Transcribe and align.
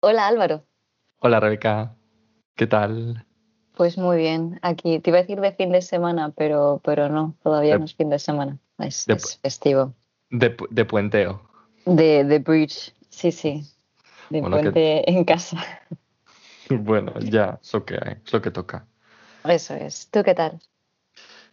Hola 0.00 0.26
Álvaro. 0.26 0.66
Hola 1.18 1.40
Rebeca, 1.40 1.94
¿qué 2.54 2.66
tal? 2.66 3.26
Pues 3.76 3.98
muy 3.98 4.16
bien, 4.16 4.58
aquí 4.62 5.00
te 5.00 5.10
iba 5.10 5.18
a 5.18 5.22
decir 5.22 5.40
de 5.40 5.52
fin 5.52 5.70
de 5.70 5.82
semana, 5.82 6.32
pero, 6.34 6.80
pero 6.82 7.08
no, 7.10 7.36
todavía 7.42 7.74
De- 7.74 7.78
no 7.80 7.84
es 7.84 7.94
fin 7.94 8.08
de 8.08 8.18
semana, 8.18 8.58
es, 8.78 9.04
de- 9.06 9.14
es 9.14 9.38
festivo. 9.42 9.94
De, 10.30 10.56
pu- 10.56 10.68
de 10.70 10.84
puenteo. 10.84 11.42
De, 11.84 12.24
de 12.24 12.38
bridge, 12.38 12.94
sí, 13.10 13.30
sí, 13.32 13.62
de 14.30 14.40
Bueno, 14.40 14.56
que- 14.56 14.62
puente 14.62 15.10
en 15.10 15.24
casa. 15.24 15.58
Bueno, 16.70 17.12
ya, 17.20 17.58
es 17.62 17.72
lo 17.72 17.84
que 17.84 17.94
hay, 17.94 18.16
es 18.24 18.32
lo 18.32 18.42
que 18.42 18.50
toca. 18.50 18.86
Eso 19.44 19.74
es. 19.74 20.10
¿Tú 20.10 20.22
qué 20.22 20.34
tal? 20.34 20.60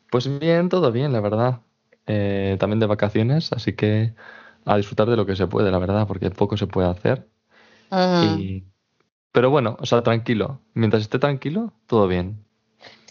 Pues 0.09 0.27
bien, 0.39 0.69
todo 0.69 0.91
bien, 0.91 1.11
la 1.13 1.19
verdad. 1.21 1.61
Eh, 2.05 2.57
también 2.59 2.79
de 2.79 2.85
vacaciones, 2.85 3.51
así 3.53 3.73
que 3.73 4.13
a 4.65 4.77
disfrutar 4.77 5.09
de 5.09 5.15
lo 5.17 5.25
que 5.25 5.35
se 5.35 5.47
puede, 5.47 5.71
la 5.71 5.79
verdad, 5.79 6.07
porque 6.07 6.29
poco 6.31 6.57
se 6.57 6.67
puede 6.67 6.87
hacer. 6.89 7.27
Y... 8.37 8.63
Pero 9.31 9.49
bueno, 9.49 9.77
o 9.79 9.85
sea, 9.85 10.03
tranquilo. 10.03 10.59
Mientras 10.73 11.01
esté 11.01 11.19
tranquilo, 11.19 11.73
todo 11.87 12.07
bien. 12.07 12.43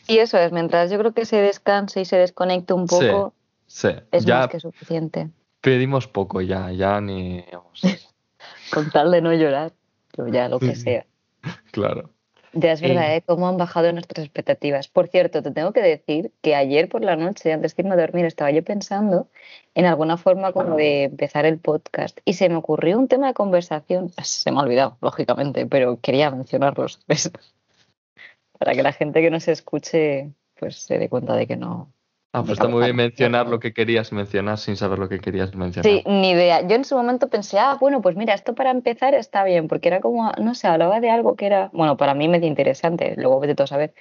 Y 0.08 0.18
eso 0.18 0.38
es, 0.38 0.52
mientras 0.52 0.90
yo 0.90 0.98
creo 0.98 1.12
que 1.12 1.24
se 1.24 1.36
descanse 1.36 2.00
y 2.00 2.04
se 2.04 2.16
desconecte 2.16 2.72
un 2.72 2.86
poco, 2.86 3.34
Sí, 3.66 3.88
es 4.10 4.24
ya 4.24 4.40
más 4.40 4.48
que 4.48 4.60
suficiente. 4.60 5.30
pedimos 5.60 6.06
poco, 6.06 6.40
ya, 6.40 6.70
ya 6.72 7.00
ni... 7.00 7.44
Con 8.72 8.90
tal 8.90 9.10
de 9.10 9.22
no 9.22 9.32
llorar, 9.32 9.72
pero 10.14 10.28
ya 10.28 10.48
lo 10.48 10.58
que 10.58 10.74
sea. 10.74 11.06
claro. 11.72 12.10
Ya 12.54 12.72
es 12.72 12.82
verdad, 12.82 13.16
¿eh? 13.16 13.22
Cómo 13.24 13.48
han 13.48 13.56
bajado 13.56 13.92
nuestras 13.92 14.26
expectativas. 14.26 14.88
Por 14.88 15.08
cierto, 15.08 15.42
te 15.42 15.50
tengo 15.52 15.72
que 15.72 15.80
decir 15.80 16.32
que 16.42 16.54
ayer 16.54 16.88
por 16.88 17.02
la 17.02 17.16
noche, 17.16 17.52
antes 17.52 17.74
de 17.74 17.82
irme 17.82 17.94
a 17.94 17.96
dormir, 17.96 18.26
estaba 18.26 18.50
yo 18.50 18.62
pensando 18.62 19.28
en 19.74 19.86
alguna 19.86 20.18
forma 20.18 20.52
como 20.52 20.76
de 20.76 21.04
empezar 21.04 21.46
el 21.46 21.58
podcast 21.58 22.18
y 22.26 22.34
se 22.34 22.50
me 22.50 22.56
ocurrió 22.56 22.98
un 22.98 23.08
tema 23.08 23.28
de 23.28 23.34
conversación. 23.34 24.10
Se 24.22 24.50
me 24.50 24.58
ha 24.58 24.62
olvidado, 24.64 24.98
lógicamente, 25.00 25.64
pero 25.66 25.98
quería 26.00 26.30
mencionarlo, 26.30 26.88
¿sabes? 26.88 27.30
Para 28.58 28.74
que 28.74 28.82
la 28.82 28.92
gente 28.92 29.22
que 29.22 29.30
nos 29.30 29.48
escuche 29.48 30.32
pues 30.62 30.76
se 30.76 30.98
dé 30.98 31.08
cuenta 31.08 31.34
de 31.34 31.46
que 31.48 31.56
no. 31.56 31.92
Ah, 32.34 32.40
pues 32.40 32.52
está 32.52 32.66
muy 32.66 32.82
bien 32.84 32.96
mencionar 32.96 33.46
lo 33.46 33.60
que 33.60 33.74
querías 33.74 34.10
mencionar 34.10 34.56
sin 34.56 34.74
saber 34.76 34.98
lo 34.98 35.06
que 35.06 35.20
querías 35.20 35.54
mencionar. 35.54 35.84
Sí, 35.84 36.02
ni 36.06 36.30
idea. 36.30 36.66
Yo 36.66 36.76
en 36.76 36.84
su 36.86 36.96
momento 36.96 37.28
pensé, 37.28 37.58
ah, 37.58 37.76
bueno, 37.78 38.00
pues 38.00 38.16
mira, 38.16 38.32
esto 38.32 38.54
para 38.54 38.70
empezar 38.70 39.14
está 39.14 39.44
bien, 39.44 39.68
porque 39.68 39.88
era 39.88 40.00
como, 40.00 40.32
no 40.38 40.54
sé, 40.54 40.66
hablaba 40.66 41.00
de 41.00 41.10
algo 41.10 41.36
que 41.36 41.44
era, 41.44 41.68
bueno, 41.74 41.98
para 41.98 42.14
mí 42.14 42.28
medio 42.28 42.48
interesante, 42.48 43.14
luego 43.18 43.38
vete 43.38 43.54
tú 43.54 43.64
a 43.64 43.66
saber, 43.66 43.92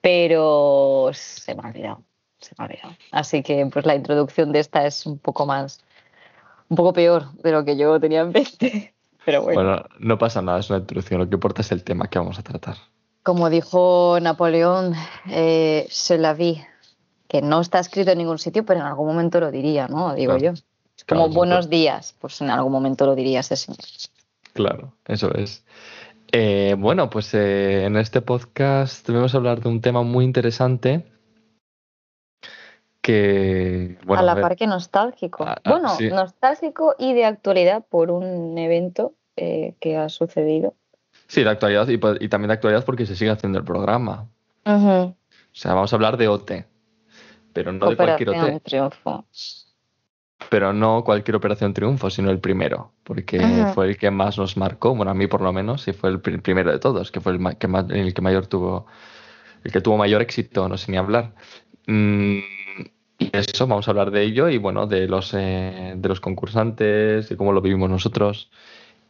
pero 0.00 1.10
se 1.12 1.54
me 1.54 1.64
ha 1.64 1.66
olvidado, 1.68 2.02
se 2.38 2.54
me 2.56 2.64
ha 2.64 2.66
olvidado. 2.66 2.96
Así 3.10 3.42
que 3.42 3.66
pues 3.66 3.84
la 3.84 3.94
introducción 3.94 4.52
de 4.52 4.60
esta 4.60 4.86
es 4.86 5.04
un 5.04 5.18
poco 5.18 5.44
más, 5.44 5.84
un 6.70 6.78
poco 6.78 6.94
peor 6.94 7.30
de 7.42 7.52
lo 7.52 7.66
que 7.66 7.76
yo 7.76 8.00
tenía 8.00 8.22
en 8.22 8.30
mente, 8.30 8.94
pero 9.26 9.42
bueno. 9.42 9.62
Bueno, 9.62 9.84
no 9.98 10.16
pasa 10.16 10.40
nada, 10.40 10.60
es 10.60 10.70
una 10.70 10.78
introducción. 10.78 11.20
Lo 11.20 11.28
que 11.28 11.34
importa 11.34 11.60
es 11.60 11.70
el 11.72 11.84
tema 11.84 12.08
que 12.08 12.18
vamos 12.18 12.38
a 12.38 12.42
tratar. 12.42 12.76
Como 13.22 13.50
dijo 13.50 14.18
Napoleón, 14.22 14.94
eh, 15.28 15.86
se 15.90 16.16
la 16.16 16.32
vi, 16.32 16.62
que 17.28 17.42
no 17.42 17.60
está 17.60 17.78
escrito 17.80 18.10
en 18.10 18.18
ningún 18.18 18.38
sitio, 18.38 18.64
pero 18.64 18.80
en 18.80 18.86
algún 18.86 19.06
momento 19.06 19.40
lo 19.40 19.50
diría, 19.50 19.88
¿no? 19.88 20.14
Digo 20.14 20.36
Claro. 20.36 20.54
yo. 20.56 20.62
Como 21.08 21.24
Claro, 21.24 21.34
buenos 21.34 21.68
días, 21.68 22.14
pues 22.18 22.40
en 22.40 22.50
algún 22.50 22.72
momento 22.72 23.04
lo 23.06 23.14
diría 23.14 23.40
ese 23.40 23.56
señor. 23.56 23.78
Claro, 24.54 24.94
eso 25.06 25.32
es. 25.34 25.64
Eh, 26.32 26.74
bueno, 26.78 27.10
pues 27.10 27.32
eh, 27.34 27.84
en 27.84 27.96
este 27.96 28.22
podcast 28.22 29.08
vamos 29.10 29.34
a 29.34 29.36
hablar 29.36 29.60
de 29.60 29.68
un 29.68 29.80
tema 29.80 30.02
muy 30.02 30.24
interesante 30.24 31.04
que, 33.00 33.98
bueno, 34.04 34.22
a 34.22 34.24
la 34.24 34.34
ver, 34.34 34.42
par 34.42 34.56
que 34.56 34.66
nostálgico. 34.66 35.44
Ah, 35.44 35.56
ah, 35.62 35.70
bueno, 35.70 35.90
sí. 35.90 36.08
nostálgico 36.08 36.96
y 36.98 37.12
de 37.14 37.24
actualidad 37.24 37.84
por 37.88 38.10
un 38.10 38.58
evento 38.58 39.14
eh, 39.36 39.74
que 39.80 39.96
ha 39.96 40.08
sucedido. 40.08 40.74
sí, 41.28 41.44
de 41.44 41.50
actualidad 41.50 41.86
y, 41.88 41.98
también 42.28 42.48
de 42.48 42.54
actualidad 42.54 42.84
porque 42.84 43.06
se 43.06 43.14
sigue 43.14 43.30
haciendo 43.30 43.58
el 43.58 43.64
programa. 43.64 44.28
O 44.64 45.14
sea, 45.52 45.74
vamos 45.74 45.92
a 45.92 45.96
hablar 45.96 46.16
de 46.16 46.26
OT, 46.26 46.52
pero 47.56 47.72
no 47.72 47.88
de 47.90 47.96
cualquier 47.96 48.28
Operación 48.30 48.54
OT, 48.54 48.60
Triunfo. 48.60 49.24
pero 50.50 50.72
no 50.72 51.02
cualquier 51.02 51.36
Operación 51.36 51.74
Triunfo, 51.74 52.10
sino 52.10 52.30
el 52.30 52.38
primero, 52.40 52.92
porque 53.04 53.64
fue 53.74 53.86
el 53.88 53.96
que 53.96 54.10
más 54.10 54.38
nos 54.38 54.56
marcó, 54.56 54.94
bueno, 54.94 55.10
a 55.10 55.14
mí 55.14 55.26
por 55.26 55.40
lo 55.40 55.52
menos, 55.52 55.88
y 55.88 55.92
fue 55.92 56.10
el 56.10 56.20
pri- 56.20 56.38
primero 56.38 56.70
de 56.70 56.78
todos, 56.78 57.10
que 57.10 57.20
fue 57.20 57.32
el 57.32 57.56
que 57.58 57.66
más, 57.68 57.86
el 57.90 58.14
que 58.14 58.22
mayor 58.22 58.46
tuvo, 58.46 58.86
el 59.64 59.72
que 59.72 59.80
tuvo 59.80 59.96
mayor 59.96 60.22
éxito, 60.22 60.68
no 60.68 60.76
sé 60.76 60.92
ni 60.92 60.98
hablar. 60.98 61.34
Mm, 61.86 62.38
y 63.18 63.30
eso, 63.32 63.66
vamos 63.66 63.88
a 63.88 63.92
hablar 63.92 64.10
de 64.10 64.22
ello 64.24 64.48
y 64.48 64.58
bueno, 64.58 64.86
de 64.86 65.08
los, 65.08 65.32
eh, 65.34 65.94
de 65.96 66.08
los 66.08 66.20
concursantes, 66.20 67.28
de 67.28 67.36
cómo 67.36 67.52
lo 67.52 67.62
vivimos 67.62 67.88
nosotros 67.88 68.50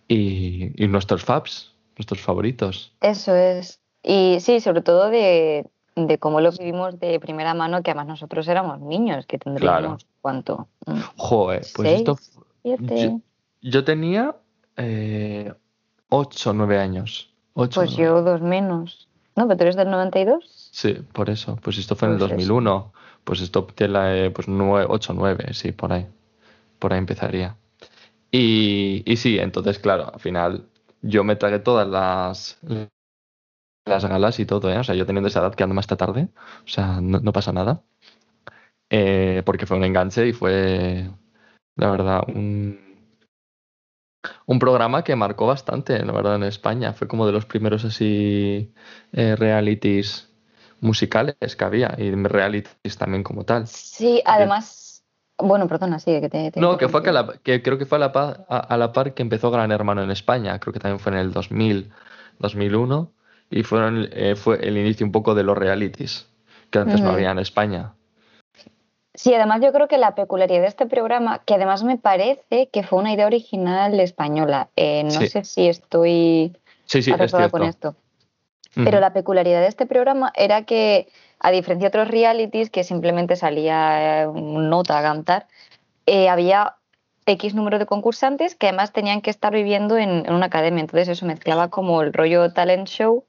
y, 0.08 0.70
y 0.82 0.88
nuestros 0.88 1.24
faps, 1.24 1.74
nuestros 1.98 2.20
favoritos. 2.20 2.92
Eso 3.00 3.34
es. 3.34 3.80
Y 4.02 4.38
sí, 4.40 4.60
sobre 4.60 4.82
todo 4.82 5.10
de, 5.10 5.66
de 5.96 6.18
cómo 6.18 6.40
lo 6.40 6.52
vivimos 6.52 7.00
de 7.00 7.18
primera 7.18 7.54
mano, 7.54 7.82
que 7.82 7.90
además 7.90 8.06
nosotros 8.06 8.46
éramos 8.48 8.80
niños, 8.80 9.26
que 9.26 9.38
tendríamos 9.38 10.06
cuánto. 10.20 10.68
Mm, 10.86 11.00
Joder, 11.16 11.66
pues 11.74 11.88
¿Seis? 11.88 11.98
esto, 12.00 12.18
yo, 12.62 13.20
yo 13.62 13.84
tenía 13.84 14.36
eh, 14.76 15.52
8 16.10 16.50
o 16.50 16.52
9 16.52 16.78
años. 16.78 17.32
Ocho, 17.54 17.80
Pues 17.80 17.96
nueve. 17.96 18.02
yo 18.02 18.22
dos 18.22 18.42
menos. 18.42 19.08
¿No? 19.34 19.46
¿Pero 19.48 19.56
tú 19.58 19.62
eres 19.64 19.76
del 19.76 19.90
92? 19.90 20.70
Sí, 20.72 20.94
por 21.12 21.28
eso. 21.30 21.56
Pues 21.62 21.78
esto 21.78 21.94
fue 21.96 22.08
en 22.08 22.14
el 22.14 22.18
Pues 22.18 22.30
eso. 22.30 22.36
2001. 22.36 22.92
Pues 23.24 23.40
esto 23.40 23.64
tiene 23.74 23.92
la, 23.94 24.16
eh, 24.16 24.30
pues 24.30 24.46
8 24.48 25.12
o 25.12 25.16
9, 25.16 25.52
sí, 25.52 25.72
por 25.72 25.92
ahí. 25.92 26.06
Por 26.78 26.92
ahí 26.92 26.98
empezaría. 26.98 27.56
Y, 28.30 29.02
y 29.06 29.16
sí, 29.16 29.38
entonces, 29.38 29.78
claro, 29.78 30.12
al 30.12 30.20
final 30.20 30.64
yo 31.02 31.24
me 31.24 31.36
tragué 31.36 31.58
todas 31.58 31.86
las, 31.88 32.58
las 33.86 34.04
galas 34.04 34.38
y 34.40 34.46
todo, 34.46 34.70
¿eh? 34.70 34.78
O 34.78 34.84
sea, 34.84 34.94
yo 34.94 35.06
teniendo 35.06 35.28
esa 35.28 35.40
edad 35.40 35.54
quedándome 35.54 35.80
hasta 35.80 35.96
tarde, 35.96 36.28
o 36.64 36.68
sea, 36.68 37.00
no, 37.00 37.20
no 37.20 37.32
pasa 37.32 37.52
nada. 37.52 37.82
Eh, 38.90 39.42
porque 39.44 39.66
fue 39.66 39.76
un 39.76 39.84
enganche 39.84 40.28
y 40.28 40.32
fue, 40.32 41.10
la 41.76 41.90
verdad, 41.90 42.22
un, 42.28 42.78
un 44.46 44.58
programa 44.58 45.02
que 45.04 45.16
marcó 45.16 45.46
bastante, 45.46 46.04
la 46.04 46.12
verdad, 46.12 46.36
en 46.36 46.44
España. 46.44 46.92
Fue 46.92 47.08
como 47.08 47.26
de 47.26 47.32
los 47.32 47.46
primeros 47.46 47.84
así 47.84 48.72
eh, 49.12 49.36
realities 49.36 50.30
musicales 50.80 51.36
que 51.56 51.64
había 51.64 51.94
y 51.98 52.10
realities 52.12 52.96
también 52.98 53.22
como 53.22 53.44
tal. 53.44 53.66
Sí, 53.66 54.22
además. 54.24 55.04
Bueno, 55.38 55.68
perdona, 55.68 55.98
sigue 55.98 56.22
que 56.22 56.28
te. 56.30 56.50
te 56.50 56.60
No, 56.60 56.78
que 56.78 56.88
fue 56.88 57.02
que, 57.02 57.12
la- 57.12 57.38
que 57.42 57.62
creo 57.62 57.76
que 57.76 57.84
fue 57.86 57.96
a 57.96 58.00
la, 58.00 58.12
pa- 58.12 58.46
a, 58.48 58.58
a 58.58 58.76
la 58.78 58.92
par 58.92 59.12
que 59.14 59.22
empezó 59.22 59.50
Gran 59.50 59.70
Hermano 59.70 60.02
en 60.02 60.10
España. 60.10 60.58
Creo 60.60 60.72
que 60.72 60.80
también 60.80 60.98
fue 60.98 61.12
en 61.12 61.18
el 61.18 61.32
2000, 61.32 61.90
2001 62.38 63.12
y 63.50 63.62
fueron, 63.62 64.08
eh, 64.12 64.34
fue 64.36 64.58
el 64.66 64.76
inicio 64.76 65.06
un 65.06 65.12
poco 65.12 65.34
de 65.34 65.42
los 65.42 65.56
realities 65.56 66.28
que 66.70 66.78
antes 66.78 67.00
no 67.00 67.10
había 67.10 67.30
en 67.30 67.38
España. 67.38 67.92
Sí, 69.14 69.32
además 69.32 69.62
yo 69.62 69.72
creo 69.72 69.88
que 69.88 69.96
la 69.96 70.14
peculiaridad 70.14 70.60
de 70.60 70.66
este 70.66 70.86
programa, 70.86 71.40
que 71.46 71.54
además 71.54 71.82
me 71.82 71.96
parece 71.96 72.68
que 72.70 72.82
fue 72.82 72.98
una 72.98 73.12
idea 73.14 73.26
original 73.26 73.98
española, 73.98 74.68
eh, 74.76 75.04
no 75.04 75.10
Sí. 75.10 75.28
sé 75.28 75.44
si 75.44 75.68
estoy 75.68 76.54
Sí, 76.84 77.02
sí, 77.02 77.12
es 77.18 77.32
con 77.50 77.62
esto, 77.62 77.96
pero 78.74 79.00
la 79.00 79.12
peculiaridad 79.12 79.60
de 79.62 79.68
este 79.68 79.86
programa 79.86 80.32
era 80.36 80.62
que, 80.62 81.08
a 81.40 81.50
diferencia 81.50 81.88
de 81.88 81.98
otros 81.98 82.08
realities 82.08 82.68
que 82.68 82.84
simplemente 82.84 83.36
salía 83.36 84.22
eh, 84.22 84.26
un 84.26 84.68
nota 84.68 84.98
a 84.98 85.02
cantar, 85.02 85.46
eh, 86.04 86.28
había 86.28 86.76
X 87.24 87.54
número 87.54 87.78
de 87.78 87.86
concursantes 87.86 88.54
que 88.54 88.68
además 88.68 88.92
tenían 88.92 89.22
que 89.22 89.30
estar 89.30 89.52
viviendo 89.52 89.96
en, 89.96 90.26
en 90.26 90.32
una 90.32 90.46
academia. 90.46 90.82
Entonces 90.82 91.08
eso 91.08 91.26
mezclaba 91.26 91.70
como 91.70 92.02
el 92.02 92.12
rollo 92.12 92.52
talent 92.52 92.86
show 92.86 93.24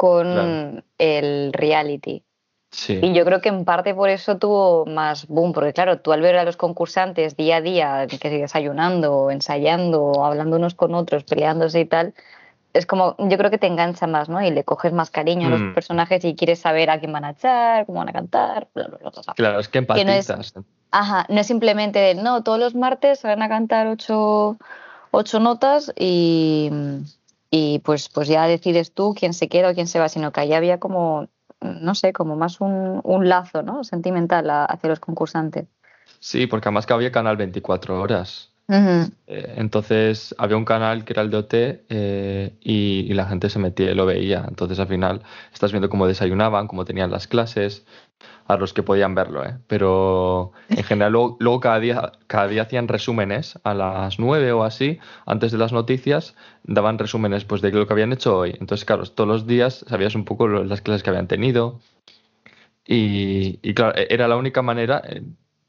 con 0.00 0.32
Claro. 0.32 0.82
el 0.96 1.52
reality. 1.52 2.24
Sí. 2.70 3.00
Y 3.02 3.12
yo 3.12 3.26
creo 3.26 3.42
que 3.42 3.50
en 3.50 3.66
parte 3.66 3.94
por 3.94 4.08
eso 4.08 4.38
tuvo 4.38 4.86
más 4.86 5.26
boom, 5.26 5.52
porque 5.52 5.74
claro, 5.74 5.98
tú 6.00 6.12
al 6.12 6.22
ver 6.22 6.36
a 6.38 6.44
los 6.44 6.56
concursantes 6.56 7.36
día 7.36 7.56
a 7.56 7.60
día, 7.60 8.06
que 8.08 8.16
sigue 8.16 8.38
desayunando, 8.38 9.30
ensayando, 9.30 10.24
hablando 10.24 10.56
unos 10.56 10.74
con 10.74 10.94
otros, 10.94 11.24
peleándose 11.24 11.80
y 11.80 11.84
tal, 11.84 12.14
es 12.72 12.86
como, 12.86 13.14
yo 13.18 13.36
creo 13.36 13.50
que 13.50 13.58
te 13.58 13.66
engancha 13.66 14.06
más, 14.06 14.30
¿no? 14.30 14.40
Y 14.40 14.50
le 14.50 14.64
coges 14.64 14.92
más 14.94 15.10
cariño 15.10 15.48
a 15.48 15.50
los 15.50 15.60
Mm. 15.60 15.74
personajes 15.74 16.24
y 16.24 16.34
quieres 16.34 16.60
saber 16.60 16.88
a 16.88 16.98
quién 16.98 17.12
van 17.12 17.24
a 17.26 17.30
echar, 17.32 17.84
cómo 17.84 17.98
van 17.98 18.08
a 18.08 18.12
cantar, 18.14 18.68
bla, 18.74 18.86
bla, 18.86 18.96
bla, 18.98 19.10
bla. 19.10 19.34
Claro, 19.34 19.60
es 19.60 19.68
que 19.68 19.80
Que 19.84 20.04
no 20.04 20.12
es- 20.12 20.30
empatizas. 20.30 20.54
Ajá, 20.92 21.26
no 21.28 21.40
es 21.40 21.46
simplemente, 21.46 21.98
de, 21.98 22.14
no, 22.14 22.42
todos 22.42 22.58
los 22.58 22.74
martes 22.74 23.22
van 23.22 23.42
a 23.42 23.48
cantar 23.50 23.86
ocho, 23.88 24.56
ocho 25.10 25.38
notas 25.40 25.92
y, 25.98 26.70
y 27.50 27.80
pues, 27.80 28.08
pues 28.08 28.28
ya 28.28 28.46
decides 28.46 28.92
tú 28.92 29.14
quién 29.18 29.34
se 29.34 29.48
queda 29.48 29.70
o 29.70 29.74
quién 29.74 29.86
se 29.86 29.98
va, 29.98 30.08
sino 30.08 30.32
que 30.32 30.40
ahí 30.40 30.52
había 30.52 30.78
como, 30.78 31.28
no 31.60 31.94
sé, 31.94 32.12
como 32.12 32.36
más 32.36 32.60
un, 32.60 33.00
un 33.02 33.28
lazo, 33.28 33.62
¿no? 33.62 33.84
Sentimental 33.84 34.48
a- 34.50 34.64
hacia 34.64 34.88
los 34.90 35.00
concursantes. 35.00 35.66
Sí, 36.20 36.46
porque 36.46 36.68
además 36.68 36.86
que 36.86 36.92
había 36.92 37.12
canal 37.12 37.36
24 37.36 38.00
horas. 38.00 38.50
Eh, 39.26 39.54
entonces 39.56 40.32
había 40.38 40.56
un 40.56 40.64
canal 40.64 41.04
que 41.04 41.12
era 41.12 41.22
el 41.22 41.30
de 41.30 41.36
OT 41.38 41.84
eh, 41.88 42.54
y, 42.60 43.12
la 43.14 43.26
gente 43.26 43.50
se 43.50 43.58
metía 43.58 43.90
y 43.90 43.94
lo 43.94 44.06
veía. 44.06 44.44
Entonces 44.46 44.78
al 44.78 44.86
final 44.86 45.22
estás 45.52 45.72
viendo 45.72 45.88
cómo 45.88 46.06
desayunaban, 46.06 46.68
cómo 46.68 46.84
tenían 46.84 47.10
las 47.10 47.26
clases, 47.26 47.84
a 48.46 48.56
los 48.56 48.72
que 48.72 48.82
podían 48.82 49.14
verlo. 49.14 49.44
¿eh? 49.44 49.58
Pero 49.66 50.52
en 50.68 50.82
general 50.84 51.12
luego, 51.12 51.60
cada, 51.60 51.78
día, 51.80 52.12
cada 52.26 52.48
día 52.48 52.62
hacían 52.62 52.88
resúmenes 52.88 53.58
a 53.64 53.74
las 53.74 54.18
nueve 54.18 54.52
o 54.52 54.64
así, 54.64 54.98
antes 55.26 55.52
de 55.52 55.58
las 55.58 55.72
noticias, 55.72 56.34
daban 56.64 56.98
resúmenes 56.98 57.44
pues, 57.44 57.62
de 57.62 57.70
lo 57.72 57.86
que 57.86 57.92
habían 57.92 58.12
hecho 58.12 58.38
hoy. 58.38 58.56
Entonces 58.60 58.84
claro, 58.84 59.04
todos 59.06 59.28
los 59.28 59.46
días 59.46 59.84
sabías 59.88 60.14
un 60.14 60.24
poco 60.24 60.48
las 60.48 60.80
clases 60.80 61.02
que 61.02 61.10
habían 61.10 61.28
tenido. 61.28 61.80
Y, 62.86 63.58
y 63.62 63.74
claro, 63.74 63.96
e-, 63.96 64.08
era 64.10 64.28
la 64.28 64.36
única 64.36 64.62
manera 64.62 65.02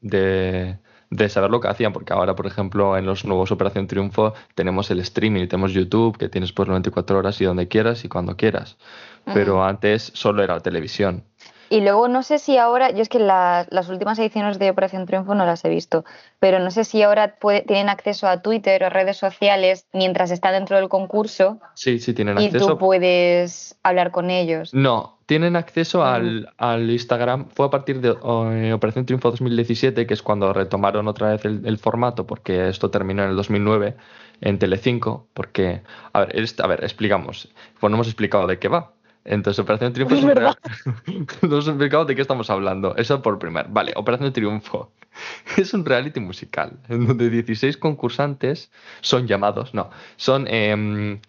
de 0.00 0.78
de 1.12 1.28
saber 1.28 1.50
lo 1.50 1.60
que 1.60 1.68
hacían, 1.68 1.92
porque 1.92 2.14
ahora, 2.14 2.34
por 2.34 2.46
ejemplo, 2.46 2.96
en 2.96 3.04
los 3.04 3.26
nuevos 3.26 3.52
Operación 3.52 3.86
Triunfo 3.86 4.32
tenemos 4.54 4.90
el 4.90 4.98
streaming, 5.00 5.46
tenemos 5.46 5.74
YouTube, 5.74 6.16
que 6.16 6.30
tienes 6.30 6.52
por 6.52 6.68
94 6.68 7.18
horas 7.18 7.38
y 7.42 7.44
donde 7.44 7.68
quieras 7.68 8.06
y 8.06 8.08
cuando 8.08 8.34
quieras. 8.34 8.78
Pero 9.26 9.62
antes 9.62 10.10
solo 10.14 10.42
era 10.42 10.54
la 10.54 10.60
televisión. 10.60 11.24
Y 11.72 11.80
luego 11.80 12.06
no 12.06 12.22
sé 12.22 12.38
si 12.38 12.58
ahora, 12.58 12.90
yo 12.90 13.00
es 13.00 13.08
que 13.08 13.18
las 13.18 13.88
últimas 13.88 14.18
ediciones 14.18 14.58
de 14.58 14.68
Operación 14.68 15.06
Triunfo 15.06 15.34
no 15.34 15.46
las 15.46 15.64
he 15.64 15.70
visto, 15.70 16.04
pero 16.38 16.58
no 16.58 16.70
sé 16.70 16.84
si 16.84 17.00
ahora 17.00 17.36
tienen 17.66 17.88
acceso 17.88 18.28
a 18.28 18.42
Twitter 18.42 18.84
o 18.84 18.90
redes 18.90 19.16
sociales 19.16 19.86
mientras 19.94 20.30
está 20.30 20.52
dentro 20.52 20.76
del 20.76 20.90
concurso. 20.90 21.60
Sí, 21.72 21.98
sí, 21.98 22.12
tienen 22.12 22.36
acceso. 22.36 22.66
Y 22.66 22.68
tú 22.68 22.76
puedes 22.76 23.74
hablar 23.82 24.10
con 24.10 24.28
ellos. 24.28 24.74
No, 24.74 25.16
tienen 25.24 25.56
acceso 25.56 26.04
al, 26.04 26.46
Instagram. 26.90 27.48
Fue 27.48 27.64
a 27.64 27.70
partir 27.70 28.02
de 28.02 28.10
eh, 28.10 28.72
Operación 28.74 29.06
Triunfo 29.06 29.30
2017, 29.30 30.06
que 30.06 30.12
es 30.12 30.20
cuando 30.20 30.52
retomaron 30.52 31.08
otra 31.08 31.30
vez 31.30 31.46
el, 31.46 31.78
formato, 31.78 32.26
porque 32.26 32.68
esto 32.68 32.90
terminó 32.90 33.24
en 33.24 33.30
el 33.30 33.36
2009 33.36 33.96
en 34.42 34.58
Telecinco. 34.58 35.26
Porque, 35.32 35.80
a 36.12 36.20
ver, 36.26 36.44
a 36.58 36.66
ver, 36.66 36.84
explicamos. 36.84 37.48
Pues 37.80 37.90
no 37.90 37.96
hemos 37.96 38.08
explicado 38.08 38.46
de 38.46 38.58
qué 38.58 38.68
va. 38.68 38.92
Entonces, 39.24 39.58
Operación 39.60 39.92
Triunfo 39.92 40.14
es, 40.14 40.24
un 40.24 40.30
real... 40.30 40.56
no 41.42 41.48
hemos 41.48 41.68
explicado 41.68 42.04
de 42.04 42.16
qué 42.16 42.22
estamos 42.22 42.50
hablando. 42.50 42.96
Eso 42.96 43.22
por 43.22 43.38
primer. 43.38 43.68
Vale, 43.68 43.92
Operación 43.96 44.32
Triunfo 44.32 44.92
es 45.56 45.74
un 45.74 45.84
reality 45.84 46.20
musical 46.20 46.78
en 46.88 47.06
donde 47.06 47.30
16 47.30 47.76
concursantes 47.76 48.70
son 49.00 49.26
llamados, 49.26 49.74
no, 49.74 49.90
son. 50.16 50.46
Em, 50.48 51.20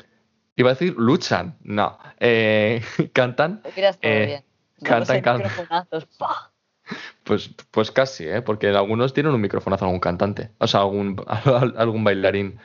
iba 0.56 0.70
a 0.70 0.74
decir 0.74 0.96
luchan, 0.98 1.58
no, 1.64 1.98
eh, 2.20 2.82
cantan. 3.14 3.62
Eh, 4.02 4.42
cantan, 4.84 5.22
cantan. 5.22 5.52
Pues, 7.24 7.50
pues 7.72 7.92
casi, 7.92 8.26
¿eh? 8.26 8.42
porque 8.42 8.68
algunos 8.68 9.14
tienen 9.14 9.34
un 9.34 9.40
microfonazo 9.40 9.86
algún 9.86 10.02
cantante, 10.02 10.52
o 10.58 10.68
sea, 10.68 10.82
algún, 10.82 11.24
algún 11.78 12.04
bailarín 12.04 12.60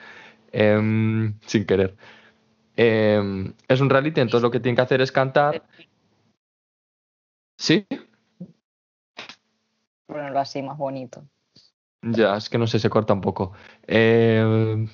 em, 0.53 1.39
sin 1.47 1.65
querer. 1.67 1.97
Em, 2.81 3.55
es 3.67 3.81
un 3.81 3.91
reality, 3.91 4.21
entonces 4.21 4.41
lo 4.41 4.53
que 4.53 4.61
tienen 4.61 4.77
que 4.77 4.83
hacer 4.83 5.01
es 5.01 5.11
cantar. 5.11 5.65
¿Sí? 7.59 7.85
Ponerlo 10.07 10.39
así 10.39 10.63
más 10.63 10.79
bonito. 10.79 11.25
Ya, 12.03 12.37
es 12.37 12.49
que 12.49 12.57
no 12.57 12.69
sé, 12.69 12.79
se 12.79 12.89
corta 12.89 13.13
un 13.13 13.21
poco. 13.21 13.53
Em, 13.85 14.89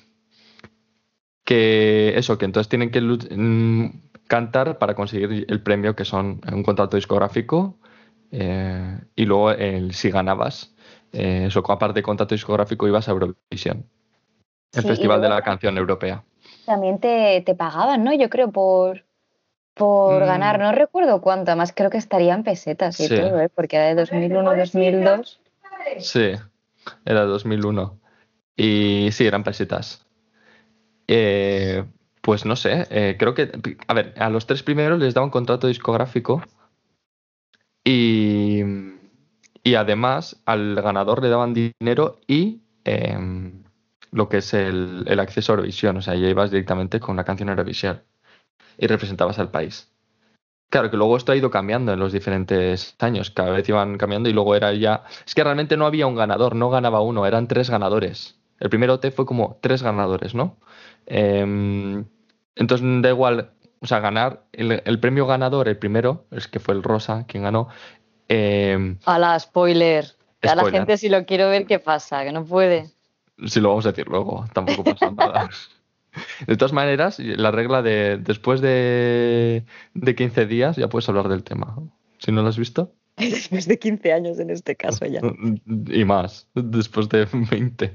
que 1.44 2.16
eso, 2.16 2.38
que 2.38 2.46
entonces 2.46 2.70
tienen 2.70 2.90
que 2.90 3.02
mm, 3.02 4.22
cantar 4.28 4.78
para 4.78 4.94
conseguir 4.94 5.44
el 5.46 5.62
premio, 5.62 5.94
que 5.94 6.06
son 6.06 6.40
un 6.50 6.62
contrato 6.62 6.96
discográfico. 6.96 7.78
Eh, 8.30 8.98
y 9.14 9.26
luego, 9.26 9.50
el, 9.50 9.92
si 9.92 10.10
ganabas, 10.10 10.74
eh, 11.12 11.44
eso, 11.48 11.62
aparte 11.70 11.98
de 11.98 12.02
contrato 12.02 12.34
discográfico, 12.34 12.88
ibas 12.88 13.08
a 13.08 13.10
Eurovisión, 13.10 13.86
el 14.72 14.82
Festival 14.84 15.20
de 15.20 15.28
la 15.28 15.42
Canción 15.42 15.76
Europea 15.76 16.24
también 16.64 16.98
te, 16.98 17.42
te 17.42 17.54
pagaban, 17.54 18.04
¿no? 18.04 18.14
Yo 18.14 18.28
creo 18.30 18.50
por, 18.50 19.04
por 19.74 20.22
mm. 20.22 20.26
ganar, 20.26 20.58
no 20.58 20.72
recuerdo 20.72 21.20
cuánto, 21.20 21.50
además 21.50 21.72
creo 21.74 21.90
que 21.90 21.98
estarían 21.98 22.44
pesetas 22.44 22.98
y 23.00 23.08
todo, 23.08 23.40
¿eh? 23.40 23.48
porque 23.48 23.76
era 23.76 23.86
de 23.86 23.94
2001, 23.94 24.56
2002. 24.56 25.40
Sí, 25.98 26.32
era 27.04 27.20
de 27.20 27.26
2001. 27.26 27.98
Y 28.56 29.08
sí, 29.12 29.26
eran 29.26 29.42
pesetas. 29.42 30.06
Eh, 31.08 31.84
pues 32.20 32.46
no 32.46 32.56
sé, 32.56 32.86
eh, 32.90 33.16
creo 33.18 33.34
que, 33.34 33.50
a 33.86 33.94
ver, 33.94 34.14
a 34.16 34.30
los 34.30 34.46
tres 34.46 34.62
primeros 34.62 34.98
les 34.98 35.12
daban 35.12 35.28
contrato 35.28 35.66
discográfico 35.66 36.42
y, 37.84 38.62
y 39.62 39.74
además 39.74 40.40
al 40.46 40.74
ganador 40.76 41.22
le 41.22 41.28
daban 41.28 41.52
dinero 41.52 42.20
y 42.26 42.62
em, 42.84 43.63
lo 44.14 44.28
que 44.28 44.38
es 44.38 44.54
el, 44.54 45.18
acceso 45.18 45.52
a 45.52 45.54
Eurovisión. 45.54 45.96
O 45.96 46.02
sea, 46.02 46.14
ya 46.14 46.28
ibas 46.28 46.50
directamente 46.50 47.00
con 47.00 47.14
una 47.14 47.24
canción 47.24 47.48
Eurovisión 47.48 48.02
y 48.78 48.86
representabas 48.86 49.38
al 49.40 49.50
país. 49.50 49.90
Claro 50.70 50.90
que 50.90 50.96
luego 50.96 51.16
esto 51.16 51.32
ha 51.32 51.36
ido 51.36 51.50
cambiando 51.50 51.92
en 51.92 51.98
los 51.98 52.12
diferentes 52.12 52.94
años, 53.00 53.30
cada 53.30 53.50
vez 53.50 53.68
iban 53.68 53.98
cambiando 53.98 54.28
y 54.28 54.32
luego 54.32 54.54
era 54.54 54.72
ya... 54.72 55.04
Es 55.26 55.34
que 55.34 55.44
realmente 55.44 55.76
no 55.76 55.86
había 55.86 56.06
un 56.06 56.14
ganador, 56.14 56.54
no 56.54 56.70
ganaba 56.70 57.00
uno, 57.00 57.26
eran 57.26 57.48
tres 57.48 57.70
ganadores. 57.70 58.38
El 58.60 58.70
primer 58.70 58.90
OT 58.90 59.10
fue 59.10 59.26
como 59.26 59.58
tres 59.60 59.82
ganadores, 59.82 60.34
¿no? 60.34 60.56
Em, 61.06 62.04
entonces 62.54 62.86
da 63.02 63.08
igual, 63.08 63.50
o 63.80 63.86
sea, 63.86 63.98
ganar, 64.00 64.44
el, 64.52 65.00
premio 65.00 65.26
ganador, 65.26 65.68
el 65.68 65.76
primero, 65.76 66.24
es 66.30 66.48
que 66.48 66.60
fue 66.60 66.74
el 66.74 66.82
Rosa 66.82 67.24
quien 67.26 67.42
ganó. 67.42 67.68
Eh, 68.28 68.96
a 69.04 69.18
la 69.18 69.38
spoiler. 69.38 70.06
A 70.42 70.54
la 70.54 70.70
gente 70.70 70.98
si 70.98 71.08
lo 71.08 71.24
quiero 71.24 71.48
ver 71.48 71.66
qué 71.66 71.78
pasa, 71.78 72.24
que 72.24 72.32
no 72.32 72.44
puede. 72.44 72.94
Si 73.46 73.60
lo 73.60 73.70
vamos 73.70 73.86
a 73.86 73.90
decir 73.90 74.08
luego, 74.08 74.44
tampoco 74.52 74.84
pasa 74.84 75.10
nada. 75.16 75.50
De 76.46 76.56
todas 76.56 76.72
maneras, 76.72 77.18
la 77.18 77.50
regla 77.50 77.82
de 77.82 78.18
después 78.18 78.60
de, 78.60 79.64
de 79.94 80.14
15 80.14 80.46
días 80.46 80.76
ya 80.76 80.88
puedes 80.88 81.08
hablar 81.08 81.28
del 81.28 81.42
tema. 81.42 81.76
Si 82.18 82.32
no 82.32 82.42
lo 82.42 82.48
has 82.48 82.58
visto. 82.58 82.92
Después 83.16 83.68
de 83.68 83.78
15 83.78 84.12
años 84.12 84.38
en 84.40 84.50
este 84.50 84.74
caso 84.74 85.06
ya. 85.06 85.20
Y 85.66 86.04
más, 86.04 86.48
después 86.54 87.08
de 87.08 87.26
20. 87.26 87.94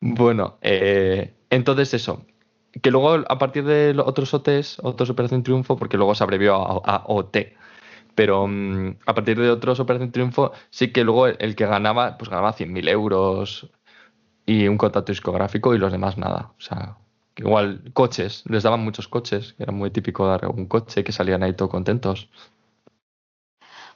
Bueno, 0.00 0.58
eh, 0.60 1.34
entonces 1.50 1.94
eso. 1.94 2.24
Que 2.82 2.90
luego 2.90 3.24
a 3.28 3.38
partir 3.38 3.64
de 3.64 3.96
otros 4.04 4.34
OTs, 4.34 4.80
otros 4.82 5.08
Operación 5.08 5.42
Triunfo, 5.42 5.76
porque 5.76 5.96
luego 5.96 6.14
se 6.14 6.24
abrevió 6.24 6.56
a, 6.56 7.04
OT. 7.06 7.54
Pero 8.14 8.46
mm, 8.46 8.96
a 9.06 9.14
partir 9.14 9.38
de 9.38 9.50
otros 9.50 9.80
Operación 9.80 10.12
Triunfo, 10.12 10.52
sí 10.70 10.92
que 10.92 11.04
luego 11.04 11.26
el, 11.26 11.54
que 11.56 11.66
ganaba, 11.66 12.18
pues 12.18 12.28
ganaba 12.28 12.54
100.000 12.54 12.88
euros, 12.90 13.70
y 14.46 14.68
un 14.68 14.78
contrato 14.78 15.12
discográfico 15.12 15.74
y 15.74 15.78
los 15.78 15.92
demás 15.92 16.16
nada. 16.16 16.52
O 16.56 16.60
sea, 16.60 16.96
igual 17.36 17.82
coches, 17.92 18.44
les 18.46 18.62
daban 18.62 18.82
muchos 18.84 19.08
coches, 19.08 19.54
que 19.54 19.64
era 19.64 19.72
muy 19.72 19.90
típico 19.90 20.26
dar 20.26 20.46
un 20.46 20.66
coche 20.66 21.04
que 21.04 21.12
salían 21.12 21.42
ahí 21.42 21.52
todos 21.52 21.70
contentos. 21.70 22.30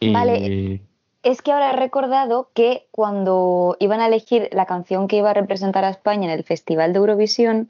Vale. 0.00 0.82
Es 1.22 1.42
que 1.42 1.52
ahora 1.52 1.72
he 1.72 1.76
recordado 1.76 2.50
que 2.54 2.86
cuando 2.90 3.76
iban 3.78 4.00
a 4.00 4.06
elegir 4.06 4.48
la 4.52 4.64
canción 4.64 5.06
que 5.06 5.16
iba 5.16 5.30
a 5.30 5.34
representar 5.34 5.84
a 5.84 5.90
España 5.90 6.24
en 6.24 6.38
el 6.38 6.44
Festival 6.44 6.92
de 6.92 6.98
Eurovisión, 6.98 7.68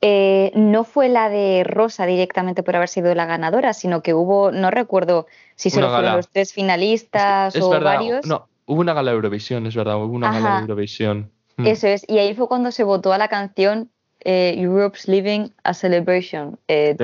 eh, 0.00 0.50
no 0.54 0.84
fue 0.84 1.10
la 1.10 1.28
de 1.28 1.62
Rosa 1.62 2.06
directamente 2.06 2.62
por 2.62 2.74
haber 2.74 2.88
sido 2.88 3.14
la 3.14 3.26
ganadora, 3.26 3.74
sino 3.74 4.02
que 4.02 4.14
hubo, 4.14 4.50
no 4.50 4.70
recuerdo 4.70 5.26
si 5.56 5.68
solo 5.68 5.90
fueron 5.90 6.16
los 6.16 6.28
tres 6.30 6.54
finalistas 6.54 7.54
o 7.56 7.68
varios. 7.80 8.26
No, 8.26 8.48
hubo 8.64 8.80
una 8.80 8.94
gala 8.94 9.10
de 9.10 9.16
Eurovisión, 9.16 9.66
es 9.66 9.76
verdad, 9.76 10.02
hubo 10.02 10.14
una 10.14 10.32
gala 10.32 10.56
de 10.56 10.60
Eurovisión. 10.62 11.30
Mm. 11.60 11.66
Eso 11.66 11.86
es, 11.86 12.04
y 12.08 12.18
ahí 12.18 12.34
fue 12.34 12.48
cuando 12.48 12.70
se 12.70 12.84
votó 12.84 13.12
a 13.12 13.18
la 13.18 13.28
canción 13.28 13.90
eh, 14.24 14.54
Europe's 14.56 15.08
Living 15.08 15.50
a 15.64 15.74
Celebration. 15.74 16.58
Eh, 16.68 16.96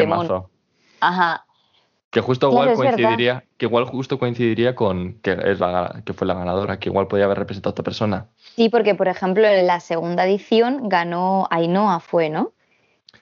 Ajá. 1.01 1.45
Que 2.11 2.21
justo 2.21 2.49
igual 2.49 2.75
coincidiría, 2.75 3.45
que 3.59 3.67
igual 3.67 3.85
justo 3.85 4.19
coincidiría 4.19 4.75
con 4.75 5.15
que 5.21 5.37
es 5.45 5.61
la 5.61 6.03
que 6.05 6.15
fue 6.15 6.27
la 6.27 6.35
ganadora, 6.35 6.79
que 6.79 6.89
igual 6.89 7.09
podía 7.09 7.27
haber 7.27 7.39
representado 7.39 7.71
a 7.71 7.73
otra 7.73 7.85
persona. 7.85 8.27
Sí, 8.55 8.69
porque 8.71 8.95
por 8.95 9.09
ejemplo 9.09 9.47
en 9.47 9.67
la 9.67 9.81
segunda 9.81 10.25
edición 10.25 10.89
ganó 10.89 11.47
Ainhoa, 11.51 12.01
fue, 12.01 12.31
¿no? 12.31 12.53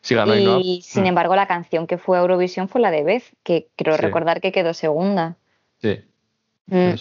Sí, 0.00 0.14
ganó 0.14 0.32
Ainhoa. 0.32 0.60
Y 0.62 0.82
sin 0.82 1.04
mm. 1.04 1.06
embargo 1.06 1.34
la 1.34 1.46
canción 1.48 1.88
que 1.88 1.98
fue 1.98 2.18
a 2.18 2.20
Eurovisión 2.20 2.68
fue 2.68 2.80
la 2.80 2.92
de 2.92 3.02
Beth, 3.02 3.24
que 3.42 3.68
creo 3.74 3.96
recordar 3.96 4.40
que 4.40 4.52
quedó 4.52 4.74
segunda. 4.74 5.36
Sí. 5.80 6.00
Mm. 6.66 6.94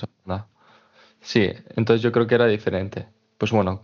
Sí, 1.24 1.50
entonces 1.75 2.02
yo 2.02 2.12
creo 2.12 2.28
que 2.28 2.36
era 2.36 2.48
diferente. 2.48 3.08
Pues 3.38 3.52
bueno, 3.52 3.84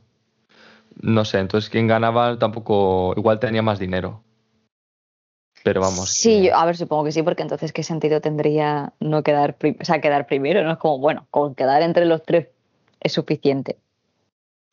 no 1.01 1.25
sé, 1.25 1.39
entonces 1.39 1.69
quien 1.69 1.87
ganaba 1.87 2.37
tampoco, 2.37 3.13
igual 3.17 3.39
tenía 3.39 3.61
más 3.61 3.79
dinero. 3.79 4.23
Pero 5.63 5.81
vamos. 5.81 6.09
Sí, 6.09 6.49
a 6.49 6.65
ver, 6.65 6.77
supongo 6.77 7.05
que 7.05 7.11
sí, 7.11 7.21
porque 7.21 7.41
entonces 7.41 7.73
qué 7.73 7.83
sentido 7.83 8.21
tendría 8.21 8.93
no 8.99 9.23
quedar, 9.23 9.57
o 9.79 9.85
sea, 9.85 9.99
quedar 9.99 10.25
primero, 10.25 10.63
¿no? 10.63 10.71
Es 10.71 10.77
como, 10.77 10.99
bueno, 10.99 11.27
con 11.31 11.55
quedar 11.55 11.81
entre 11.81 12.05
los 12.05 12.23
tres 12.23 12.47
es 13.01 13.11
suficiente. 13.11 13.77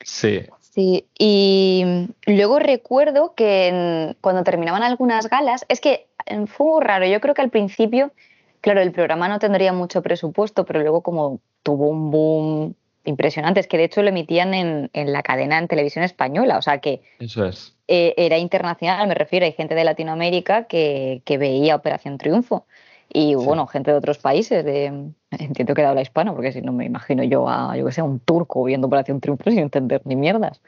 Sí. 0.00 0.42
Sí, 0.60 1.06
y 1.18 1.84
luego 2.26 2.58
recuerdo 2.58 3.34
que 3.34 4.14
cuando 4.20 4.44
terminaban 4.44 4.82
algunas 4.82 5.28
galas, 5.30 5.64
es 5.68 5.80
que 5.80 6.06
fue 6.46 6.66
muy 6.66 6.84
raro, 6.84 7.06
yo 7.06 7.20
creo 7.20 7.34
que 7.34 7.42
al 7.42 7.50
principio, 7.50 8.12
claro, 8.60 8.82
el 8.82 8.92
programa 8.92 9.26
no 9.28 9.38
tendría 9.38 9.72
mucho 9.72 10.02
presupuesto, 10.02 10.66
pero 10.66 10.80
luego 10.80 11.00
como 11.00 11.40
tuvo 11.62 11.88
un 11.88 12.10
boom 12.10 12.74
impresionantes, 13.06 13.66
que 13.66 13.78
de 13.78 13.84
hecho 13.84 14.02
lo 14.02 14.08
emitían 14.08 14.54
en, 14.54 14.90
la 14.92 15.22
cadena 15.22 15.58
en 15.58 15.68
televisión 15.68 16.04
española, 16.04 16.58
o 16.58 16.62
sea 16.62 16.78
que 16.78 17.02
Eso 17.18 17.44
es. 17.44 17.74
Eh, 17.88 18.14
era 18.16 18.38
internacional, 18.38 19.06
me 19.06 19.14
refiero, 19.14 19.46
hay 19.46 19.52
gente 19.52 19.74
de 19.74 19.84
Latinoamérica 19.84 20.64
que, 20.64 21.22
veía 21.26 21.76
Operación 21.76 22.18
Triunfo 22.18 22.66
y 23.08 23.34
bueno, 23.36 23.66
gente 23.66 23.92
de 23.92 23.96
otros 23.96 24.18
países, 24.18 24.64
de, 24.64 24.86
entiendo 25.30 25.74
que 25.74 25.82
de 25.82 25.88
habla 25.88 26.02
hispana, 26.02 26.34
porque 26.34 26.52
si 26.52 26.60
no 26.60 26.72
me 26.72 26.84
imagino 26.84 27.22
yo 27.22 27.48
a, 27.48 27.76
yo 27.76 27.86
que 27.86 27.92
sé, 27.92 28.02
un 28.02 28.18
turco 28.20 28.64
viendo 28.64 28.88
Operación 28.88 29.20
Triunfo 29.20 29.50
sin 29.50 29.60
entender 29.60 30.02
ni 30.04 30.16
mierdas, 30.16 30.60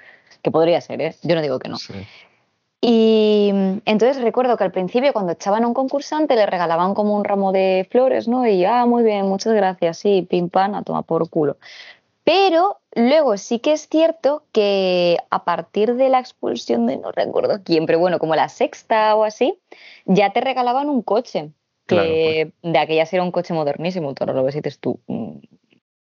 que 0.42 0.50
podría 0.50 0.80
ser, 0.80 1.00
¿eh? 1.02 1.14
yo 1.22 1.34
no 1.34 1.42
digo 1.42 1.58
que 1.58 1.68
no. 1.68 1.76
Y 2.80 3.50
entonces 3.86 4.22
recuerdo 4.22 4.56
que 4.56 4.62
al 4.62 4.70
principio 4.70 5.12
cuando 5.12 5.32
echaban 5.32 5.64
a 5.64 5.66
un 5.66 5.74
concursante 5.74 6.36
le 6.36 6.46
regalaban 6.46 6.94
como 6.94 7.16
un 7.16 7.24
ramo 7.24 7.50
de 7.50 7.88
flores, 7.90 8.28
¿no? 8.28 8.46
Y, 8.46 8.64
ah, 8.64 8.86
muy 8.86 9.02
bien, 9.02 9.26
muchas 9.26 9.52
gracias, 9.52 9.98
sí, 9.98 10.26
pim 10.30 10.48
pam, 10.48 10.76
a 10.76 10.82
tomar 10.82 11.02
por 11.02 11.28
culo. 11.28 11.56
Pero 12.28 12.78
luego 12.94 13.38
sí 13.38 13.58
que 13.58 13.72
es 13.72 13.88
cierto 13.88 14.42
que 14.52 15.16
a 15.30 15.44
partir 15.44 15.94
de 15.94 16.10
la 16.10 16.18
expulsión 16.18 16.86
de 16.86 16.98
no 16.98 17.10
recuerdo 17.10 17.62
quién, 17.64 17.86
pero 17.86 17.98
bueno, 17.98 18.18
como 18.18 18.34
la 18.34 18.50
sexta 18.50 19.16
o 19.16 19.24
así, 19.24 19.58
ya 20.04 20.30
te 20.34 20.42
regalaban 20.42 20.90
un 20.90 21.00
coche. 21.00 21.52
Que 21.86 22.52
pues. 22.60 22.74
de 22.74 22.78
aquella 22.78 23.08
era 23.10 23.22
un 23.22 23.30
coche 23.30 23.54
modernísimo, 23.54 24.12
tú 24.12 24.24
ahora 24.24 24.34
lo 24.34 24.44
ves 24.44 24.78
tú. 24.78 25.00
Mm, 25.06 25.38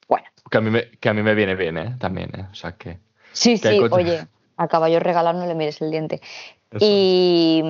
bueno. 0.06 0.26
Que 0.50 0.58
a 0.58 0.60
mí 0.60 0.68
me, 0.68 0.90
que 0.90 1.08
a 1.08 1.14
mí 1.14 1.22
me 1.22 1.34
viene 1.34 1.54
bien, 1.54 1.78
¿eh? 1.78 1.96
También, 1.98 2.30
¿eh? 2.38 2.46
O 2.52 2.54
sea 2.54 2.72
que. 2.72 2.98
Sí, 3.32 3.56
sí, 3.56 3.80
oye, 3.90 4.26
a 4.58 4.68
caballo 4.68 5.00
regalar 5.00 5.34
no 5.34 5.46
le 5.46 5.54
mires 5.54 5.80
el 5.80 5.90
diente. 5.90 6.20
Y, 6.78 7.62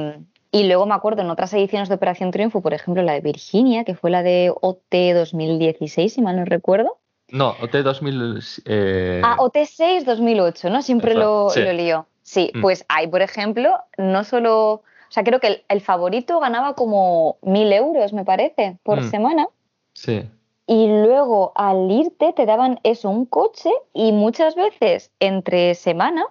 y, 0.51 0.65
luego 0.65 0.85
me 0.85 0.95
acuerdo 0.95 1.23
en 1.23 1.31
otras 1.31 1.55
ediciones 1.55 1.89
de 1.89 1.95
Operación 1.95 2.33
Triunfo, 2.33 2.61
por 2.61 2.75
ejemplo, 2.75 3.05
la 3.05 3.13
de 3.13 3.21
Virginia, 3.21 3.85
que 3.85 3.95
fue 3.95 4.11
la 4.11 4.25
de 4.25 4.53
OT 4.61 5.15
2016, 5.15 6.13
si 6.13 6.23
mal 6.23 6.35
no 6.35 6.45
recuerdo. 6.45 6.99
No, 7.31 7.55
OT 7.61 7.83
2000. 7.83 8.41
Eh... 8.65 9.21
Ah, 9.25 9.37
OT 9.39 9.59
6 9.65 10.05
2008, 10.05 10.71
¿no? 10.71 10.83
Siempre 10.83 11.15
lo, 11.15 11.49
lo, 11.55 11.73
lío. 11.73 12.07
Sí, 12.23 12.51
mm. 12.55 12.61
pues 12.61 12.85
ahí, 12.89 13.07
por 13.07 13.23
ejemplo, 13.23 13.79
no 13.97 14.25
solo. 14.25 14.73
O 14.73 15.11
sea, 15.11 15.25
creo 15.25 15.41
que 15.41 15.65
el, 15.69 15.81
favorito 15.81 16.39
ganaba 16.41 16.75
como 16.75 17.39
mil 17.43 17.73
euros, 17.73 18.13
me 18.13 18.25
parece, 18.25 18.79
por 18.83 19.01
mm. 19.01 19.11
semana. 19.11 19.47
Sí. 19.95 20.29
Y 20.67 20.87
luego 20.87 21.53
al 21.55 21.91
irte 21.91 22.35
te 22.35 22.45
daban 22.45 22.79
eso, 22.83 23.09
un 23.09 23.25
coche, 23.25 23.71
y 23.95 24.13
muchas 24.13 24.55
veces 24.55 25.11
entre 25.19 25.75
semana 25.75 26.27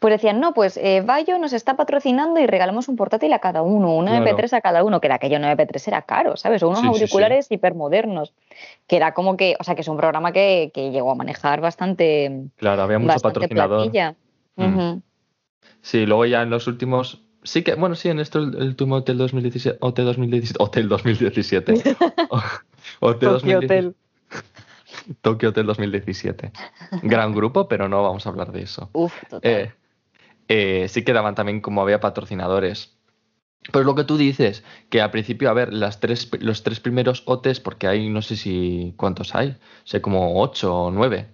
pues 0.00 0.14
decían, 0.14 0.40
no, 0.40 0.54
pues 0.54 0.78
eh, 0.78 1.02
Bayo 1.04 1.38
nos 1.38 1.52
está 1.52 1.76
patrocinando 1.76 2.40
y 2.40 2.46
regalamos 2.46 2.88
un 2.88 2.96
portátil 2.96 3.34
a 3.34 3.38
cada 3.38 3.60
uno, 3.60 3.94
un 3.94 4.06
MP3 4.06 4.54
a 4.54 4.62
cada 4.62 4.82
uno, 4.82 4.98
que 4.98 5.08
era 5.08 5.16
aquello 5.16 5.36
un 5.36 5.42
MP3 5.42 5.88
era 5.88 6.02
caro, 6.02 6.38
¿sabes? 6.38 6.62
O 6.62 6.70
unos 6.70 6.82
auriculares 6.82 7.48
hipermodernos, 7.50 8.32
que 8.86 8.96
era 8.96 9.12
como 9.12 9.36
que, 9.36 9.56
o 9.60 9.62
sea, 9.62 9.74
que 9.74 9.82
es 9.82 9.88
un 9.88 9.98
programa 9.98 10.32
que, 10.32 10.72
llegó 10.74 11.10
a 11.12 11.14
manejar 11.14 11.60
bastante. 11.60 12.46
Claro, 12.56 12.80
había 12.80 12.98
mucho 12.98 13.20
patrocinador. 13.20 13.92
Mm. 14.56 15.02
Sí, 15.82 16.06
luego 16.06 16.24
ya 16.24 16.40
en 16.40 16.48
los 16.48 16.66
últimos. 16.66 17.22
Sí 17.42 17.62
que, 17.62 17.74
bueno, 17.74 17.94
sí, 17.94 18.08
en 18.08 18.20
esto 18.20 18.38
el, 18.38 18.56
último 18.56 18.96
Hotel 18.96 19.18
2017, 19.18 19.78
Hotel 19.82 20.06
2017, 20.06 20.62
Hotel 20.62 20.88
2017. 20.88 21.74
Hotel 23.00 23.28
2017. 23.28 23.92
Tokyo 25.20 25.50
Hotel 25.50 25.66
2017. 25.66 26.52
Gran 27.02 27.34
grupo, 27.34 27.68
pero 27.68 27.86
no 27.86 28.02
vamos 28.02 28.24
a 28.24 28.30
hablar 28.30 28.50
de 28.50 28.62
eso. 28.62 28.88
Uf, 28.94 29.12
total. 29.28 29.50
Eh, 29.50 29.72
eh, 30.50 30.88
sí 30.88 31.04
quedaban 31.04 31.36
también 31.36 31.60
como 31.60 31.80
había 31.80 32.00
patrocinadores. 32.00 32.96
Pues 33.72 33.84
lo 33.86 33.94
que 33.94 34.04
tú 34.04 34.16
dices, 34.16 34.64
que 34.88 35.00
al 35.00 35.12
principio, 35.12 35.48
a 35.48 35.52
ver, 35.54 35.72
las 35.72 36.00
tres, 36.00 36.28
los 36.40 36.64
tres 36.64 36.80
primeros 36.80 37.22
OTs, 37.26 37.60
porque 37.60 37.86
hay 37.86 38.08
no 38.08 38.20
sé 38.20 38.36
si 38.36 38.94
cuántos 38.96 39.34
hay, 39.36 39.56
sé 39.84 40.00
como 40.00 40.40
ocho 40.42 40.74
o 40.74 40.90
nueve. 40.90 41.28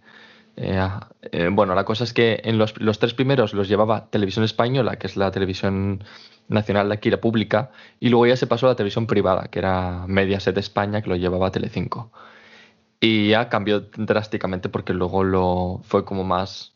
Eh, 0.56 0.78
eh, 1.32 1.48
bueno, 1.52 1.74
la 1.74 1.84
cosa 1.84 2.04
es 2.04 2.12
que 2.12 2.42
en 2.44 2.58
los, 2.58 2.74
tres 2.74 3.14
primeros 3.14 3.54
los 3.54 3.68
llevaba 3.68 4.10
Televisión 4.10 4.44
Española, 4.44 4.96
que 4.98 5.06
es 5.06 5.16
la 5.16 5.30
televisión 5.30 6.04
nacional 6.48 6.88
de 6.88 6.94
aquí, 6.96 7.10
la 7.10 7.20
pública, 7.20 7.70
y 8.00 8.10
luego 8.10 8.26
ya 8.26 8.36
se 8.36 8.46
pasó 8.46 8.66
a 8.66 8.70
la 8.70 8.76
televisión 8.76 9.06
privada, 9.06 9.48
que 9.48 9.60
era 9.60 10.04
Mediaset 10.08 10.58
España, 10.58 11.02
que 11.02 11.10
lo 11.10 11.16
llevaba 11.16 11.50
Telecinco. 11.50 12.12
Y 13.00 13.30
ya 13.30 13.48
cambió 13.48 13.80
drásticamente 13.96 14.68
porque 14.68 14.92
luego 14.94 15.24
lo 15.24 15.80
fue 15.84 16.04
como 16.04 16.24
más 16.24 16.75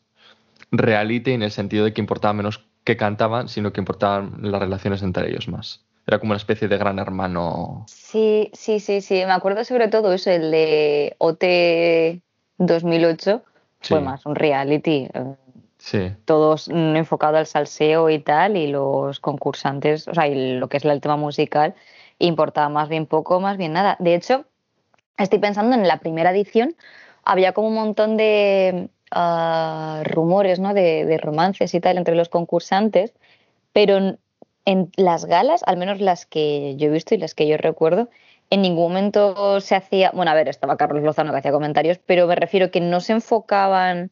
reality 0.71 1.31
en 1.31 1.43
el 1.43 1.51
sentido 1.51 1.85
de 1.85 1.93
que 1.93 2.01
importaba 2.01 2.33
menos 2.33 2.65
que 2.83 2.97
cantaban, 2.97 3.47
sino 3.49 3.71
que 3.73 3.81
importaban 3.81 4.37
las 4.41 4.61
relaciones 4.61 5.03
entre 5.03 5.29
ellos 5.29 5.47
más. 5.47 5.85
Era 6.07 6.19
como 6.19 6.31
una 6.31 6.37
especie 6.37 6.67
de 6.67 6.77
gran 6.77 6.99
hermano. 6.99 7.85
Sí, 7.87 8.49
sí, 8.53 8.79
sí, 8.79 9.01
sí. 9.01 9.15
Me 9.25 9.33
acuerdo 9.33 9.63
sobre 9.63 9.87
todo 9.87 10.11
eso, 10.13 10.31
el 10.31 10.51
de 10.51 11.15
OT 11.19 12.21
2008. 12.57 13.43
Fue 13.81 14.01
más 14.01 14.25
un 14.25 14.35
reality. 14.35 15.07
Eh, 15.13 15.35
sí. 15.77 16.11
Todos 16.25 16.67
enfocados 16.69 17.39
al 17.39 17.47
salseo 17.47 18.09
y 18.09 18.19
tal, 18.19 18.57
y 18.57 18.67
los 18.67 19.19
concursantes, 19.19 20.07
o 20.07 20.13
sea, 20.13 20.27
y 20.27 20.57
lo 20.57 20.69
que 20.69 20.77
es 20.77 20.85
el 20.85 21.01
tema 21.01 21.17
musical, 21.17 21.75
importaba 22.19 22.69
más 22.69 22.89
bien 22.89 23.05
poco, 23.05 23.39
más 23.39 23.57
bien 23.57 23.73
nada. 23.73 23.95
De 23.99 24.15
hecho, 24.15 24.45
estoy 25.17 25.39
pensando 25.39 25.75
en 25.75 25.87
la 25.87 25.97
primera 25.97 26.31
edición, 26.31 26.75
había 27.23 27.53
como 27.53 27.67
un 27.67 27.75
montón 27.75 28.17
de 28.17 28.89
rumores 30.03 30.59
¿no? 30.59 30.73
de, 30.73 31.19
romances 31.21 31.73
y 31.73 31.79
tal 31.79 31.97
entre 31.97 32.15
los 32.15 32.29
concursantes, 32.29 33.13
pero 33.73 34.17
en, 34.65 34.91
las 34.95 35.25
galas, 35.25 35.61
al 35.65 35.77
menos 35.77 35.99
las 35.99 36.25
que 36.25 36.75
yo 36.77 36.87
he 36.87 36.91
visto 36.91 37.15
y 37.15 37.17
las 37.17 37.35
que 37.35 37.47
yo 37.47 37.57
recuerdo, 37.57 38.09
en 38.49 38.61
ningún 38.61 38.89
momento 38.89 39.61
se 39.61 39.75
hacía, 39.75 40.11
bueno, 40.13 40.31
a 40.31 40.33
ver, 40.33 40.49
estaba 40.49 40.77
Carlos 40.77 41.03
Lozano 41.03 41.31
que 41.31 41.39
hacía 41.39 41.51
comentarios, 41.51 41.99
pero 42.05 42.27
me 42.27 42.35
refiero 42.35 42.71
que 42.71 42.81
no 42.81 42.99
se 42.99 43.13
enfocaban 43.13 44.11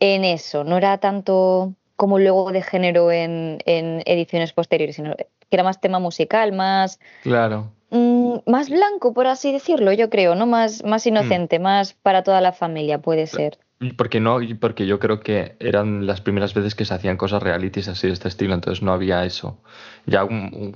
en 0.00 0.24
eso, 0.24 0.64
no 0.64 0.76
era 0.76 0.98
tanto 0.98 1.74
como 1.96 2.18
luego 2.18 2.50
de 2.50 2.62
género 2.62 3.12
en, 3.12 3.60
ediciones 3.66 4.52
posteriores, 4.52 4.96
sino 4.96 5.14
que 5.14 5.26
era 5.50 5.62
más 5.62 5.80
tema 5.80 5.98
musical, 5.98 6.52
más... 6.52 6.98
Claro. 7.22 7.70
Mm, 7.90 8.38
más 8.46 8.70
blanco, 8.70 9.14
por 9.14 9.28
así 9.28 9.52
decirlo, 9.52 9.92
yo 9.92 10.10
creo, 10.10 10.34
¿no? 10.34 10.46
Más, 10.46 10.82
más 10.84 11.06
inocente, 11.06 11.58
mm. 11.60 11.62
más 11.62 11.92
para 11.94 12.24
toda 12.24 12.40
la 12.40 12.52
familia, 12.52 12.98
puede 12.98 13.28
ser. 13.28 13.58
Porque 13.96 14.20
no, 14.20 14.38
porque 14.60 14.86
yo 14.86 14.98
creo 14.98 15.20
que 15.20 15.56
eran 15.60 16.06
las 16.06 16.20
primeras 16.20 16.54
veces 16.54 16.74
que 16.74 16.84
se 16.84 16.94
hacían 16.94 17.16
cosas 17.16 17.42
realities 17.42 17.88
así 17.88 18.06
de 18.06 18.12
este 18.12 18.28
estilo, 18.28 18.54
entonces 18.54 18.82
no 18.82 18.92
había 18.92 19.24
eso. 19.24 19.58
Ya 20.06 20.26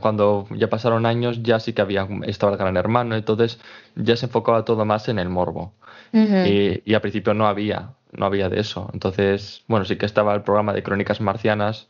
cuando 0.01 0.47
ya 0.51 0.69
pasaron 0.69 1.07
años, 1.07 1.43
ya 1.43 1.61
sí 1.61 1.73
que 1.73 1.83
había 1.83 2.09
estaba 2.27 2.53
el 2.53 2.59
Gran 2.59 2.77
Hermano, 2.77 3.17
entonces 3.17 3.61
ya 3.97 4.17
se 4.17 4.27
enfocaba 4.27 4.65
todo 4.65 4.85
más 4.85 5.09
en 5.09 5.19
el 5.19 5.29
morbo. 5.29 5.75
y, 6.13 6.83
y, 6.91 6.95
al 6.95 7.01
principio 7.03 7.35
no 7.35 7.47
había, 7.47 7.95
no 8.13 8.27
había 8.27 8.49
de 8.49 8.61
eso. 8.61 8.91
Entonces, 8.95 9.65
bueno, 9.69 9.85
sí 9.85 9.97
que 9.97 10.07
estaba 10.07 10.35
el 10.35 10.43
programa 10.43 10.73
de 10.73 10.83
Crónicas 10.83 11.21
Marcianas, 11.21 11.89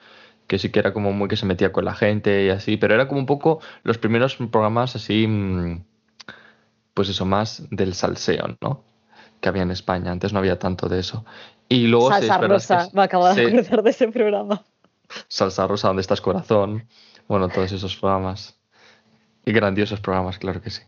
que 0.48 0.58
sí 0.58 0.70
que 0.70 0.80
era 0.80 0.92
como 0.92 1.12
muy 1.12 1.28
que 1.28 1.37
se 1.37 1.46
metía 1.46 1.72
con 1.72 1.84
la 1.84 1.94
gente 1.94 2.46
y 2.46 2.48
así, 2.48 2.76
pero 2.76 2.94
era 2.94 3.06
como 3.06 3.20
un 3.20 3.26
poco 3.26 3.60
los 3.84 3.98
primeros 3.98 4.37
programas 4.37 4.96
así, 4.96 5.26
mm, 5.26 5.84
pues 6.94 7.08
eso, 7.10 7.25
más 7.26 7.64
del 7.70 7.94
salseo, 7.94 8.56
¿no? 8.60 8.88
Que 9.40 9.49
había 9.49 9.62
en 9.62 9.71
España. 9.71 10.11
Antes 10.11 10.33
no 10.33 10.38
había 10.38 10.59
tanto 10.59 10.88
de 10.88 11.00
eso. 11.00 11.25
Y 11.68 11.87
luego 11.87 12.11
Salsa 12.11 12.38
Rosa, 12.38 12.88
me 12.92 13.02
acabo 13.02 13.33
de 13.33 13.42
acordar 13.42 13.83
de 13.83 13.90
ese 13.90 14.09
programa. 14.09 14.64
Salsa 15.28 15.66
Rosa, 15.66 15.88
¿dónde 15.88 16.02
estás 16.02 16.21
corazón? 16.21 16.87
Bueno, 17.28 17.49
todos 17.49 17.73
esos 17.73 17.97
programas. 17.97 18.59
Y 19.45 19.52
grandiosos 19.52 20.00
programas, 20.00 20.38
claro 20.38 20.61
que 20.62 20.71
sí. 20.71 20.83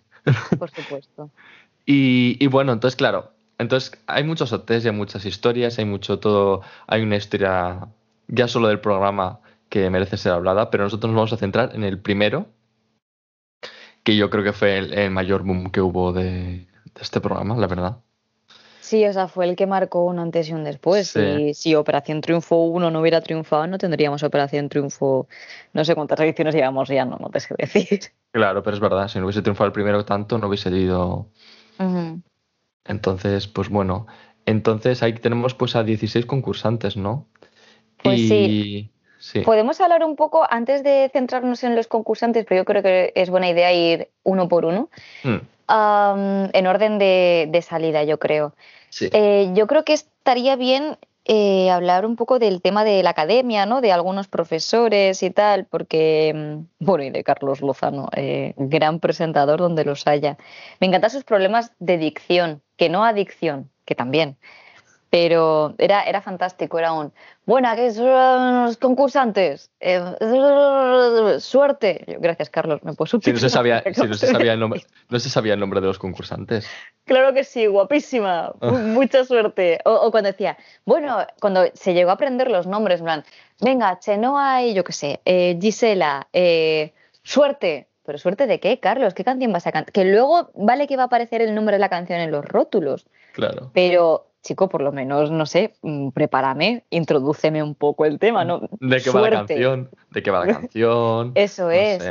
Por 0.59 0.71
supuesto. 0.71 1.31
y, 1.87 2.47
bueno, 2.47 2.73
entonces, 2.73 2.97
claro, 2.97 3.33
entonces 3.59 3.93
hay 4.07 4.25
muchos 4.25 4.53
hoteles 4.53 4.85
y 4.85 4.89
hay 4.89 4.95
muchas 4.95 5.25
historias, 5.25 5.79
hay 5.79 5.85
mucho 5.85 6.19
todo, 6.19 6.63
hay 6.87 7.03
una 7.03 7.17
historia 7.17 7.89
ya 8.29 8.49
solo 8.49 8.69
del 8.69 8.81
programa 8.81 9.41
que 9.69 9.89
merece 9.91 10.17
ser 10.17 10.33
hablada, 10.33 10.71
pero 10.71 10.85
nosotros 10.85 11.11
nos 11.11 11.17
vamos 11.17 11.33
a 11.33 11.37
centrar 11.37 11.75
en 11.75 11.85
el 11.85 12.01
primero, 12.01 12.47
que 14.03 14.17
yo 14.17 14.31
creo 14.31 14.45
que 14.45 14.53
fue 14.53 14.79
el, 14.79 15.11
mayor 15.11 15.43
boom 15.43 15.71
que 15.71 15.81
hubo 15.81 16.13
de 16.13 16.67
este 17.01 17.21
programa, 17.21 17.57
la 17.57 17.67
verdad. 17.67 17.99
Sí, 18.91 19.07
o 19.07 19.13
sea, 19.13 19.29
fue 19.29 19.49
el 19.49 19.55
que 19.55 19.69
marcó 19.69 20.05
un 20.05 20.19
antes 20.19 20.49
y 20.49 20.53
un 20.53 20.65
después. 20.65 21.15
Y 21.15 21.55
si 21.55 21.77
Operación 21.77 22.21
Triunfo 22.21 22.57
1 22.57 22.91
no 22.91 23.01
hubiera 23.01 23.21
triunfado, 23.21 23.69
no 23.69 23.79
tendríamos 23.79 24.25
Operación 24.25 24.69
Triunfo, 24.69 25.29
no 25.73 25.85
sé 25.85 25.95
cuántas 25.95 26.19
ediciones 26.19 26.57
llevamos 26.57 26.89
ya, 26.89 27.05
no, 27.05 27.17
no 27.17 27.31
te 27.31 27.39
sé 27.39 27.55
decir. 27.57 28.01
Claro, 28.33 28.65
pero 28.65 28.75
es 28.75 28.81
verdad, 28.81 29.07
si 29.07 29.21
no 29.21 29.27
hubiese 29.27 29.43
triunfado 29.43 29.69
el 29.69 29.73
primero 29.73 30.05
tanto, 30.05 30.39
no 30.39 30.49
hubiese 30.49 30.71
ido. 30.71 31.29
Entonces, 32.85 33.47
pues 33.47 33.69
bueno, 33.69 34.09
entonces 34.45 35.05
ahí 35.05 35.13
tenemos 35.13 35.55
pues 35.55 35.77
a 35.77 35.85
16 35.85 36.27
concursantes, 36.27 36.97
¿no? 36.97 37.29
Pues 38.03 38.19
sí. 38.27 38.91
Podemos 39.45 39.81
hablar 39.81 40.03
un 40.03 40.17
poco, 40.17 40.45
antes 40.51 40.83
de 40.83 41.09
centrarnos 41.13 41.63
en 41.63 41.77
los 41.77 41.87
concursantes, 41.87 42.45
pero 42.45 42.63
yo 42.63 42.65
creo 42.65 42.83
que 42.83 43.13
es 43.15 43.31
buena 43.31 43.49
idea 43.49 43.73
ir 43.73 44.09
uno 44.25 44.49
por 44.49 44.65
uno. 44.65 44.91
Mm. 45.23 46.51
en 46.53 46.67
orden 46.67 46.99
de, 46.99 47.65
salida, 47.65 48.03
yo 48.03 48.19
creo. 48.19 48.57
Eh, 49.01 49.53
yo 49.55 49.67
creo 49.67 49.85
que 49.85 49.93
estaría 49.93 50.57
bien 50.57 50.99
eh, 51.25 51.71
hablar 51.71 52.07
un 52.07 52.17
poco 52.17 52.39
del 52.39 52.61
tema 52.63 52.83
de 52.83 53.03
la 53.03 53.11
academia, 53.11 53.67
¿no? 53.67 53.81
De 53.81 53.93
algunos 53.93 54.27
profesores 54.27 55.23
y 55.23 55.31
tal, 55.31 55.67
porque, 55.67 56.33
mm, 56.35 56.85
bueno, 56.85 57.05
y 57.05 57.11
de 57.11 57.23
Carlos 57.23 57.61
Lozano, 57.61 58.09
eh, 58.17 58.55
gran 58.57 59.01
presentador 59.01 59.61
donde 59.61 59.85
los 59.85 60.07
haya. 60.07 60.39
Me 60.81 60.87
encantan 60.87 61.11
sus 61.11 61.25
problemas 61.25 61.73
de 61.79 61.99
dicción, 61.99 62.63
que 62.77 62.89
no 62.89 63.05
adicción, 63.05 63.71
que 63.85 63.95
también. 63.95 64.39
Pero 65.11 65.75
era, 65.79 66.05
era 66.05 66.23
fantástico, 66.23 66.79
era 66.79 66.93
un, 66.93 67.13
bueno, 67.45 67.69
aquí 67.69 67.91
son 67.91 68.67
los 68.67 68.77
concursantes, 68.77 69.73
eh, 69.81 70.01
suerte. 71.41 72.05
Gracias, 72.21 72.49
Carlos, 72.49 72.81
me 72.85 72.93
puedo 72.93 73.21
si 73.21 73.33
no, 73.33 73.39
se 73.41 73.51
sabía, 73.51 73.83
si 73.93 74.07
no, 74.07 74.15
se 74.15 74.29
sabía 74.29 74.53
el 74.53 74.61
nombre, 74.61 74.85
no 75.09 75.19
se 75.19 75.29
sabía 75.29 75.55
el 75.55 75.61
nombre 75.61 75.81
de 75.81 75.89
los 75.89 75.99
concursantes. 75.99 76.65
Claro 77.07 77.35
que 77.35 77.43
sí, 77.43 77.67
guapísima, 77.67 78.53
ah. 78.61 78.71
mucha 78.71 79.25
suerte. 79.25 79.81
O, 79.85 80.13
cuando 80.13 80.31
decía, 80.31 80.57
bueno, 80.85 81.27
cuando 81.41 81.65
se 81.75 81.93
llegó 81.93 82.11
a 82.11 82.15
aprender 82.15 82.49
los 82.49 82.69
nombres, 82.69 83.01
en 83.01 83.05
plan, 83.05 83.25
venga, 83.61 83.99
Chenoa 83.99 84.63
y 84.63 84.75
yo 84.75 84.85
qué 84.85 84.93
sé, 84.93 85.21
eh, 85.25 85.59
Gisela, 85.61 86.29
eh, 86.33 86.93
suerte. 87.25 87.89
¿Pero 88.07 88.19
suerte 88.19 88.47
de 88.47 88.61
qué, 88.61 88.81
Carlos? 88.81 89.15
¿Qué 89.15 89.25
canción 89.25 89.53
vas 89.53 89.67
a 89.67 89.73
cantar? 89.73 89.93
Que 89.93 90.05
luego 90.05 90.51
vale 90.55 90.87
que 90.87 90.97
va 90.97 91.05
a 91.05 91.07
aparecer 91.07 91.43
el 91.43 91.55
nombre 91.55 91.77
de 91.77 91.81
la 91.81 91.89
canción 91.89 92.19
en 92.21 92.31
los 92.31 92.45
rótulos. 92.45 93.07
Claro. 93.35 93.71
Pero 93.75 94.30
chico, 94.43 94.69
por 94.69 94.83
lo 94.83 94.93
menos, 94.93 95.31
no 95.31 95.47
sé, 95.47 95.75
mm, 95.83 96.11
prepárame, 96.11 96.85
introdúceme 96.91 97.63
un 97.63 97.75
poco 97.75 98.05
el 98.05 98.19
tema, 98.19 98.45
¿no? 98.45 98.69
¿De 98.81 99.01
qué 99.01 99.11
va 99.11 99.23
la 99.23 99.31
canción? 99.31 99.91
¿De 100.11 100.23
qué 100.23 100.31
va 100.31 100.47
la 100.47 100.53
canción? 100.61 101.33
Eso 101.35 101.71
es. 101.71 102.03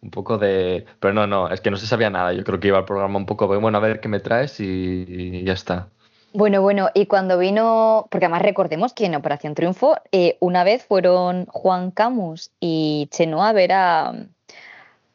un 0.00 0.10
poco 0.10 0.38
de... 0.38 0.84
Pero 1.00 1.14
no, 1.14 1.26
no, 1.26 1.48
es 1.48 1.60
que 1.60 1.70
no 1.70 1.76
se 1.76 1.86
sabía 1.86 2.10
nada. 2.10 2.32
Yo 2.32 2.44
creo 2.44 2.60
que 2.60 2.68
iba 2.68 2.78
al 2.78 2.84
programa 2.84 3.18
un 3.18 3.26
poco, 3.26 3.46
bueno, 3.46 3.78
a 3.78 3.80
ver 3.80 4.00
qué 4.00 4.08
me 4.08 4.20
traes 4.20 4.60
y 4.60 5.42
ya 5.44 5.54
está. 5.54 5.88
Bueno, 6.34 6.62
bueno, 6.62 6.90
y 6.94 7.06
cuando 7.06 7.38
vino, 7.38 8.08
porque 8.10 8.26
además 8.26 8.42
recordemos 8.42 8.92
que 8.92 9.06
en 9.06 9.14
Operación 9.14 9.54
Triunfo 9.54 9.96
eh, 10.10 10.36
una 10.40 10.64
vez 10.64 10.84
fueron 10.84 11.46
Juan 11.46 11.92
Camus 11.92 12.50
y 12.58 13.08
Chenoa 13.12 13.50
a 13.50 13.52
ver 13.52 13.70
a, 13.72 14.14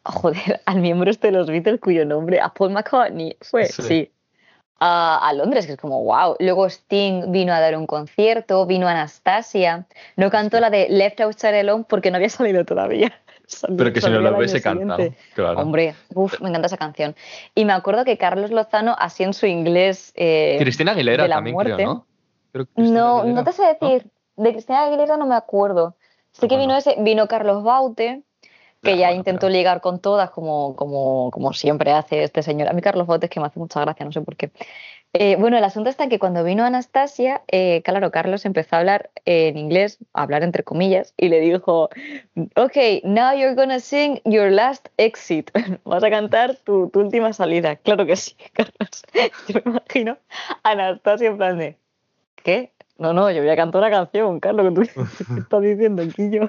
joder, 0.03 0.61
al 0.65 0.79
miembro 0.79 1.11
este 1.11 1.27
de 1.27 1.33
los 1.33 1.47
Beatles 1.47 1.81
cuyo 1.81 2.05
nombre, 2.05 2.39
a 2.39 2.53
Paul 2.53 2.71
McCartney, 2.71 3.35
fue, 3.41 3.65
sí 3.65 4.13
a, 4.79 5.31
Londres, 5.35 5.65
que 5.65 5.73
es 5.73 5.77
como 5.77 6.03
wow. 6.03 6.35
Luego 6.39 6.65
Sting 6.67 7.31
vino 7.31 7.53
a 7.53 7.59
dar 7.59 7.75
un 7.77 7.87
concierto, 7.87 8.65
vino 8.65 8.87
Anastasia. 8.87 9.85
No 10.15 10.29
cantó 10.29 10.59
la 10.59 10.69
de 10.69 10.87
Left 10.89 11.19
Outside 11.21 11.59
Alone 11.59 11.85
porque 11.87 12.11
no 12.11 12.17
había 12.17 12.29
salido 12.29 12.65
todavía. 12.65 13.11
Pero 13.77 13.91
que 13.91 14.01
si 14.01 14.09
no 14.09 14.19
lo 14.19 14.37
hubiese 14.37 14.61
cantado. 14.61 15.11
Hombre, 15.57 15.95
uf, 16.13 16.39
me 16.39 16.49
encanta 16.49 16.67
esa 16.67 16.77
canción. 16.77 17.15
Y 17.55 17.65
me 17.65 17.73
acuerdo 17.73 18.05
que 18.05 18.17
Carlos 18.17 18.51
Lozano, 18.51 18.95
así 18.97 19.23
en 19.23 19.33
su 19.33 19.47
inglés. 19.47 20.13
Eh, 20.15 20.57
Cristina 20.59 20.91
Aguilera 20.91 21.27
también, 21.27 21.57
creo, 21.57 21.77
¿no? 21.77 22.05
no, 22.75 23.23
no 23.23 23.43
te 23.43 23.51
sé 23.51 23.63
decir. 23.79 24.07
De 24.35 24.51
Cristina 24.51 24.85
Aguilera 24.85 25.17
no 25.17 25.25
me 25.25 25.35
acuerdo. 25.35 25.95
Sé 26.31 26.47
que 26.47 26.57
vino 26.57 26.77
ese, 26.77 26.95
vino 26.99 27.27
Carlos 27.27 27.63
Baute, 27.63 28.23
que 28.81 28.97
ya 28.97 29.11
intentó 29.11 29.49
ligar 29.49 29.81
con 29.81 29.99
todas, 29.99 30.29
como, 30.29 30.75
como, 30.75 31.31
como, 31.31 31.53
siempre 31.53 31.91
hace 31.91 32.23
este 32.23 32.43
señor. 32.43 32.69
A 32.69 32.73
mí 32.73 32.81
Carlos 32.81 33.07
Botes, 33.07 33.29
que 33.29 33.39
me 33.39 33.47
hace 33.47 33.59
mucha 33.59 33.81
gracia, 33.81 34.05
no 34.05 34.11
sé 34.11 34.21
por 34.21 34.35
qué. 34.35 34.51
Eh, 35.13 35.37
bueno, 35.39 35.57
el 35.57 35.63
asunto 35.63 35.89
está 35.89 36.07
que 36.07 36.19
cuando 36.19 36.43
vino 36.43 36.63
Anastasia, 36.63 37.41
eh, 37.47 37.81
claro, 37.83 38.11
Carlos 38.11 38.45
empezó 38.45 38.75
a 38.75 38.79
hablar 38.79 39.09
en 39.25 39.57
inglés, 39.57 39.97
a 40.13 40.21
hablar 40.21 40.43
entre 40.43 40.63
comillas, 40.63 41.15
y 41.17 41.29
le 41.29 41.39
dijo, 41.39 41.89
ok, 42.55 42.77
now 43.03 43.33
you're 43.33 43.55
gonna 43.55 43.79
sing 43.79 44.21
your 44.23 44.51
last 44.51 44.87
exit. 44.97 45.49
Vas 45.83 46.03
a 46.03 46.11
cantar 46.11 46.57
tu, 46.57 46.89
tu 46.89 46.99
última 46.99 47.33
salida. 47.33 47.75
Claro 47.77 48.05
que 48.05 48.15
sí, 48.15 48.35
Carlos. 48.53 49.03
Yo 49.47 49.61
me 49.65 49.71
imagino 49.71 50.17
a 50.63 50.71
Anastasia 50.71 51.29
en 51.29 51.37
plan 51.37 51.57
de, 51.57 51.75
¿qué? 52.43 52.71
No, 52.99 53.13
no, 53.13 53.31
yo 53.31 53.41
voy 53.41 53.49
a 53.49 53.55
cantar 53.55 53.81
una 53.81 53.89
canción, 53.89 54.39
Carlos, 54.39 54.73
que 54.93 55.23
tú 55.23 55.39
estás 55.39 55.61
diciendo 55.61 56.03
aquí 56.03 56.29
yo. 56.29 56.41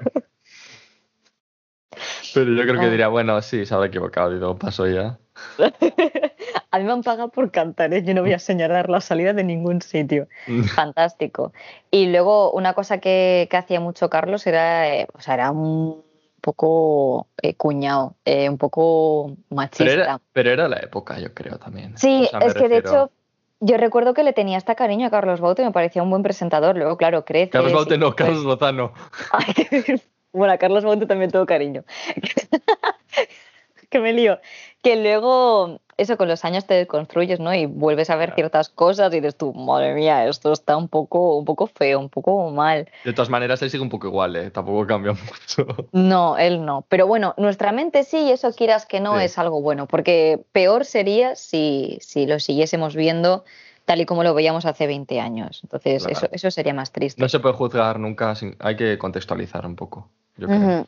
Pero 2.34 2.52
yo 2.52 2.62
creo 2.62 2.78
que 2.78 2.86
ah. 2.86 2.90
diría, 2.90 3.08
bueno, 3.08 3.40
sí, 3.42 3.66
se 3.66 3.74
habrá 3.74 3.88
equivocado 3.88 4.36
y 4.36 4.40
todo 4.40 4.56
pasó 4.56 4.86
ya. 4.86 5.18
a 6.70 6.78
mí 6.78 6.84
me 6.84 6.92
han 6.92 7.02
pagado 7.02 7.30
por 7.30 7.50
cantar, 7.50 7.92
¿eh? 7.94 8.02
yo 8.02 8.14
no 8.14 8.22
voy 8.22 8.32
a 8.32 8.38
señalar 8.38 8.88
la 8.88 9.00
salida 9.00 9.32
de 9.32 9.44
ningún 9.44 9.82
sitio. 9.82 10.28
Fantástico. 10.74 11.52
Y 11.90 12.06
luego 12.06 12.52
una 12.52 12.74
cosa 12.74 12.98
que, 12.98 13.48
que 13.50 13.56
hacía 13.56 13.80
mucho 13.80 14.08
Carlos 14.10 14.46
era, 14.46 14.94
eh, 14.94 15.08
o 15.14 15.20
sea, 15.20 15.34
era 15.34 15.50
un 15.50 16.02
poco 16.40 17.28
eh, 17.42 17.54
cuñado, 17.54 18.16
un 18.24 18.56
poco 18.56 19.36
machista. 19.50 20.20
Pero 20.32 20.50
era, 20.50 20.68
la 20.68 20.78
época, 20.78 21.18
yo 21.18 21.34
creo 21.34 21.58
también. 21.58 21.98
Sí, 21.98 22.28
es 22.40 22.54
que 22.54 22.68
de 22.68 22.78
hecho 22.78 23.10
yo 23.60 23.76
recuerdo 23.76 24.14
que 24.14 24.24
le 24.24 24.32
tenía 24.32 24.56
hasta 24.56 24.74
cariño 24.74 25.06
a 25.06 25.10
Carlos 25.10 25.40
Baute, 25.40 25.62
me 25.62 25.70
parecía 25.70 26.02
un 26.02 26.08
buen 26.08 26.22
presentador. 26.22 26.76
Luego, 26.76 26.96
claro, 26.96 27.26
crece. 27.26 27.50
Carlos 27.50 27.74
Baute 27.74 27.98
no, 27.98 28.16
Carlos 28.16 28.44
Lozano. 28.44 28.92
Ay, 29.32 29.52
qué 29.54 30.00
bueno, 30.32 30.52
a 30.52 30.58
Carlos 30.58 30.84
Monte 30.84 31.06
también 31.06 31.30
tengo 31.30 31.46
cariño. 31.46 31.84
que 33.90 33.98
me 33.98 34.12
lío. 34.12 34.38
Que 34.82 34.96
luego, 34.96 35.80
eso 35.98 36.16
con 36.16 36.28
los 36.28 36.44
años 36.44 36.64
te 36.64 36.74
desconstruyes, 36.74 37.40
¿no? 37.40 37.52
Y 37.52 37.66
vuelves 37.66 38.08
a 38.08 38.16
ver 38.16 38.34
ciertas 38.34 38.70
cosas 38.70 39.12
y 39.12 39.16
dices 39.16 39.36
tú, 39.36 39.52
madre 39.52 39.92
mía, 39.92 40.26
esto 40.26 40.52
está 40.52 40.76
un 40.76 40.88
poco, 40.88 41.36
un 41.36 41.44
poco 41.44 41.66
feo, 41.66 41.98
un 41.98 42.08
poco 42.08 42.50
mal. 42.50 42.88
De 43.04 43.12
todas 43.12 43.28
maneras, 43.28 43.60
él 43.60 43.70
sigue 43.70 43.82
un 43.82 43.90
poco 43.90 44.06
igual, 44.06 44.36
¿eh? 44.36 44.50
Tampoco 44.50 44.86
cambia 44.86 45.12
mucho. 45.58 45.88
No, 45.92 46.38
él 46.38 46.64
no. 46.64 46.86
Pero 46.88 47.06
bueno, 47.06 47.34
nuestra 47.36 47.72
mente 47.72 48.04
sí, 48.04 48.18
y 48.18 48.30
eso 48.30 48.52
quieras 48.52 48.86
que 48.86 49.00
no, 49.00 49.20
es 49.20 49.36
algo 49.36 49.60
bueno, 49.60 49.86
porque 49.86 50.40
peor 50.52 50.86
sería 50.86 51.34
si, 51.34 51.98
si 52.00 52.26
lo 52.26 52.40
siguiésemos 52.40 52.96
viendo 52.96 53.44
tal 53.84 54.00
y 54.00 54.06
como 54.06 54.22
lo 54.22 54.34
veíamos 54.34 54.66
hace 54.66 54.86
20 54.86 55.20
años. 55.20 55.60
Entonces, 55.64 56.06
eso, 56.06 56.28
eso 56.30 56.50
sería 56.52 56.72
más 56.72 56.92
triste. 56.92 57.20
No 57.20 57.28
se 57.28 57.40
puede 57.40 57.56
juzgar 57.56 57.98
nunca, 57.98 58.34
hay 58.60 58.76
que 58.76 58.96
contextualizar 58.98 59.66
un 59.66 59.74
poco. 59.74 60.08
Yo 60.40 60.46
creo. 60.48 60.86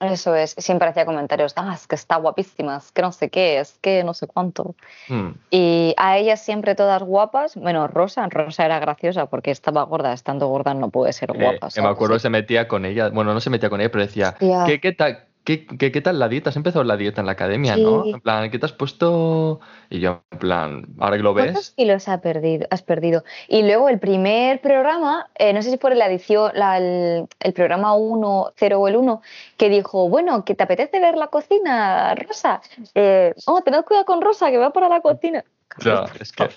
Eso 0.00 0.36
es, 0.36 0.54
siempre 0.58 0.86
hacía 0.86 1.04
comentarios, 1.04 1.54
ah, 1.56 1.72
es 1.74 1.88
que 1.88 1.96
está 1.96 2.16
guapísima, 2.16 2.76
es 2.76 2.92
que 2.92 3.02
no 3.02 3.10
sé 3.10 3.30
qué, 3.30 3.58
es 3.58 3.78
que 3.80 4.04
no 4.04 4.14
sé 4.14 4.28
cuánto. 4.28 4.76
Hmm. 5.08 5.30
Y 5.50 5.92
a 5.96 6.18
ellas 6.18 6.40
siempre 6.40 6.76
todas 6.76 7.02
guapas, 7.02 7.56
bueno, 7.56 7.88
Rosa, 7.88 8.28
Rosa 8.28 8.64
era 8.64 8.78
graciosa 8.78 9.26
porque 9.26 9.50
estaba 9.50 9.82
gorda, 9.82 10.12
estando 10.12 10.46
gorda 10.46 10.72
no 10.72 10.90
puede 10.90 11.12
ser 11.12 11.32
eh, 11.34 11.42
guapa. 11.42 11.68
me 11.82 11.88
acuerdo 11.88 12.16
se 12.20 12.30
metía 12.30 12.68
con 12.68 12.84
ella, 12.84 13.08
bueno, 13.08 13.34
no 13.34 13.40
se 13.40 13.50
metía 13.50 13.70
con 13.70 13.80
ella, 13.80 13.90
pero 13.90 14.04
decía, 14.04 14.36
¿qué, 14.38 14.80
qué, 14.80 14.92
tal, 14.92 15.24
¿Qué, 15.44 16.00
tal 16.02 16.18
la 16.18 16.28
dieta? 16.28 16.50
Has 16.50 16.56
empezado 16.56 16.84
la 16.84 16.98
dieta 16.98 17.22
en 17.22 17.26
la 17.26 17.32
academia, 17.32 17.76
¿no? 17.76 18.04
En 18.04 18.20
plan, 18.20 18.50
¿qué 18.50 18.58
te 18.58 18.66
has 18.66 18.72
puesto? 18.72 19.60
Y 19.88 20.00
yo, 20.00 20.22
en 20.30 20.38
plan, 20.38 20.86
ahora 20.98 21.16
que 21.16 21.22
lo 21.22 21.32
ves. 21.32 21.46
¿Cuántos 21.46 21.70
kilos 21.70 22.06
has 22.06 22.20
perdido? 22.20 22.66
Has 22.70 22.82
perdido? 22.82 23.24
Y 23.48 23.62
luego 23.62 23.88
el 23.88 23.98
primer 23.98 24.60
programa, 24.60 25.30
eh, 25.36 25.54
no 25.54 25.62
sé 25.62 25.70
si 25.70 25.78
fue 25.78 25.94
la 25.94 26.06
edición, 26.06 26.52
el, 26.54 27.52
programa 27.54 27.94
1, 27.94 28.52
0 28.56 28.78
o 28.78 28.88
el 28.88 28.96
1, 28.96 29.22
que 29.56 29.70
dijo, 29.70 30.10
bueno, 30.10 30.44
¿que 30.44 30.54
te 30.54 30.64
apetece 30.64 31.00
ver 31.00 31.16
la 31.16 31.28
cocina, 31.28 32.14
Rosa? 32.14 32.60
Eh, 32.94 33.32
oh, 33.46 33.62
tened 33.62 33.84
cuidado 33.84 34.04
con 34.04 34.20
Rosa, 34.20 34.50
que 34.50 34.58
va 34.58 34.70
para 34.70 34.90
la 34.90 35.00
cocina. 35.00 35.44
Carlos, 35.68 36.10
es 36.20 36.32
que. 36.32 36.48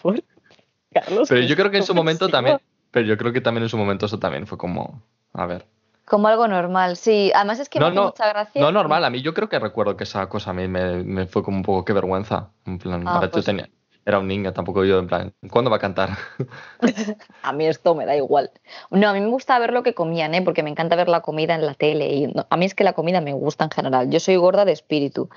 Carlos, 0.93 1.29
pero 1.29 1.41
yo 1.41 1.55
creo 1.55 1.71
que 1.71 1.77
en 1.77 1.83
su 1.83 1.95
momento 1.95 2.27
también. 2.27 2.57
Pero 2.91 3.05
yo 3.05 3.17
creo 3.17 3.31
que 3.31 3.39
también 3.39 3.63
en 3.63 3.69
su 3.69 3.77
momento 3.77 4.05
eso 4.05 4.19
también 4.19 4.45
fue 4.47 4.57
como. 4.57 5.01
A 5.33 5.45
ver. 5.45 5.65
Como 6.05 6.27
algo 6.27 6.47
normal, 6.47 6.97
sí. 6.97 7.31
Además 7.33 7.59
es 7.59 7.69
que 7.69 7.79
me 7.79 7.87
hace 7.87 7.99
mucha 7.99 8.27
gracia. 8.27 8.61
No, 8.61 8.71
normal. 8.71 9.05
A 9.05 9.09
mí 9.09 9.21
yo 9.21 9.33
creo 9.33 9.49
que 9.49 9.59
recuerdo 9.59 9.95
que 9.95 10.03
esa 10.03 10.27
cosa 10.27 10.51
a 10.51 10.53
mí 10.53 10.67
me, 10.67 11.25
fue 11.27 11.43
como 11.43 11.57
un 11.57 11.63
poco 11.63 11.85
que 11.85 11.93
vergüenza. 11.93 12.49
En 12.65 12.79
plan, 12.79 13.03
ah, 13.07 13.27
pues 13.31 13.45
tenía, 13.45 13.69
era 14.05 14.19
un 14.19 14.27
niño, 14.27 14.51
tampoco 14.51 14.83
yo 14.83 14.99
en 14.99 15.07
plan, 15.07 15.33
¿cuándo 15.49 15.69
va 15.69 15.77
a 15.77 15.79
cantar? 15.79 16.09
a 17.43 17.53
mí 17.53 17.65
esto 17.67 17.93
me 17.93 18.05
da 18.05 18.15
igual. 18.15 18.51
No, 18.89 19.09
a 19.09 19.13
mí 19.13 19.21
me 19.21 19.27
gusta 19.27 19.57
ver 19.59 19.73
lo 19.73 19.83
que 19.83 19.93
comían, 19.93 20.33
¿eh? 20.33 20.41
porque 20.41 20.63
me 20.63 20.71
encanta 20.71 20.95
ver 20.95 21.07
la 21.07 21.21
comida 21.21 21.53
en 21.53 21.65
la 21.65 21.75
tele. 21.75 22.13
Y 22.13 22.33
a 22.49 22.57
mí 22.57 22.65
es 22.65 22.73
que 22.73 22.83
la 22.83 22.93
comida 22.93 23.21
me 23.21 23.33
gusta 23.33 23.65
en 23.65 23.71
general. 23.71 24.09
Yo 24.09 24.19
soy 24.19 24.37
gorda 24.37 24.65
de 24.65 24.71
espíritu. 24.71 25.29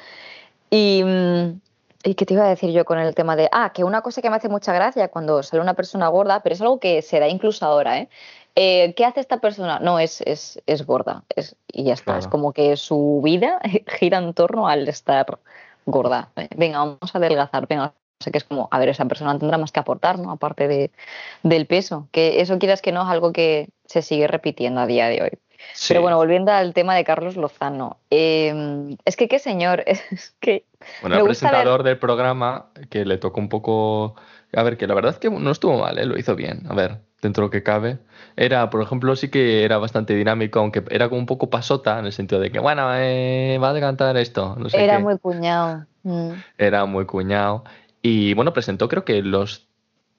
Y, 0.71 1.03
mm, 1.05 1.61
¿Y 2.07 2.15
qué 2.17 2.27
te 2.27 2.35
iba 2.35 2.45
a 2.45 2.49
decir 2.49 2.71
yo 2.71 2.85
con 2.85 2.99
el 2.99 3.15
tema 3.15 3.35
de, 3.35 3.49
ah, 3.51 3.73
que 3.73 3.83
una 3.83 4.03
cosa 4.03 4.21
que 4.21 4.29
me 4.29 4.37
hace 4.37 4.51
mucha 4.51 4.75
gracia 4.75 5.09
cuando 5.09 5.43
sale 5.43 5.63
una 5.63 5.73
persona 5.73 6.07
gorda, 6.09 6.43
pero 6.43 6.55
es 6.55 6.61
algo 6.61 6.79
que 6.79 7.01
se 7.01 7.19
da 7.19 7.29
incluso 7.29 7.65
ahora, 7.65 7.99
¿eh? 7.99 8.11
Eh, 8.57 8.95
¿qué 8.97 9.05
hace 9.05 9.21
esta 9.21 9.39
persona? 9.39 9.81
No, 9.81 9.99
es, 9.99 10.21
es, 10.21 10.63
es 10.67 10.87
gorda 10.87 11.25
es, 11.35 11.57
y 11.67 11.85
ya 11.85 11.95
está. 11.95 12.19
Es 12.19 12.29
como 12.29 12.53
que 12.53 12.77
su 12.77 13.21
vida 13.25 13.61
gira 13.99 14.19
en 14.19 14.33
torno 14.35 14.69
al 14.69 14.89
estar 14.89 15.39
gorda. 15.87 16.31
Eh, 16.37 16.49
venga, 16.57 16.79
vamos 16.79 17.15
a 17.15 17.19
adelgazar, 17.19 17.67
venga. 17.67 17.95
sé 18.21 18.31
que 18.31 18.39
es 18.39 18.45
como, 18.45 18.69
a 18.71 18.79
ver, 18.79 18.89
esa 18.89 19.05
persona 19.07 19.39
tendrá 19.39 19.59
más 19.59 19.73
que 19.73 19.81
aportar, 19.81 20.19
¿no? 20.19 20.31
Aparte 20.31 20.69
de, 20.69 20.93
del 21.43 21.67
peso. 21.67 22.09
Que 22.13 22.41
eso 22.41 22.59
quieras 22.59 22.81
que 22.81 22.93
no 22.93 23.03
es 23.03 23.09
algo 23.09 23.33
que 23.33 23.69
se 23.87 24.03
sigue 24.03 24.29
repitiendo 24.29 24.81
a 24.81 24.87
día 24.87 25.09
de 25.09 25.23
hoy. 25.23 25.31
Pero 25.89 26.03
bueno, 26.03 26.17
volviendo 26.17 26.53
al 26.53 26.75
tema 26.75 26.95
de 26.95 27.05
Carlos 27.05 27.37
Lozano. 27.37 27.99
Em, 28.11 28.97
es 29.05 29.17
que 29.17 29.29
qué 29.29 29.39
señor, 29.39 29.83
es 29.87 30.35
que... 30.41 30.67
Bueno, 31.01 31.17
el 31.17 31.25
presentador 31.25 31.83
del 31.83 31.99
programa 31.99 32.71
que 32.91 33.05
le 33.05 33.19
tocó 33.19 33.41
un 33.41 33.49
poco... 33.49 34.15
A 34.53 34.63
ver, 34.63 34.77
que 34.77 34.87
la 34.87 34.95
verdad 34.95 35.13
es 35.13 35.19
que 35.19 35.31
no 35.31 35.51
estuvo 35.51 35.79
mal, 35.79 35.99
¿eh? 35.99 36.07
lo 36.07 36.17
hizo 36.17 36.37
bien. 36.37 36.65
A 36.69 36.75
ver, 36.75 37.01
dentro 37.25 37.43
de 37.43 37.47
lo 37.47 37.51
que 37.51 37.63
cabe. 37.63 37.99
Era, 38.37 38.71
por 38.71 38.83
ejemplo, 38.83 39.17
sí 39.17 39.29
que 39.29 39.65
era 39.65 39.79
bastante 39.79 40.15
dinámico, 40.15 40.61
aunque 40.61 40.85
era 40.91 41.09
como 41.09 41.21
un 41.21 41.27
poco 41.27 41.51
pasota, 41.51 41.99
en 41.99 42.07
el 42.07 42.13
sentido 42.13 42.41
de 42.41 42.51
que, 42.51 42.61
bueno, 42.61 42.89
eh, 42.95 43.59
va 43.63 43.71
a 43.71 43.81
cantar 43.81 44.17
esto. 44.17 44.57
No 44.59 44.69
era 44.73 44.99
muy 44.99 45.19
cuñado. 45.19 45.87
Mm. 46.05 46.31
Era 46.59 46.85
muy 46.85 47.07
cuñado. 47.07 47.65
Y 48.03 48.35
bueno, 48.35 48.53
presentó 48.53 48.89
creo 48.89 49.05
que 49.05 49.23
los 49.23 49.67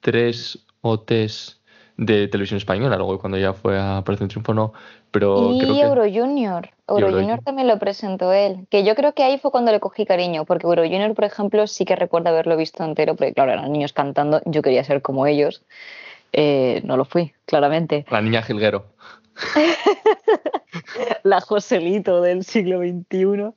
tres 0.00 0.66
OTs 0.82 1.60
de 1.96 2.28
televisión 2.28 2.58
española, 2.58 2.96
luego 2.96 3.18
cuando 3.18 3.38
ya 3.38 3.54
fue 3.54 3.78
a 3.78 4.00
Operación 4.00 4.28
Triunfo 4.28 4.52
no, 4.52 4.72
pero 5.10 5.52
y 5.52 5.60
creo 5.60 5.76
Euro 5.76 6.02
Junior, 6.02 6.68
Euro, 6.88 7.10
Junior 7.10 7.40
también 7.42 7.68
lo 7.68 7.78
presentó 7.78 8.32
él, 8.32 8.66
que 8.70 8.84
yo 8.84 8.94
creo 8.94 9.14
que 9.14 9.22
ahí 9.22 9.38
fue 9.38 9.50
cuando 9.50 9.72
le 9.72 9.80
cogí 9.80 10.04
cariño, 10.04 10.44
porque 10.44 10.66
Euro 10.66 10.82
Junior, 10.82 11.14
por 11.14 11.24
ejemplo, 11.24 11.66
sí 11.66 11.84
que 11.86 11.96
recuerdo 11.96 12.28
haberlo 12.28 12.56
visto 12.56 12.84
entero, 12.84 13.16
porque 13.16 13.32
claro, 13.32 13.52
eran 13.52 13.72
niños 13.72 13.94
cantando, 13.94 14.42
yo 14.44 14.60
quería 14.60 14.84
ser 14.84 15.00
como 15.00 15.26
ellos, 15.26 15.62
Eh, 16.32 16.82
no 16.84 16.96
lo 16.96 17.04
fui, 17.04 17.32
claramente. 17.46 18.04
La 18.10 18.20
niña 18.20 18.42
Gilguero. 18.42 18.86
la 21.22 21.40
Joselito 21.40 22.22
del 22.22 22.44
siglo 22.44 22.80
XXI. 22.80 23.54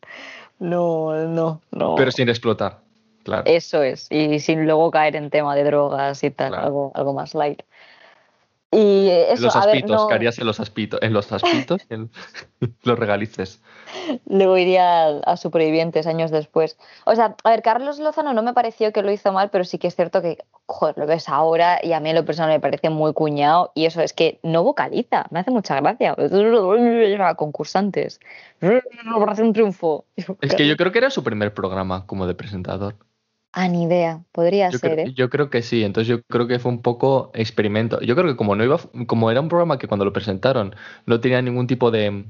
No, 0.60 1.28
no, 1.28 1.62
no. 1.72 1.96
Pero 1.96 2.12
sin 2.12 2.30
explotar, 2.30 2.80
claro. 3.24 3.44
Eso 3.46 3.82
es, 3.82 4.08
y 4.12 4.40
sin 4.40 4.66
luego 4.66 4.92
caer 4.92 5.16
en 5.16 5.30
tema 5.30 5.56
de 5.56 5.64
drogas 5.64 6.24
y 6.24 6.32
tal, 6.32 6.54
algo, 6.54 6.92
algo 6.96 7.14
más 7.14 7.34
light. 7.34 7.62
Y 8.72 9.10
eso, 9.10 9.46
los 9.46 9.56
aspitos, 9.56 10.06
¿qué 10.08 10.14
harías 10.14 10.38
en 10.38 10.46
los 10.46 10.60
aspitos? 10.60 11.00
En 11.02 11.12
los 11.12 11.32
aspitos, 11.32 11.88
en 11.90 12.12
los 12.84 13.00
regalices. 13.00 13.64
Luego 14.28 14.58
iría 14.58 15.08
a, 15.08 15.38
Supervivientes 15.38 16.06
años 16.06 16.30
después. 16.30 16.78
O 17.06 17.16
sea, 17.16 17.36
a 17.44 17.50
ver, 17.50 17.64
Carlos 17.64 17.98
Lozano 17.98 18.34
no 18.34 18.44
me 18.44 18.54
pareció 18.54 18.94
que 18.94 19.02
lo 19.02 19.12
hizo 19.12 19.32
mal, 19.34 19.50
pero 19.50 19.64
sí 19.64 19.80
que 19.80 19.88
es 19.88 19.96
cierto 19.96 20.22
que, 20.22 20.38
joder, 20.68 21.00
lo 21.00 21.08
ves 21.08 21.30
ahora 21.30 21.80
y 21.82 21.94
a 21.94 22.00
mí 22.00 22.10
en 22.10 22.16
lo 22.16 22.26
personal 22.26 22.52
me 22.52 22.60
parece 22.60 22.92
muy 22.92 23.14
cuñado. 23.14 23.72
Y 23.74 23.86
eso 23.86 24.02
es 24.02 24.14
que 24.14 24.40
no 24.44 24.64
vocaliza, 24.64 25.26
me 25.32 25.40
hace 25.40 25.50
mucha 25.50 25.80
gracia. 25.82 26.16
Concursantes. 27.38 28.20
un 28.62 29.54
triunfo. 29.54 30.06
Es 30.42 30.54
que 30.54 30.68
yo 30.68 30.78
creo 30.78 30.92
que 30.92 31.00
era 31.00 31.10
su 31.10 31.24
primer 31.24 31.56
programa 31.56 32.06
como 32.06 32.28
de 32.28 32.36
presentador. 32.36 32.96
Ah, 33.52 33.68
ni 33.68 33.84
idea, 33.84 34.24
podría 34.32 34.72
ser, 34.72 35.00
¿eh? 35.00 35.14
Yo 35.14 35.30
creo 35.30 35.50
que 35.50 35.64
sí, 35.64 35.84
entonces 35.84 36.08
yo 36.08 36.22
creo 36.24 36.48
que 36.48 36.60
fue 36.60 36.72
un 36.72 36.82
poco 36.82 37.32
experimento. 37.34 38.00
Yo 38.02 38.16
creo 38.16 38.28
que 38.28 38.36
como 38.36 38.56
no 38.56 38.64
iba, 38.64 38.80
como 39.08 39.32
era 39.32 39.42
un 39.42 39.50
programa 39.50 39.80
que 39.80 39.88
cuando 39.88 40.06
lo 40.06 40.14
presentaron 40.14 40.76
no 41.08 41.20
tenía 41.20 41.42
ningún 41.42 41.66
tipo 41.66 41.90
de, 41.90 42.26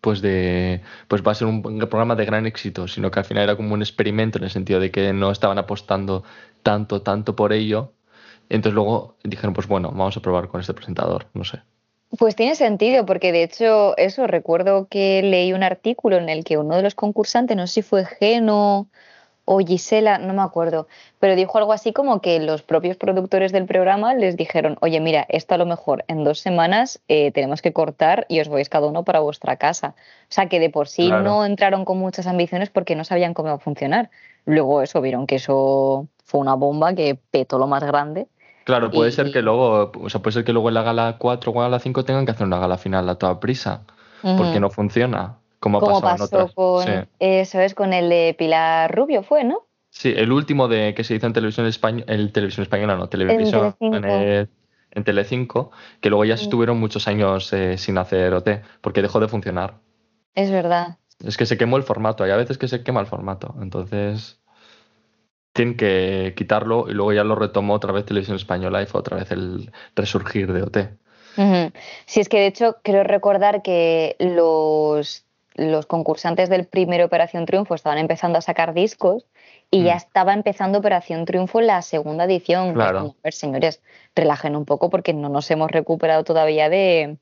pues 0.00 0.22
de, 0.22 0.80
pues 1.08 1.22
va 1.22 1.32
a 1.32 1.34
ser 1.34 1.46
un 1.48 1.62
programa 1.62 2.14
de 2.14 2.24
gran 2.24 2.46
éxito, 2.46 2.88
sino 2.88 3.10
que 3.10 3.18
al 3.18 3.26
final 3.26 3.44
era 3.44 3.56
como 3.56 3.74
un 3.74 3.82
experimento 3.82 4.38
en 4.38 4.44
el 4.44 4.50
sentido 4.50 4.80
de 4.80 4.90
que 4.90 5.12
no 5.12 5.30
estaban 5.30 5.58
apostando 5.58 6.24
tanto, 6.62 7.02
tanto 7.02 7.36
por 7.36 7.52
ello. 7.52 7.92
Entonces 8.48 8.74
luego 8.74 9.16
dijeron, 9.24 9.52
pues 9.52 9.66
bueno, 9.66 9.90
vamos 9.90 10.16
a 10.16 10.22
probar 10.22 10.48
con 10.48 10.60
este 10.60 10.72
presentador, 10.72 11.26
no 11.34 11.44
sé. 11.44 11.60
Pues 12.18 12.36
tiene 12.36 12.54
sentido, 12.54 13.04
porque 13.04 13.32
de 13.32 13.42
hecho, 13.42 13.96
eso, 13.96 14.26
recuerdo 14.26 14.86
que 14.88 15.22
leí 15.22 15.52
un 15.52 15.64
artículo 15.64 16.16
en 16.16 16.28
el 16.28 16.44
que 16.44 16.56
uno 16.56 16.76
de 16.76 16.82
los 16.82 16.94
concursantes, 16.94 17.56
no 17.56 17.66
sé 17.66 17.74
si 17.74 17.82
fue 17.82 18.06
Geno 18.06 18.88
o 19.46 19.60
Gisela, 19.60 20.18
no 20.18 20.34
me 20.34 20.42
acuerdo, 20.42 20.88
pero 21.20 21.36
dijo 21.36 21.56
algo 21.56 21.72
así 21.72 21.92
como 21.92 22.20
que 22.20 22.38
los 22.40 22.62
propios 22.62 22.96
productores 22.96 23.52
del 23.52 23.64
programa 23.64 24.12
les 24.12 24.36
dijeron, 24.36 24.76
oye, 24.80 25.00
mira, 25.00 25.24
esto 25.28 25.54
a 25.54 25.58
lo 25.58 25.66
mejor 25.66 26.04
en 26.08 26.24
dos 26.24 26.40
semanas 26.40 27.00
eh, 27.08 27.30
tenemos 27.30 27.62
que 27.62 27.72
cortar 27.72 28.26
y 28.28 28.40
os 28.40 28.48
vais 28.48 28.68
cada 28.68 28.88
uno 28.88 29.04
para 29.04 29.20
vuestra 29.20 29.56
casa. 29.56 29.94
O 30.22 30.32
sea, 30.32 30.48
que 30.48 30.58
de 30.58 30.68
por 30.68 30.88
sí 30.88 31.08
no 31.08 31.46
entraron 31.46 31.84
con 31.84 31.96
muchas 31.96 32.26
ambiciones 32.26 32.70
porque 32.70 32.96
no 32.96 33.04
sabían 33.04 33.34
cómo 33.34 33.48
iba 33.48 33.56
a 33.56 33.60
funcionar. 33.60 34.10
Luego 34.44 34.82
eso, 34.82 35.00
vieron 35.00 35.28
que 35.28 35.36
eso 35.36 36.08
fue 36.24 36.40
una 36.40 36.54
bomba 36.54 36.92
que 36.94 37.16
petó 37.30 37.58
lo 37.58 37.68
más 37.68 37.84
grande. 37.84 38.26
Claro, 38.64 38.90
puede 38.90 39.12
ser 39.12 39.30
que 39.30 39.42
luego, 39.42 39.92
o 39.94 40.10
sea, 40.10 40.20
puede 40.20 40.34
ser 40.34 40.44
que 40.44 40.52
luego 40.52 40.68
en 40.68 40.74
la 40.74 40.82
gala 40.82 41.16
4 41.18 41.52
o 41.52 41.64
en 41.64 41.70
la 41.70 41.78
5 41.78 42.04
tengan 42.04 42.26
que 42.26 42.32
hacer 42.32 42.48
una 42.48 42.58
gala 42.58 42.78
final 42.78 43.08
a 43.08 43.14
toda 43.14 43.38
prisa, 43.38 43.82
porque 44.22 44.58
no 44.58 44.70
funciona. 44.70 45.36
Como, 45.60 45.80
pasó 45.80 46.28
con 46.54 47.08
eso 47.18 47.60
es 47.60 47.74
con 47.74 47.92
el 47.92 48.08
de 48.08 48.34
Pilar 48.38 48.94
Rubio 48.94 49.22
fue, 49.22 49.44
¿no? 49.44 49.66
Sí, 49.90 50.12
el 50.14 50.30
último 50.30 50.68
de 50.68 50.94
que 50.94 51.04
se 51.04 51.14
hizo 51.14 51.26
en 51.26 51.32
televisión 51.32 51.66
española, 51.66 52.12
en 52.12 52.30
televisión 52.30 52.62
española, 52.62 52.96
no, 52.96 53.08
televisión 53.08 53.74
en, 53.80 54.48
en, 54.90 55.04
Telecinco, 55.04 55.70
que 56.00 56.10
luego 56.10 56.24
ya 56.26 56.34
estuvieron 56.34 56.78
muchos 56.78 57.08
años 57.08 57.50
eh, 57.52 57.78
sin 57.78 57.96
hacer 57.96 58.34
OT, 58.34 58.60
porque 58.82 59.00
dejó 59.00 59.20
de 59.20 59.28
funcionar. 59.28 59.78
Es 60.34 60.50
verdad. 60.50 60.98
Es 61.24 61.38
que 61.38 61.46
se 61.46 61.56
quemó 61.56 61.78
el 61.78 61.82
formato, 61.82 62.24
hay 62.24 62.30
a 62.30 62.36
veces 62.36 62.58
que 62.58 62.68
se 62.68 62.82
quema 62.82 63.00
el 63.00 63.06
formato, 63.06 63.54
entonces 63.62 64.38
tienen 65.54 65.76
que 65.76 66.34
quitarlo 66.36 66.86
y 66.88 66.92
luego 66.92 67.14
ya 67.14 67.24
lo 67.24 67.34
retomó 67.34 67.72
otra 67.74 67.92
vez 67.92 68.04
Televisión 68.04 68.36
Española 68.36 68.82
y 68.82 68.86
fue 68.86 69.00
otra 69.00 69.16
vez 69.16 69.30
el 69.30 69.72
resurgir 69.94 70.52
de 70.52 70.62
OT. 70.62 70.76
Sí, 72.06 72.20
es 72.20 72.28
que 72.28 72.38
de 72.38 72.46
hecho 72.46 72.76
creo 72.82 73.02
recordar 73.04 73.62
que 73.62 74.16
los 74.18 75.25
los 75.56 75.86
concursantes 75.86 76.48
del 76.48 76.66
primer 76.66 77.02
Operación 77.02 77.46
Triunfo 77.46 77.74
estaban 77.74 77.98
empezando 77.98 78.38
a 78.38 78.42
sacar 78.42 78.74
discos 78.74 79.26
y 79.70 79.82
ya 79.84 79.94
mm. 79.94 79.96
estaba 79.96 80.34
empezando 80.34 80.78
Operación 80.78 81.24
Triunfo 81.24 81.60
la 81.60 81.82
segunda 81.82 82.24
edición. 82.24 82.74
Claro. 82.74 82.98
a 83.18 83.22
ver, 83.24 83.32
señores, 83.32 83.82
relajen 84.14 84.54
un 84.54 84.64
poco 84.64 84.90
porque 84.90 85.14
no 85.14 85.28
nos 85.28 85.50
hemos 85.50 85.70
recuperado 85.70 86.24
todavía 86.24 86.68
de, 86.68 87.16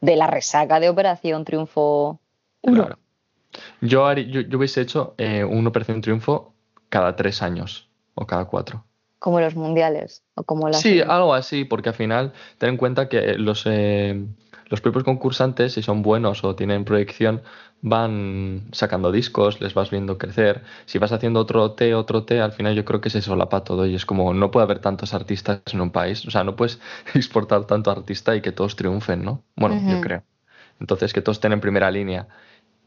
la 0.00 0.26
resaca 0.26 0.80
de 0.80 0.88
Operación 0.88 1.44
Triunfo 1.44 2.20
Claro. 2.62 2.98
Yo, 3.80 4.12
yo, 4.14 4.58
hubiese 4.58 4.80
hecho 4.80 5.14
eh, 5.18 5.44
una 5.44 5.68
Operación 5.68 6.00
Triunfo 6.00 6.54
cada 6.88 7.14
tres 7.14 7.42
años 7.42 7.88
o 8.14 8.26
cada 8.26 8.46
cuatro. 8.46 8.84
Como 9.18 9.40
los 9.40 9.54
mundiales 9.54 10.22
o 10.34 10.42
como 10.42 10.68
las... 10.68 10.80
Sí, 10.80 11.00
algo 11.00 11.34
así, 11.34 11.64
porque 11.64 11.90
al 11.90 11.94
final 11.94 12.32
ten 12.58 12.70
en 12.70 12.76
cuenta 12.76 13.08
que 13.08 13.34
los, 13.34 13.64
eh, 13.66 14.26
los 14.68 14.80
propios 14.80 15.04
concursantes, 15.04 15.74
si 15.74 15.82
son 15.82 16.02
buenos 16.02 16.44
o 16.44 16.54
tienen 16.54 16.84
proyección, 16.84 17.42
van 17.82 18.62
sacando 18.72 19.12
discos, 19.12 19.60
les 19.60 19.74
vas 19.74 19.90
viendo 19.90 20.16
crecer. 20.16 20.62
Si 20.86 20.98
vas 20.98 21.12
haciendo 21.12 21.40
otro 21.40 21.72
T, 21.72 21.94
otro 21.94 22.24
T, 22.24 22.40
al 22.40 22.52
final 22.52 22.74
yo 22.74 22.84
creo 22.84 23.00
que 23.00 23.10
se 23.10 23.20
solapa 23.20 23.62
todo 23.62 23.86
y 23.86 23.94
es 23.94 24.06
como 24.06 24.32
no 24.32 24.50
puede 24.50 24.64
haber 24.64 24.78
tantos 24.78 25.12
artistas 25.12 25.60
en 25.72 25.80
un 25.80 25.90
país. 25.90 26.26
O 26.26 26.30
sea, 26.30 26.44
no 26.44 26.56
puedes 26.56 26.80
exportar 27.14 27.66
tanto 27.66 27.90
artista 27.90 28.34
y 28.34 28.40
que 28.40 28.52
todos 28.52 28.76
triunfen, 28.76 29.22
¿no? 29.22 29.42
Bueno, 29.56 29.80
yo 29.90 30.00
creo. 30.00 30.22
Entonces, 30.80 31.12
que 31.12 31.20
todos 31.20 31.36
estén 31.36 31.52
en 31.52 31.60
primera 31.60 31.90
línea. 31.90 32.26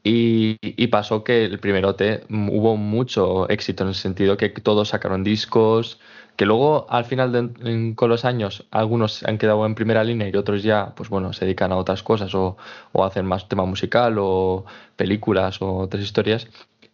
Y, 0.03 0.57
y, 0.61 0.87
pasó 0.87 1.23
que 1.23 1.43
el 1.45 1.59
primer 1.59 1.85
OT 1.85 2.23
hubo 2.29 2.77
mucho 2.77 3.49
éxito 3.49 3.83
en 3.83 3.89
el 3.89 3.95
sentido 3.95 4.37
que 4.37 4.49
todos 4.49 4.89
sacaron 4.89 5.23
discos, 5.23 5.99
que 6.37 6.45
luego 6.45 6.85
al 6.89 7.03
final 7.03 7.31
de, 7.31 7.95
con 7.95 8.09
los 8.09 8.23
años 8.23 8.67
algunos 8.71 9.23
han 9.23 9.39
quedado 9.39 9.65
en 9.65 9.75
primera 9.75 10.03
línea 10.03 10.29
y 10.29 10.35
otros 10.37 10.61
ya 10.63 10.93
pues 10.95 11.09
bueno 11.09 11.33
se 11.33 11.45
dedican 11.45 11.71
a 11.71 11.77
otras 11.77 12.03
cosas 12.03 12.33
o, 12.35 12.57
o 12.93 13.03
hacen 13.03 13.25
más 13.25 13.49
tema 13.49 13.65
musical 13.65 14.17
o 14.19 14.63
películas 14.95 15.61
o 15.61 15.77
otras 15.79 16.03
historias. 16.03 16.47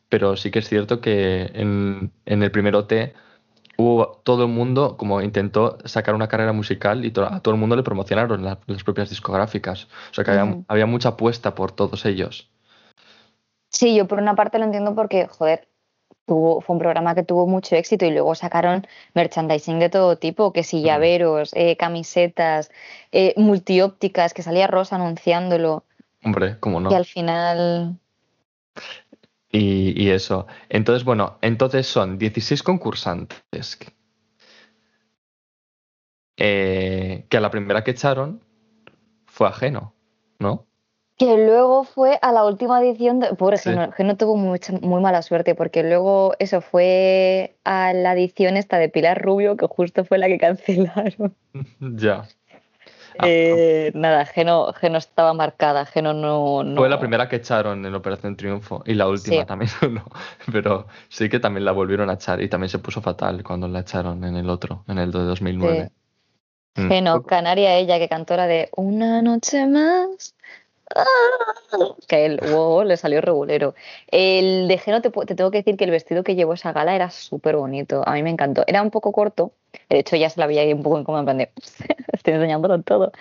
Pero 0.08 0.38
sí 0.38 0.50
que 0.50 0.60
es 0.60 0.70
cierto 0.70 1.02
que 1.02 1.52
en, 1.54 2.12
en 2.26 2.42
el 2.42 2.52
primer 2.52 2.76
OT 2.76 2.94
hubo 3.78 4.22
todo 4.24 4.44
el 4.44 4.50
mundo 4.50 4.96
como 4.96 5.22
intentó 5.22 5.78
sacar 5.84 6.16
una 6.16 6.30
carrera 6.30 6.54
musical 6.54 7.04
y 7.04 7.10
a 7.10 7.40
todo 7.42 7.54
el 7.54 7.60
mundo 7.60 7.76
le 7.76 7.84
promocionaron 7.84 8.44
las 8.44 8.84
propias 8.84 9.10
discográficas. 9.10 9.88
O 10.12 10.14
sea 10.14 10.24
que 10.24 10.32
había, 10.32 10.58
había 10.70 10.86
mucha 10.86 11.10
apuesta 11.10 11.54
por 11.54 11.74
todos 11.74 12.06
ellos. 12.06 12.50
Sí, 13.70 13.96
yo 13.96 14.08
por 14.08 14.20
una 14.20 14.36
parte 14.36 14.60
lo 14.60 14.66
entiendo 14.66 14.96
porque, 14.96 15.28
joder, 15.28 15.68
fue 16.26 16.62
un 16.68 16.80
programa 16.80 17.16
que 17.16 17.24
tuvo 17.24 17.48
mucho 17.48 17.76
éxito 17.76 18.06
y 18.06 18.12
luego 18.12 18.34
sacaron 18.36 18.88
merchandising 19.14 19.80
de 19.80 19.90
todo 19.90 20.18
tipo, 20.18 20.54
que 20.54 20.64
si 20.64 20.82
llaveros, 20.82 21.52
eh, 21.54 21.76
camisetas, 21.76 22.72
eh, 23.12 23.34
multiópticas, 23.38 24.34
que 24.34 24.42
salía 24.42 24.68
Rosa 24.68 24.96
anunciándolo. 24.96 25.84
Hombre, 26.24 26.58
¿cómo 26.60 26.80
no? 26.80 26.92
Y 26.92 26.94
al 26.96 27.06
final... 27.06 27.98
Y, 29.56 30.10
eso. 30.10 30.48
Entonces, 30.68 31.04
bueno, 31.04 31.38
entonces 31.42 31.86
son 31.86 32.18
16 32.18 32.64
concursantes 32.64 33.78
eh, 36.38 37.28
que 37.30 37.38
a 37.38 37.40
la 37.40 37.52
primera 37.52 37.84
que 37.84 37.92
echaron 37.92 38.44
fue 39.28 39.48
ajeno, 39.48 39.94
¿no? 40.40 40.66
Que 41.18 41.38
luego 41.38 41.84
fue 41.84 42.18
a 42.22 42.32
la 42.32 42.44
última 42.44 42.82
edición, 42.82 43.20
de, 43.20 43.36
pobre 43.36 43.58
que 43.96 44.04
no 44.04 44.18
tuvo 44.18 44.36
mucha, 44.36 44.74
muy 44.82 45.02
mala 45.02 45.22
suerte, 45.22 45.54
porque 45.54 45.84
luego 45.84 46.34
eso 46.40 46.60
fue 46.60 47.56
a 47.64 47.94
la 47.94 48.14
edición 48.14 48.58
esta 48.58 48.78
de 48.78 48.90
Pilar 48.90 49.22
Rubio, 49.22 49.56
que 49.56 49.68
justo 49.68 50.06
fue 50.06 50.18
la 50.18 50.28
que 50.28 50.40
cancelaron. 50.40 51.36
ya. 51.80 52.26
Ah, 53.20 53.28
eh, 53.28 53.92
nada, 53.94 54.26
Geno, 54.26 54.74
Geno 54.74 54.98
estaba 54.98 55.34
marcada, 55.34 55.86
Geno 55.86 56.14
no, 56.14 56.64
Fue 56.76 56.90
la 56.90 57.00
primera 57.00 57.30
que 57.30 57.36
echaron 57.36 57.86
en 57.86 57.94
Operación 57.94 58.36
Triunfo 58.36 58.82
y 58.86 58.96
la 58.96 59.08
última 59.08 59.46
también, 59.46 59.70
no, 59.92 60.06
pero 60.52 60.88
sí 61.10 61.30
que 61.30 61.40
también 61.40 61.66
la 61.66 61.74
volvieron 61.74 62.10
a 62.10 62.14
echar 62.14 62.42
y 62.42 62.50
también 62.50 62.70
se 62.70 62.80
puso 62.80 63.02
fatal 63.02 63.44
cuando 63.44 63.68
la 63.68 63.82
echaron 63.82 64.24
en 64.24 64.36
el 64.36 64.50
otro, 64.50 64.84
en 64.88 64.98
el 64.98 65.12
de 65.12 65.20
2009. 65.20 65.92
Mm. 66.76 66.88
Geno, 66.88 67.24
Canaria, 67.24 67.78
ella 67.78 68.00
que 68.00 68.10
cantó 68.10 68.36
la 68.36 68.48
de 68.48 68.70
Una 68.76 69.22
noche 69.22 69.68
más 69.68 70.36
que 72.08 72.26
el 72.26 72.40
wow, 72.40 72.84
le 72.84 72.98
salió 72.98 73.22
regulero. 73.22 73.76
El 74.08 74.68
de 74.68 74.78
Geno, 74.78 75.02
te, 75.02 75.10
tengo 75.10 75.52
que 75.52 75.60
decir 75.60 75.78
que 75.78 75.86
el 75.86 75.92
vestido 75.92 76.24
que 76.24 76.36
llevó 76.36 76.54
esa 76.54 76.74
gala 76.74 76.96
era 76.96 77.10
súper 77.10 77.56
bonito. 77.56 78.04
A 78.06 78.14
mí 78.14 78.24
me 78.24 78.30
encantó. 78.30 78.64
Era 78.68 78.82
un 78.82 78.92
poco 78.92 79.12
corto. 79.12 79.52
De 79.90 80.00
hecho, 80.00 80.16
ya 80.16 80.30
se 80.30 80.40
la 80.40 80.48
veía 80.48 80.62
ahí 80.62 80.74
un 80.74 80.84
poco 80.84 81.00
incómoda, 81.00 81.22
en 81.22 81.26
plan 81.26 81.38
de, 81.38 81.52
estoy 82.14 82.34
enseñándolo 82.34 82.82
todo. 82.84 83.12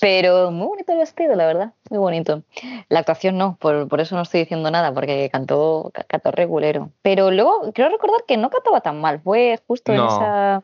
Pero 0.00 0.50
muy 0.50 0.66
bonito 0.66 0.92
el 0.92 0.98
vestido, 0.98 1.34
la 1.34 1.46
verdad. 1.46 1.72
Muy 1.90 1.98
bonito. 1.98 2.42
La 2.88 3.00
actuación 3.00 3.36
no, 3.38 3.56
por, 3.60 4.00
eso 4.00 4.16
no 4.16 4.22
estoy 4.22 4.40
diciendo 4.40 4.70
nada, 4.70 4.92
porque 4.92 5.28
cantó, 5.30 5.92
cantó 6.08 6.30
regulero. 6.30 6.90
Pero 7.02 7.30
luego, 7.30 7.72
quiero 7.72 7.90
recordar 7.90 8.24
que 8.26 8.36
no 8.36 8.50
cantaba 8.50 8.80
tan 8.80 9.00
mal. 9.00 9.20
Fue 9.20 9.60
justo 9.66 9.92
en 9.92 10.00
esa. 10.00 10.62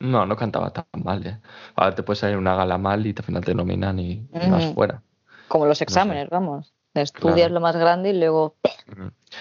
No, 0.00 0.26
no 0.26 0.36
cantaba 0.36 0.70
tan 0.70 0.84
mal. 1.02 1.26
¿eh? 1.26 1.38
Ahora 1.76 1.94
te 1.94 2.02
puedes 2.02 2.18
salir 2.18 2.36
una 2.36 2.56
gala 2.56 2.76
mal 2.76 3.06
y 3.06 3.14
al 3.16 3.24
final 3.24 3.44
te 3.44 3.54
nominan 3.54 3.98
y, 3.98 4.26
vas 4.50 4.74
fuera. 4.74 5.02
Como 5.48 5.66
los 5.66 5.80
exámenes, 5.82 6.28
vamos. 6.30 6.74
Estudias 6.94 7.50
lo 7.50 7.60
más 7.60 7.76
grande 7.76 8.10
y 8.10 8.18
luego. 8.18 8.56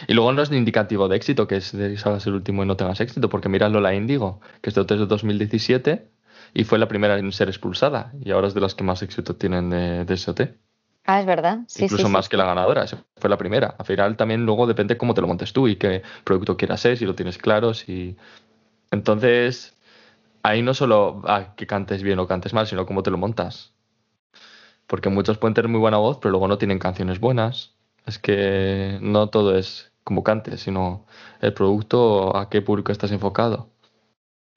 Y 0.08 0.14
luego 0.14 0.34
no 0.34 0.42
es 0.42 0.50
ni 0.50 0.58
indicativo 0.58 1.08
de 1.08 1.16
éxito 1.16 1.48
que 1.48 1.62
salgas 1.62 2.26
el 2.26 2.34
último 2.34 2.64
y 2.64 2.66
no 2.66 2.76
tengas 2.76 3.00
éxito, 3.00 3.30
porque 3.30 3.50
mira 3.50 3.70
Lola 3.70 3.94
Índigo, 3.94 4.42
que 4.62 4.70
es 4.70 4.76
de 4.76 4.84
2017 4.84 6.08
y 6.54 6.64
fue 6.64 6.80
la 6.80 6.88
primera 6.88 7.18
en 7.18 7.32
ser 7.32 7.50
expulsada 7.50 8.12
y 8.20 8.32
ahora 8.32 8.48
es 8.48 8.54
de 8.54 8.62
las 8.62 8.74
que 8.76 8.84
más 8.84 9.02
éxito 9.02 9.36
tienen 9.36 9.70
de, 9.70 10.06
de 10.06 10.18
SOT. 10.18 10.42
Ah, 11.06 11.20
es 11.20 11.26
verdad. 11.26 11.60
Sí, 11.68 11.84
Incluso 11.84 12.08
sí, 12.08 12.12
más 12.12 12.26
sí. 12.26 12.32
que 12.32 12.38
la 12.38 12.46
ganadora, 12.46 12.86
fue 13.18 13.30
la 13.30 13.38
primera. 13.38 13.76
Al 13.78 13.86
final 13.86 14.16
también 14.16 14.46
luego 14.46 14.66
depende 14.68 14.98
cómo 14.98 15.14
te 15.14 15.22
lo 15.22 15.28
montes 15.28 15.52
tú 15.52 15.68
y 15.68 15.76
qué 15.76 16.02
producto 16.24 16.56
quieras 16.56 16.80
ser, 16.80 16.98
si 16.98 17.06
lo 17.06 17.14
tienes 17.14 17.38
claro, 17.38 17.74
si... 17.74 18.16
Entonces, 18.90 19.76
ahí 20.44 20.62
no 20.62 20.74
solo 20.74 21.22
a 21.26 21.56
que 21.56 21.68
cantes 21.68 22.04
bien 22.04 22.20
o 22.20 22.28
cantes 22.28 22.54
mal, 22.54 22.68
sino 22.68 22.86
cómo 22.86 23.04
te 23.04 23.12
lo 23.12 23.18
montas. 23.18 23.73
Porque 24.88 25.10
muchos 25.10 25.38
pueden 25.38 25.54
tener 25.54 25.70
muy 25.70 25.80
buena 25.80 25.98
voz, 25.98 26.18
pero 26.18 26.32
luego 26.32 26.48
no 26.48 26.58
tienen 26.58 26.80
canciones 26.80 27.20
buenas. 27.20 27.74
Es 28.06 28.20
que 28.20 28.98
no 29.02 29.30
todo 29.30 29.58
es 29.58 29.92
como 30.04 30.24
cantes, 30.24 30.62
sino 30.62 31.06
el 31.40 31.54
producto, 31.54 32.36
a 32.36 32.50
qué 32.50 32.62
público 32.62 32.92
estás 32.92 33.12
enfocado. 33.12 33.70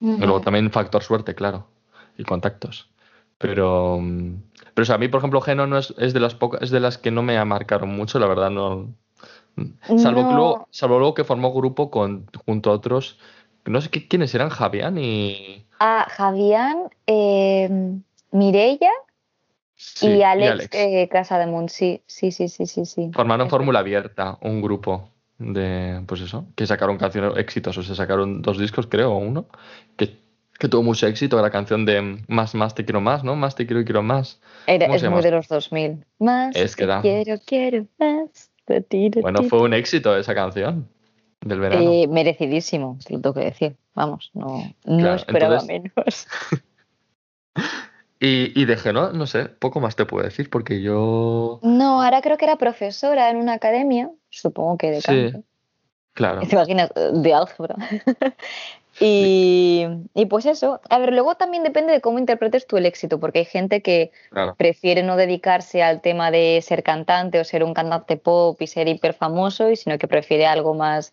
Y 0.01 0.19
luego 0.19 0.41
también 0.41 0.71
factor 0.71 1.03
suerte, 1.03 1.35
claro, 1.35 1.69
y 2.19 2.25
contactos. 2.25 2.91
Pero, 3.39 4.01
pero 4.75 4.83
o 4.83 4.85
sea, 4.85 4.97
a 4.97 4.99
mí, 4.99 5.09
por 5.09 5.19
ejemplo, 5.19 5.41
Geno 5.41 5.67
no 5.67 5.79
es, 5.79 5.95
es 5.99 6.13
de 6.13 6.21
las 6.21 6.35
pocas, 6.35 6.61
es 6.63 6.71
de 6.71 6.81
las 6.81 6.99
que 6.99 7.11
no 7.11 7.23
me 7.23 7.43
marcaron 7.45 7.91
mucho, 7.91 8.19
la 8.19 8.27
verdad, 8.27 8.51
no. 8.51 8.89
Salvo, 9.97 10.29
que 10.29 10.35
luego, 10.35 10.69
salvo 10.71 10.99
luego 10.99 11.15
que 11.15 11.25
formó 11.25 11.53
grupo 11.55 11.91
con, 11.91 12.27
junto 12.45 12.71
a 12.71 12.75
otros, 12.75 13.19
no 13.65 13.81
sé 13.81 13.89
qué, 13.89 14.07
quiénes 14.07 14.35
eran, 14.35 14.51
Javián 14.51 14.99
y, 14.99 15.67
Ah, 15.79 16.07
Javián, 16.09 16.89
eh, 17.07 17.69
Mireia 18.33 18.91
sí, 19.77 20.09
y 20.09 20.23
Alex, 20.23 20.69
eh, 20.73 21.09
Casa 21.11 21.39
de 21.39 21.47
Munt, 21.47 21.69
sí, 21.69 22.03
sí, 22.07 22.33
sí, 22.33 22.49
sí, 22.49 22.67
sí, 22.67 22.85
sí. 22.87 23.11
Formaron. 23.13 23.49
Fórmula 23.49 23.79
Abierta, 23.81 24.39
un 24.41 24.61
grupo 24.63 25.11
de, 25.39 26.03
pues 26.07 26.21
eso, 26.23 26.47
que 26.57 26.67
sacaron 26.67 26.97
canciones 26.99 27.37
exitosos, 27.37 27.87
se 27.87 27.95
sacaron 27.95 28.43
dos 28.43 28.59
discos, 28.59 28.87
creo, 28.87 29.13
o 29.13 29.19
uno, 29.19 29.47
que, 29.97 30.19
que 30.59 30.69
tuvo 30.69 30.83
mucho 30.83 31.07
éxito, 31.07 31.41
la 31.43 31.51
canción 31.51 31.85
de 31.85 32.23
Más, 32.29 32.55
más, 32.55 32.75
te 32.75 32.85
quiero 32.85 33.01
más, 33.03 33.23
¿no? 33.23 33.37
Más 33.37 33.55
te 33.55 33.67
quiero 33.67 33.81
y 33.81 33.85
quiero 33.85 34.03
más. 34.03 34.41
Era, 34.67 34.87
¿Cómo 34.87 34.97
es 34.97 35.11
muy 35.11 35.23
de 35.23 35.31
los 35.31 35.49
2000. 35.49 36.05
Más, 36.19 36.57
Es 36.57 36.75
que 36.75 36.85
te 36.85 36.89
da- 36.89 37.03
quiero, 37.03 37.37
quiero 37.45 37.87
más. 37.99 38.51
Ti, 38.65 38.81
ti, 38.89 39.11
ti, 39.11 39.21
Bueno, 39.21 39.43
fue 39.45 39.61
un 39.63 39.75
éxito 39.75 40.17
esa 40.17 40.35
canción 40.35 40.89
del 41.43 41.61
verano. 41.61 41.93
Eh, 41.93 42.09
merecidísimo, 42.09 42.99
te 43.07 43.13
lo 43.15 43.21
tengo 43.21 43.35
que 43.35 43.41
decir. 43.45 43.77
Vamos, 43.95 44.31
no, 44.35 44.75
no 44.87 44.99
Claro, 44.99 45.15
esperaba 45.17 45.59
entonces- 45.61 45.69
menos. 45.95 46.27
Y, 48.27 48.53
y 48.61 48.67
no 48.67 49.27
sé, 49.27 49.45
poco 49.45 49.79
más 49.79 49.95
te 49.95 50.05
puedo 50.05 50.25
decir, 50.25 50.51
porque 50.51 50.83
yo. 50.83 51.61
No, 51.63 52.03
ahora 52.03 52.21
creo 52.23 52.37
que 52.37 52.45
era 52.45 52.57
profesora 52.57 53.31
en 53.31 53.37
una 53.37 53.53
academia, 53.55 54.11
supongo 54.31 54.77
que 54.77 54.91
de 54.91 55.01
Sí. 55.01 55.33
Claro. 56.13 56.41
¿Te 56.41 56.55
imaginas? 56.55 56.91
Eh, 56.97 57.11
De 57.13 57.35
álgebra. 57.35 57.77
y, 59.01 59.87
y 60.15 60.27
pues 60.27 60.47
eso. 60.47 60.81
A 60.89 60.99
ver, 60.99 61.13
luego 61.13 61.37
también 61.37 61.63
depende 61.63 61.93
de 61.93 62.01
cómo 62.01 62.19
interpretes 62.19 62.67
tú 62.67 62.79
el 62.79 62.87
éxito, 62.87 63.21
porque 63.21 63.41
hay 63.41 63.45
gente 63.45 63.81
que 63.81 64.11
claro. 64.31 64.57
prefiere 64.57 65.05
no 65.05 65.17
dedicarse 65.17 65.83
al 65.85 66.01
tema 66.01 66.33
de 66.33 66.61
ser 66.63 66.83
cantante 66.83 67.39
o 67.39 67.45
ser 67.45 67.63
un 67.63 67.75
cantante 67.75 68.17
pop 68.17 68.61
y 68.61 68.67
ser 68.67 68.89
hiper 68.89 69.13
famoso, 69.13 69.71
y 69.71 69.77
sino 69.77 69.99
que 69.99 70.09
prefiere 70.09 70.47
algo 70.47 70.75
más 70.75 71.13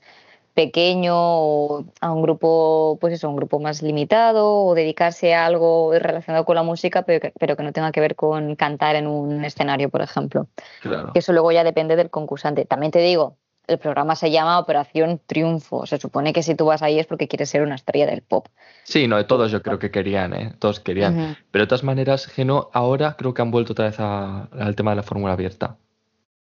pequeño 0.54 1.13
o 1.16 1.86
a 2.00 2.12
un 2.12 2.22
grupo, 2.22 2.98
pues 3.02 3.13
eso, 3.13 3.30
un 3.30 3.36
grupo 3.36 3.60
más 3.60 3.82
limitado 3.82 4.63
o 4.66 4.76
dedicarse 4.76 5.34
a 5.34 5.46
algo 5.46 5.92
relacionado 5.98 6.46
con 6.46 6.56
la 6.56 6.63
música, 6.63 7.04
pero 7.04 7.20
que, 7.20 7.34
pero 7.39 7.56
que 7.58 7.63
no 7.63 7.74
tenga 7.74 7.92
que 7.92 8.00
ver 8.02 8.16
con 8.16 8.56
cantar 8.56 8.96
en 8.96 9.08
un 9.08 9.44
escenario, 9.46 9.89
por 9.89 10.02
ejemplo. 10.02 10.48
claro. 10.82 11.12
Que 11.13 11.20
eso 11.20 11.34
luego 11.34 11.52
ya 11.52 11.63
depende 11.63 11.96
del 11.96 12.10
concursante. 12.10 12.66
También 12.66 12.92
te 12.92 13.00
digo, 13.00 13.38
el 13.68 13.80
programa 13.80 14.16
se 14.16 14.30
llama 14.30 14.60
Operación 14.60 15.22
Triunfo. 15.26 15.86
Se 15.86 15.98
supone 15.98 16.34
que 16.34 16.44
si 16.44 16.54
tú 16.54 16.66
vas 16.66 16.82
ahí 16.82 17.00
es 17.00 17.08
porque 17.08 17.28
quieres 17.28 17.50
ser 17.50 17.62
una 17.63 17.76
estrella 17.76 18.06
del 18.06 18.22
pop. 18.22 18.48
Sí, 18.84 19.08
no, 19.08 19.26
todos 19.26 19.52
yo 19.52 19.62
creo 19.63 19.80
que 19.80 19.89
querían, 19.89 20.34
¿eh? 20.34 20.54
Todos 20.60 20.80
querían. 20.80 21.38
Pero 21.52 21.63
de 21.63 21.68
todas 21.68 21.84
maneras, 21.84 22.28
Geno 22.28 22.70
ahora 22.74 23.16
creo 23.18 23.34
que 23.34 23.42
han 23.42 23.52
vuelto 23.52 23.72
otra 23.74 23.86
vez 23.86 23.96
a- 24.00 24.50
al 24.52 24.76
tema 24.76 24.92
de 24.92 24.98
la 24.98 25.04
fórmula 25.04 25.34
abierta. 25.34 25.78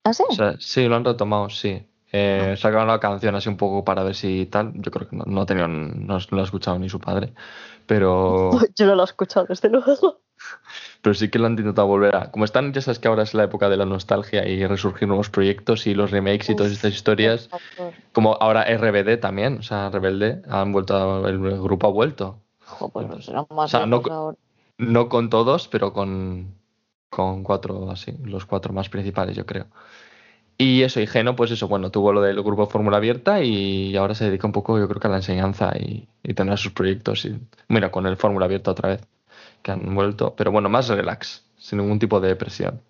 ¿Ah, 0.05 0.13
sí? 0.13 0.25
O 0.29 0.33
sea, 0.33 0.57
sí, 0.59 0.87
lo 0.87 0.97
han 0.97 1.05
retomado, 1.05 1.49
sí. 1.49 1.87
Eh, 2.13 2.55
sacaron 2.57 2.87
la 2.87 3.01
canción 3.01 3.35
así 3.35 3.49
un 3.49 3.57
poco 3.57 3.85
para 3.85 4.03
ver 4.05 4.15
si 4.15 4.47
tal. 4.47 4.73
Yo 4.75 4.91
creo 4.91 5.09
que 5.09 5.17
no, 5.17 5.25
no, 5.27 5.47
tenían, 5.47 6.07
no, 6.07 6.19
no 6.19 6.25
lo 6.31 6.41
ha 6.41 6.45
escuchado 6.45 6.79
ni 6.79 6.89
su 6.89 7.01
padre. 7.01 7.33
Pero, 7.87 8.51
Yo 8.77 8.87
no 8.87 8.95
lo 8.95 9.03
he 9.03 9.05
escuchado, 9.05 9.47
desde 9.47 9.69
luego. 9.69 10.21
pero 11.03 11.15
sí 11.15 11.29
que 11.31 11.39
lo 11.39 11.47
han 11.47 11.53
intentado 11.53 11.87
volver 11.87 12.15
a. 12.17 12.31
Como 12.31 12.45
están, 12.45 12.73
ya 12.73 12.81
sabes 12.81 12.99
que 12.99 13.09
ahora 13.09 13.23
es 13.23 13.35
la 13.35 13.45
época 13.45 13.69
de 13.69 13.77
la 13.77 13.87
nostalgia 13.87 14.47
y 14.47 14.67
resurgir 14.67 15.09
nuevos 15.09 15.31
proyectos 15.31 15.87
y 15.87 15.95
los 15.95 16.11
remakes 16.11 16.51
y 16.51 16.57
todas 16.57 16.73
estas 16.73 16.93
historias. 16.95 17.51
Como 18.13 18.35
ahora 18.41 18.63
RBD 18.63 19.19
también, 19.19 19.59
o 19.59 19.63
sea, 19.63 19.91
Rebelde, 19.91 20.43
han 20.49 20.73
vuelto, 20.73 20.97
a- 20.97 21.29
el 21.29 21.39
grupo 21.39 21.87
ha 21.87 21.91
vuelto. 21.91 22.41
Jo, 22.65 22.89
pues 22.89 23.29
no 23.29 23.47
más 23.51 23.75
O 23.75 23.79
sea, 23.79 23.87
no 23.87 24.03
ahora. 24.11 24.37
No 24.79 25.09
con 25.09 25.31
todos, 25.31 25.69
pero 25.69 25.93
con, 25.93 26.55
con 27.09 27.43
cuatro 27.43 27.91
así, 27.91 28.13
los 28.25 28.45
cuatro 28.45 28.73
más 28.73 28.89
principales, 28.91 29.37
yo 29.37 29.47
creo. 29.47 29.67
Y 30.59 30.83
eso, 30.83 31.01
y 31.01 31.07
Geno, 31.07 31.37
pues 31.37 31.51
eso, 31.51 31.69
bueno, 31.69 31.91
tuvo 31.91 32.13
lo 32.13 32.23
del 32.23 32.43
grupo 32.43 32.67
Fórmula 32.67 32.97
Abierta 32.97 33.43
y 33.43 33.95
ahora 33.97 34.15
se 34.15 34.25
dedica 34.25 34.47
un 34.47 34.53
poco, 34.53 34.79
yo 34.79 34.89
creo 34.89 35.01
que 35.01 35.07
a 35.07 35.11
la 35.11 35.17
enseñanza 35.17 35.73
y, 35.79 36.09
y 36.23 36.35
tendrá 36.35 36.57
sus 36.57 36.73
proyectos. 36.73 37.27
Y, 37.27 37.39
mira, 37.69 37.91
con 37.91 38.07
el 38.07 38.17
Fórmula 38.17 38.47
Abierta 38.47 38.71
otra 38.71 38.89
vez, 38.89 39.07
que 39.63 39.73
han 39.73 39.95
vuelto, 39.95 40.35
pero 40.35 40.51
bueno, 40.53 40.71
más 40.71 40.89
relax, 40.89 41.45
sin 41.59 41.79
ningún 41.79 41.99
tipo 41.99 42.21
de 42.21 42.37
presión. 42.37 42.81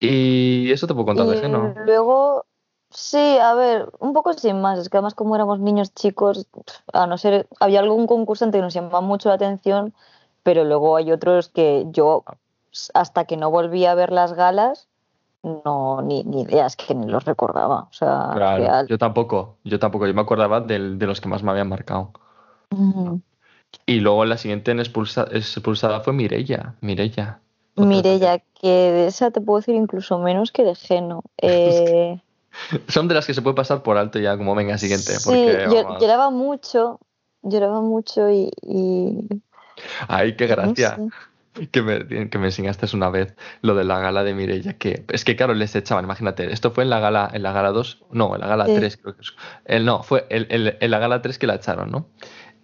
Y 0.00 0.70
eso 0.72 0.86
te 0.86 0.94
puedo 0.94 1.06
contar 1.06 1.26
de 1.26 1.36
Y 1.36 1.40
Geno. 1.40 1.74
luego, 1.84 2.44
sí, 2.90 3.38
a 3.38 3.54
ver, 3.54 3.88
un 4.00 4.12
poco 4.12 4.32
sin 4.32 4.60
más. 4.60 4.78
Es 4.78 4.88
que 4.88 4.96
además 4.96 5.14
como 5.14 5.34
éramos 5.34 5.60
niños 5.60 5.94
chicos, 5.94 6.46
a 6.92 7.06
no 7.06 7.18
ser, 7.18 7.46
había 7.60 7.80
algún 7.80 8.06
concursante 8.06 8.58
que 8.58 8.62
nos 8.62 8.74
llamaba 8.74 9.00
mucho 9.00 9.28
la 9.28 9.36
atención, 9.36 9.94
pero 10.42 10.64
luego 10.64 10.96
hay 10.96 11.12
otros 11.12 11.48
que 11.48 11.86
yo, 11.90 12.24
hasta 12.94 13.24
que 13.24 13.36
no 13.36 13.50
volví 13.50 13.86
a 13.86 13.94
ver 13.94 14.12
las 14.12 14.32
galas, 14.32 14.88
no, 15.64 16.02
ni, 16.02 16.24
ni 16.24 16.42
idea, 16.42 16.66
es 16.66 16.76
que 16.76 16.94
ni 16.94 17.06
los 17.06 17.24
recordaba. 17.24 17.82
O 17.90 17.92
sea, 17.92 18.30
Claro, 18.34 18.64
real. 18.64 18.86
yo 18.88 18.98
tampoco, 18.98 19.56
yo 19.64 19.78
tampoco, 19.78 20.06
yo 20.06 20.14
me 20.14 20.20
acordaba 20.22 20.60
del- 20.60 20.98
de 20.98 21.06
los 21.06 21.20
que 21.20 21.28
más 21.28 21.42
me 21.42 21.50
habían 21.50 21.68
marcado. 21.68 22.12
Y 23.86 24.00
luego 24.00 24.24
la 24.24 24.36
siguiente 24.38 24.70
en 24.70 24.78
expulsa- 24.80 25.28
expulsada 25.32 26.00
fue 26.00 26.12
Mirella, 26.12 26.74
Mirella. 26.80 27.40
Mireia, 27.76 28.38
que 28.60 28.68
de 28.68 29.06
esa 29.08 29.30
te 29.30 29.40
puedo 29.40 29.58
decir 29.58 29.74
incluso 29.74 30.18
menos 30.18 30.52
que 30.52 30.64
de 30.64 30.74
Geno. 30.74 31.22
Eh, 31.42 32.20
Son 32.88 33.08
de 33.08 33.14
las 33.14 33.26
que 33.26 33.34
se 33.34 33.42
puede 33.42 33.56
pasar 33.56 33.82
por 33.82 33.96
alto 33.98 34.20
ya 34.20 34.36
como 34.38 34.54
venga 34.54 34.78
siguiente. 34.78 35.12
sí, 35.12 35.24
Porque, 35.24 35.64
yo- 35.64 35.98
lloraba 35.98 36.30
mucho, 36.30 37.00
lloraba 37.42 37.80
mucho 37.80 38.30
y... 38.30 38.50
y 38.62 39.26
Ay, 40.06 40.36
qué 40.36 40.46
no 40.46 40.54
gracia. 40.54 40.96
sé. 40.96 41.08
Que 41.70 41.82
me, 41.82 42.28
que 42.30 42.38
me 42.38 42.46
enseñaste 42.46 42.86
una 42.96 43.10
vez 43.10 43.36
lo 43.62 43.76
de 43.76 43.84
la 43.84 44.00
gala 44.00 44.24
de 44.24 44.34
Mirella, 44.34 44.72
que 44.76 45.04
es 45.12 45.24
que 45.24 45.36
claro, 45.36 45.54
les 45.54 45.76
echaban, 45.76 46.04
imagínate, 46.04 46.52
esto 46.52 46.72
fue 46.72 46.82
en 46.82 46.90
la 46.90 46.98
gala, 46.98 47.30
en 47.32 47.44
la 47.44 47.52
gala 47.52 47.70
2, 47.70 48.02
no, 48.10 48.34
en 48.34 48.40
la 48.40 48.48
gala 48.48 48.66
Sí. 48.66 48.74
3 48.74 48.96
creo 48.96 49.14
que 49.14 49.20
es. 49.22 49.34
El, 49.64 49.84
no, 49.84 50.02
fue 50.02 50.26
el- 50.30 50.48
el- 50.50 50.76
en 50.80 50.90
la 50.90 50.98
gala 50.98 51.22
3 51.22 51.38
que 51.38 51.46
la 51.46 51.54
echaron, 51.54 51.92
¿no? 51.92 52.08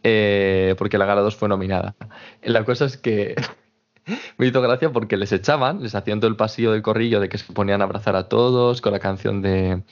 Eh, 0.02 0.74
porque 0.76 0.98
la 0.98 1.06
gala 1.06 1.20
2 1.20 1.36
fue 1.36 1.48
nominada. 1.48 1.94
La 2.42 2.64
cosa 2.64 2.86
es 2.86 2.96
que 2.96 3.36
me 4.38 4.46
hizo 4.46 4.60
gracia 4.60 4.90
porque 4.90 5.16
les 5.16 5.30
echaban, 5.30 5.82
les 5.82 5.94
hacían 5.94 6.18
todo 6.18 6.28
el 6.30 6.36
pasillo 6.36 6.72
del 6.72 6.82
corrillo 6.82 7.20
de 7.20 7.28
que 7.28 7.38
se 7.38 7.52
ponían 7.52 7.82
a 7.82 7.84
abrazar 7.84 8.16
a 8.16 8.28
todos 8.28 8.80
con 8.80 8.92
la 8.92 8.98
canción 8.98 9.40
de, 9.40 9.82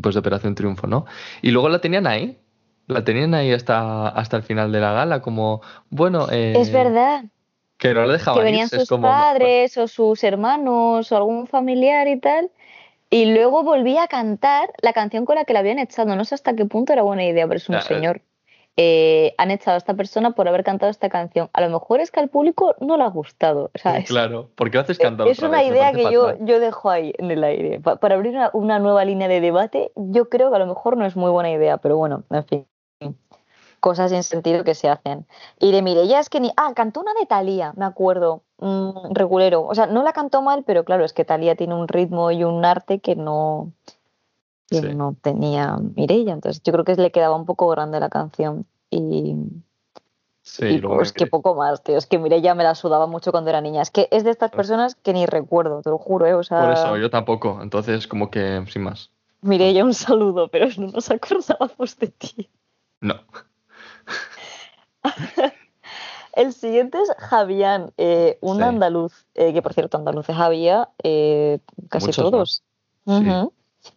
pues, 0.00 0.14
de 0.14 0.18
Operación 0.20 0.54
Triunfo, 0.54 0.86
¿no? 0.86 1.06
Y 1.42 1.50
luego 1.50 1.68
la 1.68 1.80
tenían 1.80 2.06
ahí, 2.06 2.38
la 2.86 3.02
tenían 3.02 3.34
ahí 3.34 3.52
hasta, 3.52 4.08
hasta 4.10 4.36
el 4.36 4.44
final 4.44 4.70
de 4.70 4.78
la 4.80 4.92
gala, 4.92 5.22
como, 5.22 5.60
bueno... 5.90 6.28
eh, 6.30 6.54
Es 6.56 6.70
verdad, 6.72 7.24
Que 7.78 7.94
no 7.94 8.06
le 8.06 8.14
dejaban 8.14 8.40
que 8.40 8.44
venían 8.44 8.64
irse, 8.64 8.80
sus 8.80 8.88
como, 8.88 9.02
padres 9.02 9.76
o 9.78 9.86
sus 9.88 10.24
hermanos 10.24 11.12
o 11.12 11.16
algún 11.16 11.46
familiar 11.46 12.08
y 12.08 12.18
tal, 12.18 12.50
y 13.10 13.32
luego 13.32 13.62
volvía 13.62 14.04
a 14.04 14.08
cantar 14.08 14.72
la 14.82 14.92
canción 14.92 15.24
con 15.24 15.36
la 15.36 15.44
que 15.44 15.52
la 15.52 15.60
habían 15.60 15.78
echado. 15.78 16.16
No 16.16 16.24
sé 16.24 16.34
hasta 16.34 16.54
qué 16.54 16.64
punto 16.64 16.92
era 16.92 17.02
buena 17.02 17.24
idea, 17.24 17.46
pero 17.46 17.58
es 17.58 17.68
un 17.68 17.80
señor. 17.80 18.22
Eh, 18.78 19.34
han 19.38 19.50
echado 19.50 19.76
a 19.76 19.78
esta 19.78 19.94
persona 19.94 20.32
por 20.32 20.48
haber 20.48 20.62
cantado 20.62 20.90
esta 20.90 21.08
canción. 21.08 21.48
A 21.54 21.62
lo 21.62 21.70
mejor 21.70 22.00
es 22.00 22.10
que 22.10 22.20
al 22.20 22.28
público 22.28 22.74
no 22.80 22.98
le 22.98 23.04
ha 23.04 23.08
gustado. 23.08 23.70
O 23.74 23.78
sea, 23.78 23.96
es, 23.98 24.08
Claro, 24.08 24.50
¿por 24.54 24.70
qué 24.70 24.78
haces 24.78 24.98
cantar 24.98 25.28
es 25.28 25.38
otra 25.38 25.48
una 25.48 25.58
vez? 25.58 25.70
Idea 25.70 25.92
que 25.92 26.12
yo, 26.12 26.36
yo 26.44 26.60
dejo 26.60 26.90
ahí 26.90 27.14
en 27.16 27.30
el 27.30 27.42
aire. 27.42 27.80
Pa- 27.80 27.96
para 27.96 28.16
abrir 28.16 28.34
una, 28.34 28.50
una 28.52 28.78
nueva 28.78 29.04
línea 29.04 29.28
de 29.28 29.40
debate, 29.40 29.92
yo 29.96 30.28
creo 30.28 30.50
que 30.50 30.56
a 30.56 30.58
lo 30.58 30.66
mejor 30.66 30.96
no 30.96 31.06
es 31.06 31.16
muy 31.16 31.30
buena 31.30 31.50
idea, 31.50 31.78
pero 31.78 31.96
bueno, 31.96 32.24
en 32.30 32.44
fin. 32.44 32.66
Cosas 33.80 34.10
sin 34.10 34.22
sentido 34.22 34.64
que 34.64 34.74
se 34.74 34.88
hacen. 34.88 35.26
Y 35.58 35.72
de 35.72 35.82
Mireia 35.82 36.20
es 36.20 36.28
que 36.30 36.40
ni. 36.40 36.50
Ah, 36.56 36.72
cantó 36.74 37.00
una 37.00 37.14
de 37.14 37.26
Thalía, 37.26 37.72
me 37.76 37.84
acuerdo. 37.84 38.42
mm, 38.58 39.12
regulero. 39.12 39.66
O 39.66 39.74
sea, 39.74 39.86
no 39.86 40.02
la 40.02 40.12
cantó 40.14 40.40
mal, 40.40 40.64
pero 40.64 40.84
claro, 40.84 41.04
es 41.04 41.12
que 41.12 41.24
Thalía 41.26 41.56
tiene 41.56 41.74
un 41.74 41.88
ritmo 41.88 42.30
y 42.30 42.42
un 42.42 42.64
arte 42.64 43.00
que 43.00 43.14
no. 43.14 43.72
que 44.68 44.80
Sí. 44.80 44.94
no 44.94 45.14
tenía 45.20 45.76
Mireia. 45.94 46.32
Entonces 46.32 46.62
yo 46.62 46.72
creo 46.72 46.84
que 46.84 46.94
le 46.96 47.12
quedaba 47.12 47.36
un 47.36 47.44
poco 47.44 47.68
grande 47.68 48.00
la 48.00 48.08
canción. 48.08 48.64
Y, 48.90 49.36
Sí, 50.46 50.64
y 50.64 50.78
luego 50.78 50.98
pues 50.98 51.12
que 51.12 51.26
poco 51.26 51.56
más, 51.56 51.82
tío. 51.82 51.98
Es 51.98 52.06
que 52.06 52.20
Mireia 52.20 52.54
me 52.54 52.62
la 52.62 52.76
sudaba 52.76 53.08
mucho 53.08 53.32
cuando 53.32 53.50
era 53.50 53.60
niña. 53.60 53.82
Es 53.82 53.90
que 53.90 54.06
es 54.12 54.22
de 54.22 54.30
estas 54.30 54.52
personas 54.52 54.94
que 54.94 55.12
ni 55.12 55.26
recuerdo, 55.26 55.82
te 55.82 55.90
lo 55.90 55.98
juro, 55.98 56.24
¿eh? 56.24 56.34
O 56.34 56.44
sea, 56.44 56.60
Por 56.62 56.72
eso, 56.72 56.96
yo 56.96 57.10
tampoco. 57.10 57.58
Entonces, 57.60 58.06
como 58.06 58.30
que, 58.30 58.64
sin 58.68 58.82
más. 58.82 59.10
Mireia, 59.42 59.84
un 59.84 59.92
saludo, 59.92 60.46
pero 60.48 60.68
no 60.78 60.86
nos 60.92 61.10
acordábamos 61.10 61.98
de 61.98 62.06
ti. 62.08 62.48
No. 63.00 63.16
El 66.34 66.52
siguiente 66.52 66.98
es 67.00 67.10
Javián, 67.18 67.92
eh, 67.96 68.36
un 68.42 68.58
Sí. 68.58 68.62
andaluz, 68.62 69.24
eh, 69.34 69.54
que 69.54 69.62
por 69.62 69.72
cierto, 69.72 69.96
andaluces 69.96 70.36
había 70.36 70.90
eh, 71.02 71.60
casi 71.88 72.06
Muchos 72.08 72.30
todos. 72.30 72.62
Sí. 73.06 73.24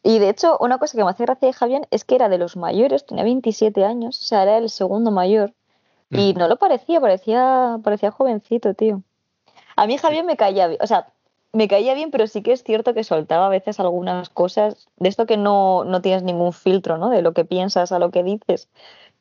Y 0.04 0.20
de 0.20 0.30
hecho, 0.30 0.58
una 0.62 0.78
cosa 0.78 0.98
que 0.98 1.04
me 1.04 1.10
hace 1.10 1.24
gracia 1.26 1.48
de 1.48 1.54
Javián 1.54 1.82
es 1.92 2.06
que 2.06 2.16
era 2.16 2.30
de 2.30 2.38
los 2.38 2.56
mayores, 2.56 3.06
tenía 3.06 3.24
27 3.24 3.84
años, 3.84 4.20
o 4.22 4.24
sea, 4.24 4.44
era 4.44 4.58
el 4.58 4.70
segundo 4.70 5.12
mayor. 5.12 5.54
Y 6.12 6.34
Mm. 6.34 6.38
no 6.40 6.48
lo 6.48 6.56
parecía, 6.58 7.02
parecía, 7.02 7.78
parecía 7.84 8.12
jovencito, 8.12 8.74
tío. 8.74 9.02
A 9.76 9.86
mí 9.88 9.98
Javián 9.98 10.26
me 10.26 10.38
caía 10.38 10.68
bien, 10.68 10.80
o 10.82 10.88
sea, 10.88 11.08
me 11.52 11.68
caía 11.68 11.94
bien, 11.96 12.12
pero 12.12 12.28
sí 12.28 12.42
que 12.42 12.52
es 12.54 12.64
cierto 12.64 12.94
que 12.94 13.04
soltaba 13.04 13.48
a 13.48 13.50
veces 13.50 13.80
algunas 13.80 14.30
cosas 14.30 14.88
de 14.98 15.10
esto 15.10 15.26
que 15.26 15.38
no, 15.38 15.84
no 15.84 16.02
tienes 16.02 16.24
ningún 16.24 16.54
filtro, 16.54 16.98
¿no? 16.98 17.10
De 17.10 17.22
lo 17.22 17.34
que 17.34 17.44
piensas 17.46 17.92
a 17.92 18.00
lo 18.00 18.12
que 18.12 18.24
dices. 18.24 18.70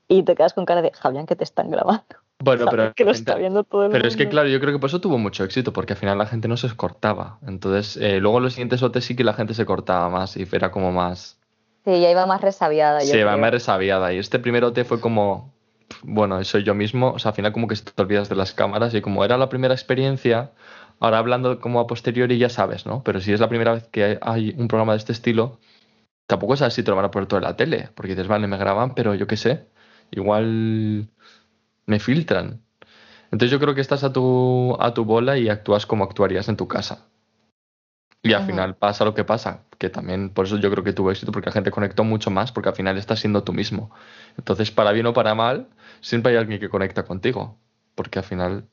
Y 0.08 0.22
te 0.22 0.34
quedas 0.34 0.54
con 0.54 0.64
cara 0.64 0.82
de 0.82 0.90
Javián 0.92 1.26
que 1.26 1.36
te 1.36 1.44
están 1.44 1.70
grabando. 1.70 2.04
Bueno, 2.40 2.64
Sabes 2.64 2.80
pero, 2.80 2.94
que 2.94 3.04
lo 3.04 3.10
está 3.10 3.34
viendo 3.36 3.64
todo 3.64 3.86
el 3.86 3.92
pero 3.92 4.08
es 4.08 4.16
que 4.16 4.28
claro, 4.28 4.48
yo 4.48 4.60
creo 4.60 4.72
que 4.72 4.78
por 4.78 4.88
eso 4.88 5.00
tuvo 5.00 5.18
mucho 5.18 5.44
éxito, 5.44 5.72
porque 5.72 5.92
al 5.92 5.98
final 5.98 6.18
la 6.18 6.26
gente 6.26 6.48
no 6.48 6.56
se 6.56 6.74
cortaba. 6.74 7.38
Entonces, 7.46 7.96
eh, 7.98 8.20
luego 8.20 8.40
los 8.40 8.54
siguientes 8.54 8.82
OT 8.82 9.00
sí 9.00 9.14
que 9.14 9.24
la 9.24 9.34
gente 9.34 9.54
se 9.54 9.66
cortaba 9.66 10.08
más 10.08 10.36
y 10.36 10.46
era 10.50 10.70
como 10.70 10.92
más... 10.92 11.38
Sí, 11.84 12.00
ya 12.00 12.10
iba 12.10 12.26
más 12.26 12.40
resabiada. 12.40 12.98
va 12.98 13.10
creo. 13.10 13.38
más 13.38 13.50
resabiada. 13.50 14.12
Y 14.12 14.18
este 14.18 14.38
primer 14.38 14.64
OT 14.64 14.84
fue 14.84 15.00
como, 15.00 15.52
bueno, 16.02 16.42
soy 16.44 16.62
yo 16.62 16.74
mismo. 16.74 17.12
O 17.12 17.18
sea, 17.18 17.30
al 17.30 17.36
final 17.36 17.52
como 17.52 17.66
que 17.66 17.76
te 17.76 18.02
olvidas 18.02 18.28
de 18.28 18.36
las 18.36 18.52
cámaras 18.52 18.94
y 18.94 19.00
como 19.00 19.24
era 19.24 19.38
la 19.38 19.48
primera 19.48 19.74
experiencia, 19.74 20.52
ahora 21.00 21.18
hablando 21.18 21.60
como 21.60 21.80
a 21.80 21.86
posteriori 21.86 22.38
ya 22.38 22.50
sabes, 22.50 22.84
¿no? 22.84 23.02
Pero 23.04 23.20
si 23.20 23.32
es 23.32 23.40
la 23.40 23.48
primera 23.48 23.72
vez 23.72 23.88
que 23.88 24.18
hay 24.20 24.54
un 24.58 24.68
programa 24.68 24.92
de 24.92 24.98
este 24.98 25.12
estilo, 25.12 25.58
tampoco 26.26 26.56
sabes 26.56 26.74
si 26.74 26.82
te 26.82 26.90
lo 26.90 26.96
van 26.96 27.06
a 27.06 27.10
poner 27.10 27.26
todo 27.26 27.38
en 27.38 27.44
la 27.44 27.56
tele. 27.56 27.88
Porque 27.94 28.14
dices, 28.14 28.28
vale, 28.28 28.46
me 28.46 28.58
graban, 28.58 28.94
pero 28.94 29.14
yo 29.14 29.26
qué 29.26 29.36
sé, 29.36 29.66
igual 30.10 31.08
me 31.86 32.00
filtran. 32.00 32.62
Entonces 33.30 33.50
yo 33.50 33.60
creo 33.60 33.74
que 33.74 33.80
estás 33.80 34.04
a 34.04 34.12
tu, 34.12 34.76
a 34.80 34.94
tu 34.94 35.04
bola 35.04 35.38
y 35.38 35.48
actúas 35.48 35.86
como 35.86 36.04
actuarías 36.04 36.48
en 36.48 36.56
tu 36.56 36.66
casa. 36.68 37.06
Y 38.22 38.32
al 38.32 38.42
final 38.42 38.74
pasa 38.74 39.04
lo 39.04 39.14
que 39.14 39.24
pasa, 39.24 39.62
que 39.78 39.90
también 39.90 40.30
por 40.30 40.46
eso 40.46 40.56
yo 40.58 40.70
creo 40.70 40.82
que 40.82 40.92
tuvo 40.92 41.10
éxito, 41.10 41.30
porque 41.30 41.46
la 41.46 41.52
gente 41.52 41.70
conectó 41.70 42.02
mucho 42.04 42.30
más, 42.30 42.50
porque 42.50 42.68
al 42.68 42.74
final 42.74 42.98
estás 42.98 43.20
siendo 43.20 43.44
tú 43.44 43.52
mismo. 43.52 43.90
Entonces, 44.36 44.70
para 44.70 44.92
bien 44.92 45.06
o 45.06 45.12
para 45.12 45.34
mal, 45.34 45.68
siempre 46.00 46.32
hay 46.32 46.38
alguien 46.38 46.58
que 46.58 46.68
conecta 46.68 47.04
contigo, 47.04 47.56
porque 47.94 48.18
al 48.18 48.24
final 48.24 48.64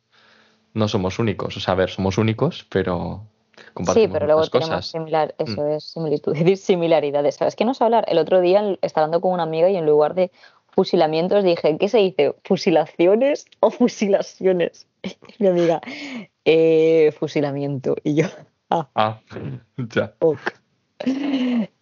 no 0.74 0.88
somos 0.88 1.20
únicos. 1.20 1.56
O 1.58 1.60
sea, 1.60 1.74
a 1.74 1.78
ver, 1.78 1.90
somos 1.90 2.18
únicos, 2.18 2.66
pero 2.70 3.28
Sí, 3.56 3.72
compartimos 3.74 4.14
pero 4.14 4.26
luego 4.26 4.48
tenemos 4.48 4.70
cosas. 4.72 4.88
similar, 4.88 5.36
eso 5.38 5.68
es 5.68 5.84
similitudes, 5.84 6.62
similaridades. 6.62 7.36
¿Sabes 7.36 7.56
qué 7.56 7.66
nos 7.66 7.82
hablar? 7.82 8.06
El 8.08 8.18
otro 8.18 8.42
día 8.42 8.78
estaba 8.82 9.06
hablando 9.06 9.22
con 9.22 9.32
una 9.32 9.44
amiga 9.44 9.70
y 9.70 9.78
en 9.78 9.86
lugar 9.86 10.16
de 10.16 10.32
fusilamientos 10.76 11.44
dije, 11.44 11.78
¿qué 11.80 11.90
se 11.90 11.98
dice? 12.00 12.36
¿Fusilaciones 12.44 13.46
o 13.62 13.72
fusilaciones? 13.72 14.88
Mi 15.40 15.48
amiga, 15.48 15.82
"Eh, 16.46 17.14
fusilamiento. 17.18 17.96
Y 18.04 18.16
yo, 18.16 18.28
ah, 18.70 18.90
Ah, 18.96 19.20
ya. 19.78 20.14
ok. 20.20 20.40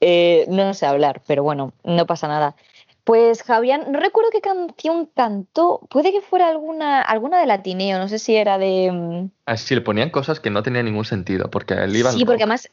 Eh, 0.01 0.45
no 0.49 0.73
sé 0.73 0.85
hablar, 0.85 1.21
pero 1.27 1.43
bueno, 1.43 1.73
no 1.83 2.05
pasa 2.05 2.27
nada. 2.27 2.55
Pues 3.03 3.43
Javián, 3.43 3.85
no 3.91 3.99
recuerdo 3.99 4.29
qué 4.31 4.39
canción 4.39 5.09
cantó, 5.13 5.81
puede 5.89 6.11
que 6.13 6.21
fuera 6.21 6.47
alguna, 6.47 7.01
alguna 7.01 7.39
de 7.39 7.45
Latineo, 7.47 7.99
no 7.99 8.07
sé 8.07 8.17
si 8.17 8.35
era 8.35 8.57
de... 8.57 8.91
mm, 8.93 9.29
Así 9.45 9.75
le 9.75 9.81
ponían 9.81 10.09
cosas 10.09 10.39
que 10.39 10.49
no 10.49 10.63
tenían 10.63 10.85
ningún 10.85 11.03
sentido, 11.03 11.49
porque 11.51 11.73
él 11.73 11.93
iba 11.95 12.11
Sí, 12.11 12.19
porque 12.23 12.43
rock. 12.43 12.43
además 12.43 12.69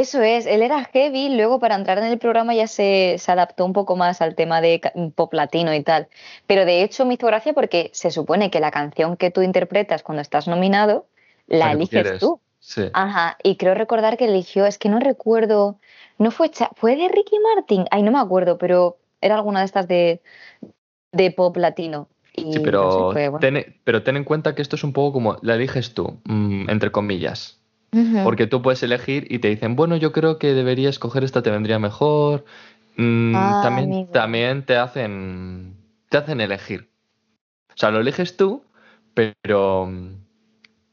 eso 0.00 0.22
es, 0.22 0.46
él 0.46 0.62
era 0.62 0.84
heavy, 0.84 1.28
luego 1.36 1.60
para 1.60 1.74
entrar 1.76 1.98
en 1.98 2.04
el 2.04 2.18
programa 2.18 2.54
ya 2.54 2.66
se, 2.66 3.16
se 3.18 3.30
adaptó 3.32 3.64
un 3.64 3.72
poco 3.72 3.94
más 3.96 4.20
al 4.20 4.34
tema 4.34 4.60
de 4.60 4.80
pop 5.14 5.32
latino 5.34 5.72
y 5.74 5.82
tal. 5.82 6.08
Pero 6.46 6.64
de 6.64 6.82
hecho 6.82 7.04
me 7.06 7.14
hizo 7.14 7.26
gracia 7.26 7.52
porque 7.52 7.90
se 7.92 8.10
supone 8.10 8.50
que 8.50 8.60
la 8.60 8.70
canción 8.70 9.16
que 9.16 9.30
tú 9.30 9.42
interpretas 9.42 10.02
cuando 10.02 10.22
estás 10.22 10.48
nominado 10.48 11.06
la 11.46 11.72
eliges 11.72 11.90
quieres. 11.90 12.20
tú. 12.20 12.40
Sí. 12.58 12.82
Ajá, 12.92 13.36
y 13.42 13.56
creo 13.56 13.74
recordar 13.74 14.16
que 14.16 14.24
eligió, 14.24 14.66
es 14.66 14.78
que 14.78 14.88
no 14.88 14.98
recuerdo, 14.98 15.78
no 16.18 16.30
fue, 16.30 16.50
Cha- 16.50 16.70
fue 16.76 16.96
de 16.96 17.08
Ricky 17.08 17.36
Martin, 17.54 17.84
ay, 17.90 18.02
no 18.02 18.10
me 18.10 18.18
acuerdo, 18.18 18.56
pero 18.58 18.96
era 19.20 19.34
alguna 19.36 19.60
de 19.60 19.66
estas 19.66 19.86
de, 19.86 20.22
de 21.12 21.30
pop 21.30 21.56
latino. 21.56 22.08
Y 22.32 22.42
Sí, 22.52 22.58
no 22.58 22.64
pero, 22.64 22.90
sé, 23.08 23.12
fue 23.12 23.28
bueno. 23.28 23.40
ten, 23.40 23.80
pero 23.84 24.02
ten 24.02 24.16
en 24.16 24.24
cuenta 24.24 24.54
que 24.54 24.62
esto 24.62 24.76
es 24.76 24.84
un 24.84 24.92
poco 24.92 25.12
como 25.12 25.36
la 25.42 25.54
eliges 25.54 25.94
tú, 25.94 26.20
mm, 26.24 26.68
entre 26.70 26.90
comillas. 26.90 27.60
Porque 28.24 28.46
tú 28.46 28.62
puedes 28.62 28.82
elegir 28.82 29.26
y 29.30 29.38
te 29.38 29.48
dicen, 29.48 29.76
bueno, 29.76 29.96
yo 29.96 30.12
creo 30.12 30.38
que 30.38 30.54
deberías 30.54 30.98
coger 30.98 31.24
esta, 31.24 31.42
te 31.42 31.50
vendría 31.50 31.78
mejor. 31.78 32.44
Mm, 32.96 33.34
Ah, 33.36 33.58
también, 33.62 33.92
amigo. 33.92 34.10
también 34.12 34.64
te 34.64 34.76
hacen, 34.76 35.76
te 36.08 36.16
hacen 36.18 36.40
elegir. 36.40 36.88
O 37.70 37.76
sea, 37.76 37.90
lo 37.90 38.00
eliges 38.00 38.36
tú, 38.36 38.62
pero 39.14 39.90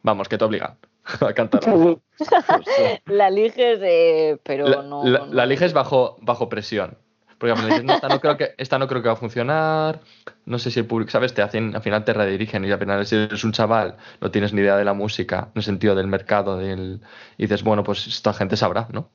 vamos, 0.01 0.27
que 0.29 0.37
te 0.37 0.45
obligan 0.45 0.77
a 1.21 1.33
cantarlo. 1.33 2.01
La 3.05 3.27
eliges, 3.27 3.79
eh, 3.81 4.37
pero 4.43 4.67
la, 4.67 4.81
no, 4.83 5.03
la- 5.03 5.19
no- 5.19 5.33
la 5.33 5.43
eliges 5.43 5.73
bajo, 5.73 6.17
bajo 6.21 6.49
presión. 6.49 6.97
Porque 7.41 7.81
no, 7.83 7.93
esta, 7.95 8.07
no 8.07 8.19
creo 8.19 8.37
que, 8.37 8.53
esta 8.59 8.77
no 8.77 8.87
creo 8.87 9.01
que 9.01 9.07
va 9.07 9.15
a 9.15 9.17
funcionar. 9.17 10.01
No 10.45 10.59
sé 10.59 10.69
si 10.69 10.79
el 10.79 10.85
público, 10.85 11.09
¿sabes? 11.09 11.33
Te 11.33 11.41
hacen, 11.41 11.75
al 11.75 11.81
final 11.81 12.05
te 12.05 12.13
redirigen 12.13 12.63
y 12.65 12.71
al 12.71 12.77
final 12.77 13.03
si 13.03 13.15
eres 13.15 13.43
un 13.43 13.51
chaval, 13.51 13.97
no 14.21 14.29
tienes 14.29 14.53
ni 14.53 14.61
idea 14.61 14.77
de 14.77 14.85
la 14.85 14.93
música, 14.93 15.47
en 15.47 15.59
el 15.59 15.63
sentido 15.63 15.95
del 15.95 16.05
mercado, 16.05 16.57
del, 16.57 17.01
y 17.39 17.43
dices, 17.43 17.63
bueno, 17.63 17.83
pues 17.83 18.05
esta 18.05 18.31
gente 18.33 18.55
sabrá, 18.57 18.87
¿no? 18.91 19.09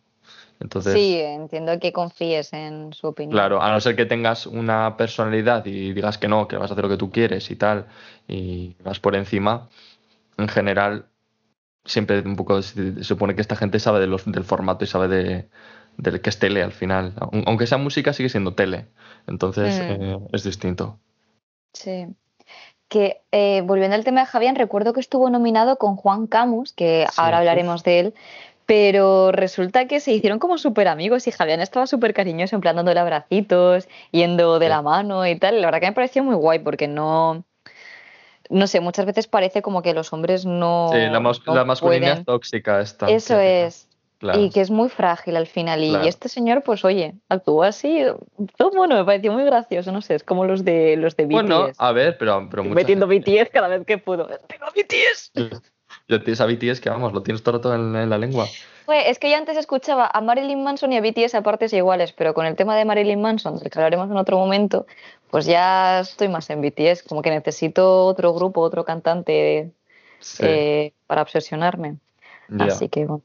Entonces, 0.59 0.95
Sí, 0.95 1.21
entiendo 1.21 1.79
que 1.79 1.93
confíes 1.93 2.53
en 2.53 2.93
su 2.93 3.07
opinión. 3.07 3.33
claro, 3.33 3.63
a 3.63 3.71
no 3.71 3.81
ser 3.81 3.95
que 3.95 4.07
tengas 4.07 4.47
una 4.47 4.97
personalidad 4.97 5.65
y 5.67 5.93
digas 5.93 6.19
que 6.19 6.27
no, 6.27 6.49
que 6.49 6.57
vas 6.57 6.71
a 6.71 6.75
hacer 6.75 6.85
lo 6.85 6.91
que 6.91 6.97
tú 6.97 7.13
quieres 7.13 7.49
y 7.53 7.57
tal, 7.57 7.87
y 8.27 8.75
vas 8.83 8.99
por 8.99 9.15
encima, 9.15 9.69
en 10.37 10.49
general, 10.49 11.07
siempre 11.85 12.21
un 12.23 12.35
poco 12.35 12.61
se 12.63 12.95
se 12.97 13.05
supone 13.05 13.37
que 13.37 13.43
esta 13.43 13.55
gente 13.55 13.79
sabe 13.79 14.01
de 14.01 14.09
los, 14.09 14.25
del 14.25 14.43
formato 14.43 14.85
y 14.85 14.89
sabe 14.89 15.07
de, 15.09 15.49
del 15.97 16.21
que 16.21 16.31
es 16.31 16.39
tele 16.39 16.63
al 16.63 16.73
final. 16.73 17.15
Aun- 17.21 17.45
Aunque 17.47 17.67
sea 17.67 17.79
música, 17.79 18.13
sigue 18.13 18.29
siendo 18.29 18.55
tele. 18.55 18.87
Entonces, 19.27 19.79
Mm. 19.79 20.03
eh, 20.03 20.19
es 20.33 20.45
distinto. 20.45 20.99
Sí. 21.73 22.07
Que 22.89 23.21
eh, 23.33 23.63
volviendo 23.65 23.97
al 23.97 24.05
tema 24.05 24.21
de 24.21 24.27
Javián, 24.27 24.55
recuerdo 24.57 24.93
que 24.93 25.01
estuvo 25.01 25.29
nominado 25.31 25.77
con 25.77 25.97
Juan 25.97 26.27
Camus, 26.27 26.73
que 26.73 27.07
Sí, 27.11 27.15
ahora 27.21 27.37
uf. 27.37 27.41
hablaremos 27.41 27.83
de 27.83 27.99
él, 28.01 28.15
pero 28.65 29.33
resulta 29.33 29.87
que 29.87 30.01
se 30.01 30.13
hicieron 30.13 30.39
como 30.39 30.57
súper 30.59 30.87
amigos 30.89 31.27
y 31.27 31.31
Javián 31.33 31.61
estaba 31.61 31.87
súper 31.87 32.15
cariñoso, 32.15 32.55
en 32.57 32.61
plan 32.63 32.77
dándole 32.77 33.01
abracitos, 33.01 33.89
yendo 34.13 34.59
de 34.59 34.67
Sí. 34.67 34.71
la 34.71 34.83
mano 34.83 35.27
y 35.27 35.37
tal. 35.39 35.61
La 35.61 35.67
verdad 35.67 35.81
que 35.81 35.87
me 35.87 35.93
pareció 35.93 36.23
muy 36.23 36.35
guay 36.37 36.61
porque 36.61 36.87
no, 36.89 37.45
no 38.51 38.67
sé, 38.69 38.79
muchas 38.81 39.05
veces 39.07 39.27
parece 39.27 39.63
como 39.63 39.83
que 39.83 39.93
los 39.93 40.13
hombres 40.13 40.47
no, 40.47 40.91
Sí, 40.93 40.99
la, 40.99 41.19
mas- 41.21 41.45
no 41.47 41.55
la 41.55 41.65
masculinidad 41.65 42.13
pueden. 42.13 42.25
tóxica 42.25 42.81
esta. 42.81 43.07
Eso 43.11 43.39
es. 43.41 43.86
Claro. 44.19 44.41
Y 44.41 44.49
que 44.51 44.63
es 44.63 44.71
muy 44.71 44.89
frágil 44.89 45.37
al 45.37 45.47
final. 45.47 45.85
Y 45.85 45.91
Claro. 45.91 46.05
este 46.07 46.29
señor, 46.31 46.63
pues 46.63 46.85
oye, 46.87 47.15
actuó 47.29 47.63
así. 47.63 48.03
Todo 48.57 48.71
bueno, 48.71 48.95
me 48.97 49.05
pareció 49.05 49.31
muy 49.33 49.45
gracioso, 49.45 49.93
no 49.93 50.01
sé, 50.01 50.15
es 50.15 50.25
como 50.25 50.47
los 50.47 50.65
de 50.65 50.97
los 50.97 51.17
de 51.17 51.25
BTS. 51.27 51.33
Bueno, 51.33 51.67
a 51.77 51.93
ver, 51.93 52.17
pero, 52.19 52.49
pero 52.51 52.65
metiendo 52.65 53.07
gente- 53.09 53.31
BTS 53.43 53.51
cada 53.51 53.69
vez 53.69 53.85
que 53.87 53.99
puedo. 53.99 54.27
¡Tengo 54.27 54.67
BTS! 54.75 55.33
Yo 56.09 56.21
tienes 56.23 56.41
a 56.41 56.47
BTS 56.47 56.81
que 56.81 56.89
vamos, 56.89 57.13
lo 57.13 57.23
tienes 57.23 57.43
todo 57.43 57.57
el 57.57 57.59
rato 57.63 57.75
en, 57.75 57.95
en 57.95 58.09
la 58.11 58.17
lengua. 58.19 58.47
Fue, 58.87 59.11
es 59.11 59.19
que 59.19 59.29
yo 59.31 59.37
antes 59.37 59.57
escuchaba 59.57 60.09
a 60.13 60.21
Marilyn 60.21 60.63
Manson 60.63 60.93
y 60.93 60.97
a 60.97 61.01
BTS 61.01 61.35
a 61.35 61.43
partes 61.43 61.73
iguales, 61.73 62.13
pero 62.13 62.33
con 62.33 62.47
el 62.47 62.55
tema 62.57 62.77
de 62.77 62.85
Marilyn 62.85 63.21
Manson, 63.21 63.59
del 63.59 63.71
que 63.71 63.79
hablaremos 63.79 64.09
en 64.11 64.17
otro 64.17 64.39
momento, 64.39 64.87
pues 65.31 65.45
ya 65.47 66.01
estoy 66.01 66.29
más 66.29 66.49
en 66.51 66.61
BTS, 66.63 67.03
como 67.03 67.23
que 67.23 67.31
necesito 67.31 68.05
otro 68.07 68.33
grupo, 68.33 68.61
otro 68.61 68.85
cantante 68.85 69.73
Sí, 70.21 70.45
eh, 70.47 70.93
para 71.07 71.23
obsesionarme. 71.23 71.97
Así 72.61 72.89
que 72.89 73.05
bueno. 73.05 73.23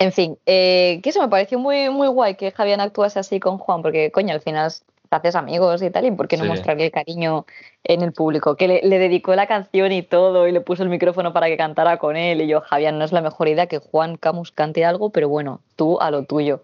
En 0.00 0.12
fin, 0.12 0.38
eh, 0.46 0.98
que 1.02 1.10
eso 1.10 1.20
me 1.20 1.28
pareció 1.28 1.58
muy, 1.58 1.90
muy 1.90 2.08
guay 2.08 2.34
que 2.34 2.52
Javián 2.52 2.80
actuase 2.80 3.18
así 3.18 3.38
con 3.38 3.58
Juan, 3.58 3.82
porque 3.82 4.10
coño, 4.10 4.32
al 4.32 4.40
final 4.40 4.72
te 5.10 5.16
haces 5.16 5.34
amigos 5.34 5.82
y 5.82 5.90
tal, 5.90 6.06
y 6.06 6.10
por 6.10 6.26
qué 6.26 6.38
no 6.38 6.44
Sí. 6.44 6.48
mostrarle 6.48 6.86
el 6.86 6.90
cariño 6.90 7.44
en 7.84 8.00
el 8.00 8.12
público, 8.12 8.56
que 8.56 8.66
le, 8.66 8.80
le 8.82 8.98
dedicó 8.98 9.34
la 9.34 9.46
canción 9.46 9.92
y 9.92 10.02
todo, 10.02 10.48
y 10.48 10.52
le 10.52 10.62
puso 10.62 10.82
el 10.84 10.88
micrófono 10.88 11.34
para 11.34 11.48
que 11.48 11.58
cantara 11.58 11.98
con 11.98 12.16
él, 12.16 12.40
y 12.40 12.46
yo, 12.46 12.62
Javián, 12.62 12.98
no 12.98 13.04
es 13.04 13.12
la 13.12 13.20
mejor 13.20 13.48
idea 13.48 13.66
que 13.66 13.76
Juan 13.78 14.16
Camus 14.16 14.52
cante 14.52 14.86
algo, 14.86 15.10
pero 15.10 15.28
bueno, 15.28 15.60
tú 15.76 16.00
a 16.00 16.10
lo 16.10 16.24
tuyo. 16.24 16.62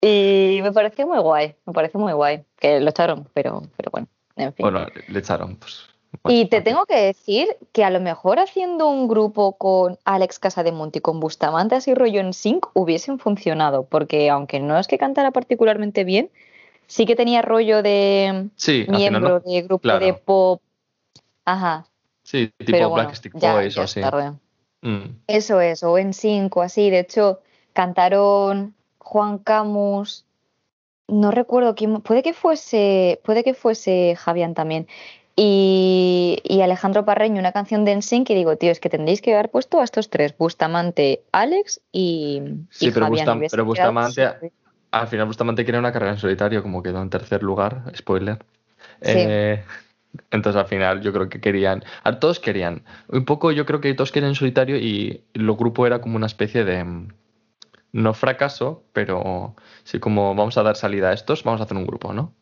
Y 0.00 0.60
me 0.62 0.70
pareció 0.70 1.08
muy 1.08 1.18
guay, 1.18 1.56
me 1.66 1.72
pareció 1.72 1.98
muy 1.98 2.12
guay, 2.12 2.44
que 2.60 2.78
lo 2.78 2.88
echaron, 2.90 3.28
pero, 3.34 3.62
pero 3.76 3.90
bueno, 3.90 4.06
en 4.36 4.52
fin. 4.52 4.64
Bueno, 4.64 4.86
le 5.08 5.18
echaron, 5.18 5.56
pues. 5.56 5.89
Y 6.28 6.46
te 6.46 6.60
tengo 6.60 6.86
que 6.86 6.96
decir 6.96 7.48
que 7.72 7.84
a 7.84 7.90
lo 7.90 8.00
mejor 8.00 8.38
haciendo 8.40 8.88
un 8.88 9.08
grupo 9.08 9.52
con 9.56 9.98
Alex 10.04 10.38
Casademonte 10.38 10.98
y 10.98 11.02
con 11.02 11.20
Bustamante 11.20 11.76
así 11.76 11.94
rollo 11.94 12.20
en 12.20 12.32
sync 12.32 12.66
hubiesen 12.74 13.18
funcionado, 13.18 13.84
porque 13.84 14.28
aunque 14.28 14.60
no 14.60 14.78
es 14.78 14.86
que 14.86 14.98
cantara 14.98 15.30
particularmente 15.30 16.04
bien, 16.04 16.30
sí 16.86 17.06
que 17.06 17.16
tenía 17.16 17.42
rollo 17.42 17.82
de 17.82 18.48
Sí, 18.56 18.86
miembro 18.88 19.40
no. 19.40 19.40
de 19.40 19.62
grupo 19.62 19.82
claro. 19.82 20.04
de 20.04 20.14
pop. 20.14 20.60
Ajá, 21.44 21.86
Sí, 22.22 22.52
tipo 22.58 22.72
pero 22.72 22.90
bueno, 22.90 23.08
Black 23.08 23.32
ya, 23.34 23.54
Boys 23.54 23.74
ya 23.74 23.80
o 23.80 23.84
así. 23.84 24.00
Mm, 24.82 25.16
Eso 25.26 25.60
es, 25.60 25.82
o 25.82 25.98
en 25.98 26.12
sync 26.12 26.56
o 26.56 26.62
así. 26.62 26.90
De 26.90 27.00
hecho, 27.00 27.40
cantaron 27.72 28.74
Juan 28.98 29.38
Camus, 29.38 30.24
no 31.08 31.30
recuerdo 31.30 31.74
quién, 31.74 32.00
puede 32.02 32.22
que 32.22 32.32
fuese, 32.32 33.20
puede 33.24 33.42
que 33.42 33.54
fuese 33.54 34.14
Javián 34.16 34.54
también. 34.54 34.86
Y, 35.42 36.38
y, 36.44 36.60
Alejandro 36.60 37.06
Parreño 37.06 37.40
una 37.40 37.52
canción 37.52 37.86
de 37.86 37.96
NSYNC 37.96 38.28
y 38.28 38.34
digo, 38.34 38.56
tío, 38.56 38.70
es 38.70 38.78
que 38.78 38.90
tendréis 38.90 39.22
que 39.22 39.32
haber 39.32 39.50
puesto 39.50 39.80
a 39.80 39.84
estos 39.84 40.10
tres, 40.10 40.36
Bustamante, 40.36 41.22
Alex 41.32 41.80
y, 41.90 42.42
sí, 42.68 42.88
y 42.88 42.90
pero, 42.90 43.06
Fabián. 43.06 43.40
Bustam- 43.40 43.50
pero 43.50 43.64
Bustamante, 43.64 44.28
al 44.90 45.08
final 45.08 45.26
Bustamante 45.26 45.64
quería 45.64 45.80
una 45.80 45.92
carrera 45.92 46.12
en 46.12 46.18
solitario, 46.18 46.62
como 46.62 46.82
quedó 46.82 47.00
en 47.00 47.08
tercer 47.08 47.42
lugar, 47.42 47.84
spoiler. 47.96 48.36
Sí. 49.00 49.12
Eh, 49.16 49.64
entonces 50.30 50.60
al 50.60 50.66
final 50.68 51.00
yo 51.00 51.10
creo 51.10 51.30
que 51.30 51.40
querían, 51.40 51.84
a 52.04 52.18
todos 52.18 52.38
querían, 52.38 52.82
un 53.08 53.24
poco 53.24 53.50
yo 53.50 53.64
creo 53.64 53.80
que 53.80 53.94
todos 53.94 54.12
querían 54.12 54.32
en 54.32 54.34
solitario 54.34 54.76
y 54.76 55.24
el 55.32 55.50
grupo 55.54 55.86
era 55.86 56.02
como 56.02 56.16
una 56.16 56.26
especie 56.26 56.64
de, 56.66 56.84
mm, 56.84 57.08
no 57.92 58.12
fracaso, 58.12 58.84
pero 58.92 59.54
sí 59.84 60.00
como 60.00 60.34
vamos 60.34 60.58
a 60.58 60.62
dar 60.64 60.76
salida 60.76 61.08
a 61.08 61.12
estos, 61.14 61.44
vamos 61.44 61.62
a 61.62 61.64
hacer 61.64 61.78
un 61.78 61.86
grupo, 61.86 62.12
¿no? 62.12 62.34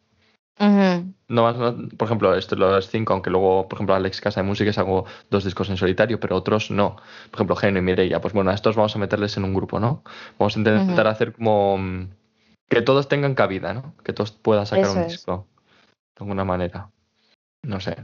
No, 1.28 1.42
más- 1.42 1.56
no- 1.56 1.88
por 1.96 2.06
ejemplo, 2.06 2.34
esto 2.34 2.56
los 2.56 2.88
cinco, 2.88 3.12
aunque 3.12 3.30
luego, 3.30 3.68
por 3.68 3.76
ejemplo, 3.76 3.94
Alex 3.94 4.20
Casa 4.20 4.40
de 4.40 4.46
Música 4.46 4.70
hago 4.80 5.04
dos 5.30 5.44
discos 5.44 5.68
en 5.70 5.76
solitario, 5.76 6.18
pero 6.18 6.36
otros 6.36 6.70
no. 6.70 6.96
Por 7.30 7.34
ejemplo, 7.36 7.54
Geno 7.56 7.78
y 7.78 7.82
Mireia, 7.82 8.20
pues 8.20 8.32
bueno, 8.34 8.50
a 8.50 8.54
estos 8.54 8.76
vamos 8.76 8.96
a 8.96 8.98
meterles 8.98 9.36
en 9.36 9.44
un 9.44 9.54
grupo, 9.54 9.78
¿no? 9.78 10.02
Vamos 10.38 10.56
a 10.56 10.58
intentar 10.58 11.06
hacer 11.06 11.32
como 11.34 11.76
mm, 11.78 12.08
que 12.68 12.82
todos 12.82 13.08
tengan 13.08 13.34
cabida, 13.34 13.74
¿no? 13.74 13.94
Que 14.04 14.12
todos 14.12 14.32
puedan 14.32 14.66
sacar 14.66 14.84
Eso 14.86 14.94
un 14.98 15.02
es. 15.02 15.12
disco 15.12 15.46
de 16.16 16.24
alguna 16.24 16.44
manera. 16.44 16.90
No 17.62 17.80
sé. 17.80 17.96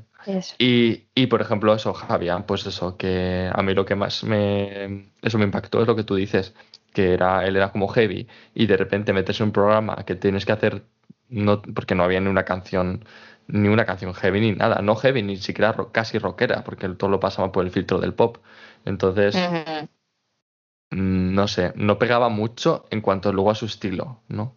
Y, 0.59 1.05
y, 1.15 1.27
por 1.29 1.41
ejemplo, 1.41 1.75
eso, 1.75 1.95
Javier, 1.95 2.45
pues 2.47 2.67
eso, 2.67 2.97
que 2.97 3.51
a 3.53 3.63
mí 3.63 3.73
lo 3.73 3.85
que 3.85 3.95
más 3.95 4.25
me, 4.25 5.11
eso 5.23 5.39
me 5.39 5.45
impactó 5.45 5.81
es 5.81 5.87
lo 5.87 5.95
que 5.97 6.05
tú 6.05 6.15
dices, 6.17 6.55
que 6.93 7.15
era, 7.15 7.47
él 7.47 7.57
era 7.57 7.71
como 7.73 7.89
heavy 7.89 8.27
y 8.55 8.67
de 8.67 8.77
repente 8.77 9.13
meterse 9.13 9.43
en 9.43 9.49
un 9.49 9.53
programa 9.53 9.97
que 10.05 10.17
tienes 10.17 10.45
que 10.45 10.53
hacer, 10.53 10.83
no, 11.29 11.63
porque 11.63 11.95
no 11.95 12.05
había 12.05 12.21
ni 12.21 12.29
una 12.29 12.45
canción, 12.45 13.05
ni 13.49 13.69
una 13.69 13.85
canción 13.85 14.15
heavy 14.15 14.41
ni 14.41 14.53
nada, 14.53 14.83
no 14.83 14.97
heavy, 14.97 15.23
ni 15.23 15.37
siquiera 15.37 15.75
casi 15.93 16.19
rockera, 16.19 16.65
porque 16.65 16.89
todo 16.91 17.11
lo 17.11 17.21
pasaba 17.21 17.53
por 17.53 17.65
el 17.65 17.71
filtro 17.71 17.99
del 18.01 18.15
pop. 18.15 18.39
Entonces, 18.85 19.37
mm, 20.91 21.35
no 21.35 21.49
sé, 21.49 21.73
no 21.77 21.99
pegaba 21.99 22.29
mucho 22.29 22.87
en 22.91 23.01
cuanto 23.01 23.33
luego 23.33 23.51
a 23.51 23.55
su 23.55 23.67
estilo, 23.67 24.21
¿no? 24.29 24.57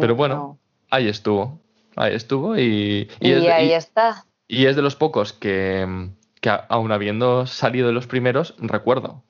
Pero 0.00 0.14
bueno, 0.16 0.34
No. 0.36 0.58
ahí 0.90 1.08
estuvo, 1.08 1.60
ahí 1.96 2.14
estuvo 2.14 2.56
y, 2.58 3.08
Y, 3.20 3.30
es 3.32 3.44
de- 3.44 3.52
ahí 3.52 3.68
y- 3.68 3.72
está. 3.72 4.24
y 4.48 4.66
es 4.66 4.76
de 4.76 4.82
los 4.82 4.96
pocos 4.96 5.32
que, 5.32 6.10
que 6.40 6.50
a- 6.50 6.66
aun 6.68 6.92
habiendo 6.92 7.46
salido 7.46 7.86
de 7.88 7.92
los 7.94 8.06
primeros, 8.06 8.54
recuerdo. 8.58 9.22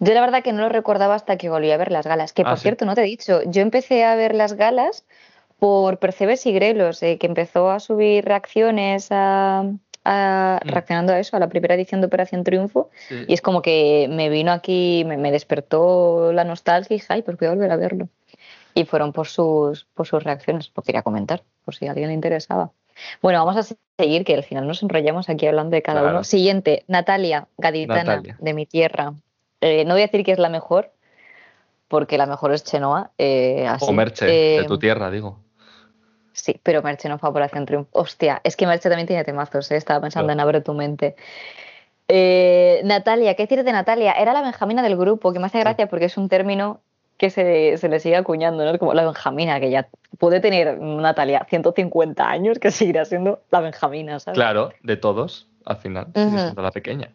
Yo 0.00 0.14
la 0.14 0.20
verdad 0.22 0.42
que 0.42 0.52
no 0.52 0.62
lo 0.62 0.68
recordaba 0.70 1.14
hasta 1.14 1.36
que 1.36 1.48
volví 1.50 1.70
a 1.70 1.76
ver 1.76 1.92
las 1.92 2.06
galas. 2.06 2.32
Que 2.32 2.42
Ah, 2.42 2.50
por 2.50 2.58
sí. 2.58 2.62
cierto, 2.62 2.84
no 2.86 2.94
te 2.94 3.02
he 3.02 3.04
dicho, 3.04 3.42
yo 3.44 3.62
empecé 3.62 4.04
a 4.04 4.14
ver 4.16 4.34
las 4.34 4.54
galas 4.54 5.04
por 5.58 5.98
Percebes 5.98 6.46
y 6.46 6.52
Grelos, 6.52 7.02
eh, 7.02 7.18
que 7.18 7.26
empezó 7.26 7.70
a 7.70 7.80
subir 7.80 8.24
reacciones 8.24 9.08
a, 9.10 9.64
a- 10.04 10.60
Mm. 10.64 10.68
reaccionando 10.68 11.12
a 11.12 11.18
eso, 11.20 11.36
a 11.36 11.38
la 11.40 11.48
primera 11.48 11.74
edición 11.74 12.00
de 12.00 12.06
Operación 12.06 12.44
Triunfo. 12.44 12.88
Y 13.28 13.34
es 13.34 13.42
como 13.42 13.60
que 13.60 14.08
me 14.10 14.30
vino 14.30 14.52
aquí, 14.52 15.04
me, 15.06 15.18
me 15.18 15.30
despertó 15.30 16.32
la 16.32 16.44
nostalgia 16.44 16.94
y 16.94 16.98
dije, 16.98 17.12
ay, 17.12 17.22
pues 17.22 17.36
voy 17.36 17.48
a 17.48 17.50
volver 17.50 17.70
a 17.70 17.76
verlo. 17.76 18.08
Y 18.72 18.84
fueron 18.86 19.12
por 19.12 19.26
sus, 19.26 19.84
por 19.94 20.06
sus 20.06 20.24
reacciones, 20.24 20.72
lo 20.74 20.82
quería 20.82 21.02
comentar, 21.02 21.42
por 21.64 21.74
si 21.74 21.86
a 21.86 21.90
alguien 21.90 22.08
le 22.08 22.14
interesaba. 22.14 22.70
Bueno, 23.20 23.44
vamos 23.44 23.70
a 23.70 23.76
seguir, 23.98 24.24
que 24.24 24.34
al 24.34 24.44
final 24.44 24.66
nos 24.66 24.82
enrollamos 24.82 25.28
aquí 25.28 25.46
hablando 25.46 25.74
de 25.74 25.82
cada 25.82 26.00
Claro. 26.00 26.14
uno. 26.16 26.24
Siguiente, 26.24 26.84
Natalia, 26.86 27.48
gaditana 27.58 28.04
Natalia. 28.16 28.36
de 28.40 28.54
mi 28.54 28.64
tierra. 28.64 29.12
Eh, 29.60 29.84
no 29.84 29.94
voy 29.94 30.02
a 30.02 30.06
decir 30.06 30.24
que 30.24 30.32
es 30.32 30.38
la 30.38 30.48
mejor, 30.48 30.92
porque 31.88 32.18
la 32.18 32.26
mejor 32.26 32.52
es 32.52 32.64
Chenoa. 32.64 33.10
eh, 33.18 33.66
así. 33.68 33.84
O 33.88 33.92
Merche, 33.92 34.24
de 34.26 34.60
Eh, 34.60 34.64
tu 34.66 34.78
tierra, 34.78 35.10
digo. 35.10 35.38
Sí, 36.32 36.58
pero 36.62 36.82
Merche 36.82 37.08
no 37.08 37.18
fue 37.18 37.28
a 37.28 37.30
Operación 37.30 37.66
Triunfo. 37.66 37.90
Hostia, 37.92 38.40
es 38.44 38.56
que 38.56 38.66
Merche 38.66 38.88
también 38.88 39.06
tiene 39.06 39.24
temazos, 39.24 39.70
¿eh? 39.70 39.76
estaba 39.76 40.00
pensando 40.00 40.26
Claro. 40.28 40.36
en 40.38 40.40
Abre 40.40 40.60
tu 40.62 40.72
mente. 40.72 41.16
Eh, 42.08 42.80
Natalia, 42.84 43.34
¿qué 43.34 43.44
decir 43.44 43.62
de 43.62 43.72
Natalia? 43.72 44.12
Era 44.12 44.32
la 44.32 44.42
benjamina 44.42 44.82
del 44.82 44.96
grupo, 44.96 45.32
que 45.32 45.38
me 45.38 45.46
hace 45.46 45.60
gracia 45.60 45.88
porque 45.88 46.06
es 46.06 46.16
un 46.16 46.28
término 46.28 46.80
que 47.18 47.30
se, 47.30 47.76
se 47.76 47.88
le 47.88 48.00
sigue 48.00 48.16
acuñando, 48.16 48.64
¿no? 48.64 48.78
Como 48.78 48.94
la 48.94 49.04
benjamina, 49.04 49.60
que 49.60 49.70
ya 49.70 49.88
puede 50.18 50.40
tener 50.40 50.78
Natalia 50.80 51.46
150 51.48 52.28
años, 52.28 52.58
que 52.58 52.70
seguirá 52.70 53.04
siendo 53.04 53.42
la 53.50 53.60
benjamina, 53.60 54.18
¿sabes? 54.18 54.36
Claro, 54.36 54.70
de 54.82 54.96
todos, 54.96 55.46
al 55.66 55.76
final, 55.76 56.06
Ujú. 56.14 56.38
siendo 56.38 56.62
la 56.62 56.70
pequeña. 56.70 57.12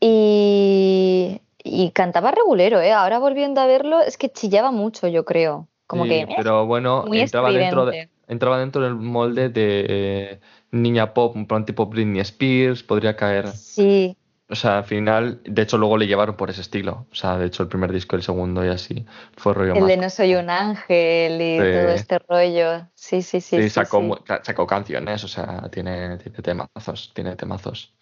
Y, 0.00 1.40
y 1.62 1.90
cantaba 1.90 2.30
regulero, 2.30 2.80
¿eh? 2.80 2.92
Ahora 2.92 3.18
volviendo 3.18 3.60
a 3.60 3.66
verlo, 3.66 4.00
es 4.00 4.16
que 4.16 4.30
chillaba 4.30 4.70
mucho, 4.70 5.08
yo 5.08 5.24
creo. 5.24 5.68
Como 5.86 6.04
Sí, 6.04 6.10
que... 6.10 6.28
pero 6.36 6.66
bueno, 6.66 7.04
entraba 7.12 7.50
dentro, 7.52 7.84
de, 7.86 8.08
entraba 8.28 8.58
dentro 8.58 8.80
del 8.82 8.94
molde 8.94 9.48
de 9.48 9.86
eh, 9.88 10.40
niña 10.70 11.12
pop, 11.12 11.34
un 11.36 11.46
plan 11.46 11.64
tipo 11.64 11.86
Britney 11.86 12.20
Spears, 12.20 12.82
podría 12.82 13.16
caer. 13.16 13.48
Sí, 13.48 14.16
O 14.48 14.54
sea, 14.54 14.78
al 14.78 14.84
final, 14.84 15.40
de 15.44 15.62
hecho, 15.62 15.78
luego 15.78 15.96
le 15.96 16.06
llevaron 16.06 16.36
por 16.36 16.48
ese 16.50 16.60
estilo. 16.60 17.06
O 17.12 17.14
sea, 17.14 17.36
de 17.38 17.46
hecho, 17.46 17.62
el 17.62 17.68
primer 17.68 17.92
disco, 17.92 18.16
el 18.16 18.22
segundo 18.22 18.64
y 18.64 18.68
así, 18.68 19.04
fue 19.36 19.52
rollo 19.54 19.74
el 19.74 19.80
más. 19.80 19.88
de 19.88 19.96
No 19.96 20.10
soy 20.10 20.34
un 20.34 20.48
ángel 20.50 21.40
y 21.40 21.56
Sí. 21.58 21.72
todo 21.72 21.88
este 21.90 22.18
rollo. 22.20 22.86
Sí, 22.94 23.22
sí, 23.22 23.40
sí. 23.40 23.60
Sí, 23.62 23.68
sacó, 23.70 24.18
sacó 24.42 24.66
canciones, 24.66 25.22
o 25.24 25.28
sea, 25.28 25.68
tiene, 25.70 26.16
tiene 26.18 26.38
temazos, 26.38 27.12
tiene 27.14 27.36
temazos. 27.36 27.94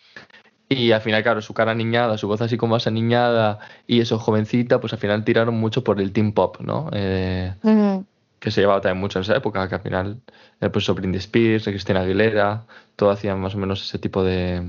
Y 0.68 0.92
al 0.92 1.00
final, 1.00 1.22
claro, 1.22 1.40
su 1.40 1.54
cara 1.54 1.74
niñada, 1.74 2.18
su 2.18 2.28
voz 2.28 2.42
así 2.42 2.58
como 2.58 2.74
más 2.74 2.86
aniñada 2.86 3.58
y 3.86 4.00
eso, 4.00 4.18
jovencita, 4.18 4.80
pues 4.80 4.92
al 4.92 4.98
final 4.98 5.24
tiraron 5.24 5.54
mucho 5.54 5.82
por 5.82 6.00
el 6.00 6.12
teen 6.12 6.32
pop, 6.32 6.58
¿no? 6.60 6.90
Eh, 6.92 7.54
que 8.38 8.50
se 8.50 8.60
llevaba 8.60 8.80
también 8.80 9.00
mucho 9.00 9.18
en 9.18 9.22
esa 9.22 9.36
época, 9.36 9.66
que 9.68 9.74
al 9.76 9.80
final, 9.80 10.20
eh, 10.60 10.68
pues 10.68 10.86
Britney 10.88 11.18
Spears, 11.18 11.64
Cristina 11.64 12.00
Aguilera, 12.00 12.64
todo 12.96 13.10
hacían 13.10 13.40
más 13.40 13.54
o 13.54 13.58
menos 13.58 13.82
ese 13.82 13.98
tipo 13.98 14.22
de... 14.22 14.62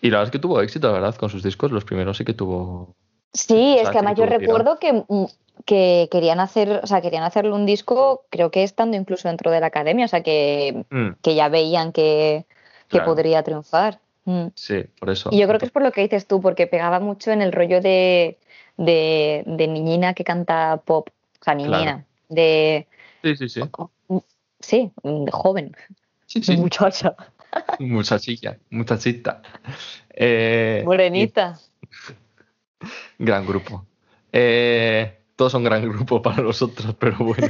Y 0.00 0.10
la 0.10 0.18
verdad 0.18 0.28
es 0.28 0.30
que 0.30 0.38
tuvo 0.38 0.60
éxito, 0.62 0.86
la 0.88 0.94
verdad, 0.94 1.14
con 1.16 1.28
sus 1.28 1.42
discos, 1.42 1.70
los 1.70 1.84
primeros 1.84 2.16
sí 2.16 2.24
que 2.24 2.34
tuvo... 2.34 2.94
Sí, 3.34 3.76
es 3.78 3.90
que 3.90 3.98
además 3.98 4.16
yo 4.16 4.24
recuerdo 4.24 4.78
que, 4.78 5.04
mm, 5.06 5.24
que 5.66 6.08
querían 6.10 6.40
hacer, 6.40 6.80
o 6.82 6.86
sea, 6.86 7.02
querían 7.02 7.24
hacerle 7.24 7.52
un 7.52 7.66
disco, 7.66 8.24
creo 8.30 8.50
que 8.50 8.62
estando 8.62 8.96
incluso 8.96 9.28
dentro 9.28 9.50
de 9.50 9.60
la 9.60 9.66
academia, 9.66 10.06
o 10.06 10.08
sea, 10.08 10.22
que, 10.22 10.86
Mm, 10.90 11.10
que 11.20 11.34
ya 11.34 11.48
veían 11.50 11.92
que, 11.92 12.46
que 12.88 12.98
Claro. 12.98 13.04
podría 13.04 13.42
triunfar. 13.42 14.00
Mm. 14.28 14.48
sí, 14.54 14.84
por 15.00 15.08
eso. 15.08 15.30
Y 15.32 15.38
yo 15.38 15.46
creo 15.48 15.58
que 15.58 15.64
es 15.64 15.72
por 15.72 15.82
lo 15.82 15.90
que 15.90 16.02
dices 16.02 16.26
tú, 16.26 16.42
porque 16.42 16.66
pegaba 16.66 17.00
mucho 17.00 17.30
en 17.32 17.40
el 17.40 17.50
rollo 17.50 17.80
de, 17.80 18.38
de, 18.76 19.42
de 19.46 19.66
niñina 19.68 20.12
que 20.12 20.22
canta 20.22 20.82
pop, 20.84 21.08
o 21.40 21.44
sea, 21.44 21.54
niñina, 21.54 22.04
de, 22.28 22.86
Sí, 23.24 23.36
sí, 23.36 23.48
sí. 23.48 23.60
sí, 24.60 24.92
de 25.02 25.30
joven, 25.32 25.74
Sí, 26.26 26.42
sí. 26.42 26.56
muchacha, 26.58 27.16
Muchachilla, 27.78 28.58
muchachita. 28.70 29.40
Eh, 30.20 30.82
morenita. 30.84 31.58
y- 31.88 32.04
gran 33.24 33.46
grupo. 33.46 33.86
Eh, 34.32 35.20
todos 35.36 35.52
son 35.52 35.62
gran 35.64 35.88
grupo 35.88 36.20
para 36.20 36.42
nosotros, 36.42 36.94
pero 36.98 37.16
bueno. 37.18 37.48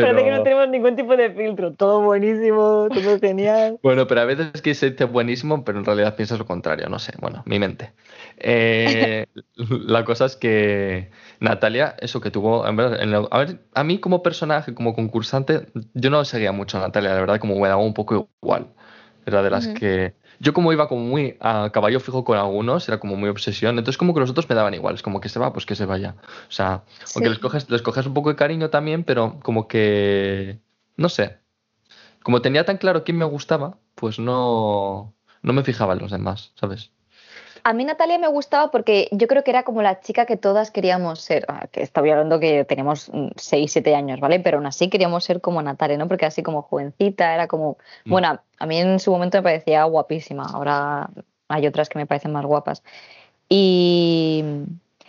Parece 0.00 0.24
que 0.24 0.30
no 0.30 0.36
Pero, 0.36 0.42
tenemos 0.42 0.68
ningún 0.68 0.96
tipo 0.96 1.16
de 1.16 1.30
filtro, 1.32 1.74
todo 1.74 2.02
buenísimo, 2.02 2.90
todo 2.92 3.18
genial. 3.20 3.80
bueno, 3.82 4.06
pero 4.06 4.20
a 4.22 4.24
veces 4.24 4.48
es 4.54 4.62
que 4.62 4.74
se 4.74 4.90
dice 4.90 5.04
buenísimo, 5.04 5.64
pero 5.64 5.78
en 5.78 5.84
realidad 5.84 6.16
piensas 6.16 6.38
lo 6.38 6.46
contrario, 6.46 6.88
no 6.88 6.98
sé, 6.98 7.12
bueno, 7.20 7.42
mi 7.46 7.58
mente. 7.58 7.92
Eh, 8.38 9.26
la 9.56 10.04
cosa 10.04 10.26
es 10.26 10.36
que 10.36 11.10
Natalia, 11.40 11.96
eso 12.00 12.20
que 12.20 12.30
tuvo, 12.30 12.66
en 12.66 12.76
verdad, 12.76 13.02
en 13.02 13.10
lo- 13.12 13.28
a 13.32 13.38
ver, 13.38 13.60
a 13.74 13.84
mí 13.84 13.98
como 14.00 14.22
personaje, 14.22 14.74
como 14.74 14.94
concursante, 14.94 15.66
yo 15.94 16.10
no 16.10 16.24
seguía 16.24 16.52
mucho 16.52 16.78
a 16.78 16.80
Natalia, 16.82 17.10
la 17.14 17.20
verdad, 17.20 17.40
como 17.40 17.58
me 17.60 17.68
daba 17.68 17.82
un 17.82 17.94
poco 17.94 18.28
igual. 18.42 18.68
Era 19.26 19.42
de 19.42 19.50
las 19.50 19.68
que. 19.68 20.14
Yo, 20.38 20.52
como 20.52 20.72
iba 20.72 20.88
como 20.88 21.02
muy 21.02 21.36
a 21.40 21.70
caballo 21.72 22.00
fijo 22.00 22.24
con 22.24 22.38
algunos, 22.38 22.88
era 22.88 22.98
como 22.98 23.16
muy 23.16 23.28
obsesión. 23.28 23.78
Entonces, 23.78 23.98
como 23.98 24.14
que 24.14 24.20
los 24.20 24.30
otros 24.30 24.48
me 24.48 24.54
daban 24.54 24.74
igual. 24.74 24.94
Es 24.94 25.02
como 25.02 25.20
que 25.20 25.28
se 25.28 25.38
va, 25.38 25.52
pues 25.52 25.66
que 25.66 25.74
se 25.74 25.86
vaya. 25.86 26.16
O 26.48 26.52
sea, 26.52 26.84
aunque 27.14 27.30
les 27.30 27.38
coges, 27.38 27.70
les 27.70 27.82
coges 27.82 28.06
un 28.06 28.14
poco 28.14 28.30
de 28.30 28.36
cariño 28.36 28.70
también, 28.70 29.04
pero 29.04 29.38
como 29.42 29.68
que. 29.68 30.60
No 30.96 31.08
sé. 31.08 31.38
Como 32.22 32.42
tenía 32.42 32.64
tan 32.64 32.78
claro 32.78 33.04
quién 33.04 33.18
me 33.18 33.24
gustaba, 33.24 33.78
pues 33.94 34.18
no. 34.18 35.14
No 35.42 35.52
me 35.52 35.62
fijaba 35.62 35.92
en 35.92 36.00
los 36.00 36.10
demás, 36.10 36.52
¿sabes? 36.56 36.90
A 37.68 37.72
mí 37.72 37.84
Natalia 37.84 38.16
me 38.16 38.28
gustaba 38.28 38.70
porque 38.70 39.08
yo 39.10 39.26
creo 39.26 39.42
que 39.42 39.50
era 39.50 39.64
como 39.64 39.82
la 39.82 39.98
chica 40.00 40.24
que 40.24 40.36
todas 40.36 40.70
queríamos 40.70 41.20
ser. 41.20 41.44
Ah, 41.48 41.66
Que 41.68 41.82
estaba 41.82 42.06
hablando 42.08 42.38
que 42.38 42.64
teníamos 42.64 43.10
6, 43.34 43.72
7 43.72 43.92
años, 43.96 44.20
¿vale? 44.20 44.38
Pero 44.38 44.58
aún 44.58 44.66
así 44.66 44.88
queríamos 44.88 45.24
ser 45.24 45.40
como 45.40 45.60
Natalia, 45.60 45.98
¿no? 45.98 46.06
Porque 46.06 46.26
así 46.26 46.44
como 46.44 46.62
jovencita, 46.62 47.34
era 47.34 47.48
como. 47.48 47.76
Mm. 48.04 48.10
Bueno, 48.12 48.40
a 48.60 48.66
mí 48.66 48.78
en 48.78 49.00
su 49.00 49.10
momento 49.10 49.38
me 49.38 49.42
parecía 49.42 49.82
guapísima. 49.82 50.44
Ahora 50.44 51.10
hay 51.48 51.66
otras 51.66 51.88
que 51.88 51.98
me 51.98 52.06
parecen 52.06 52.30
más 52.30 52.44
guapas. 52.46 52.84
Y. 53.48 54.44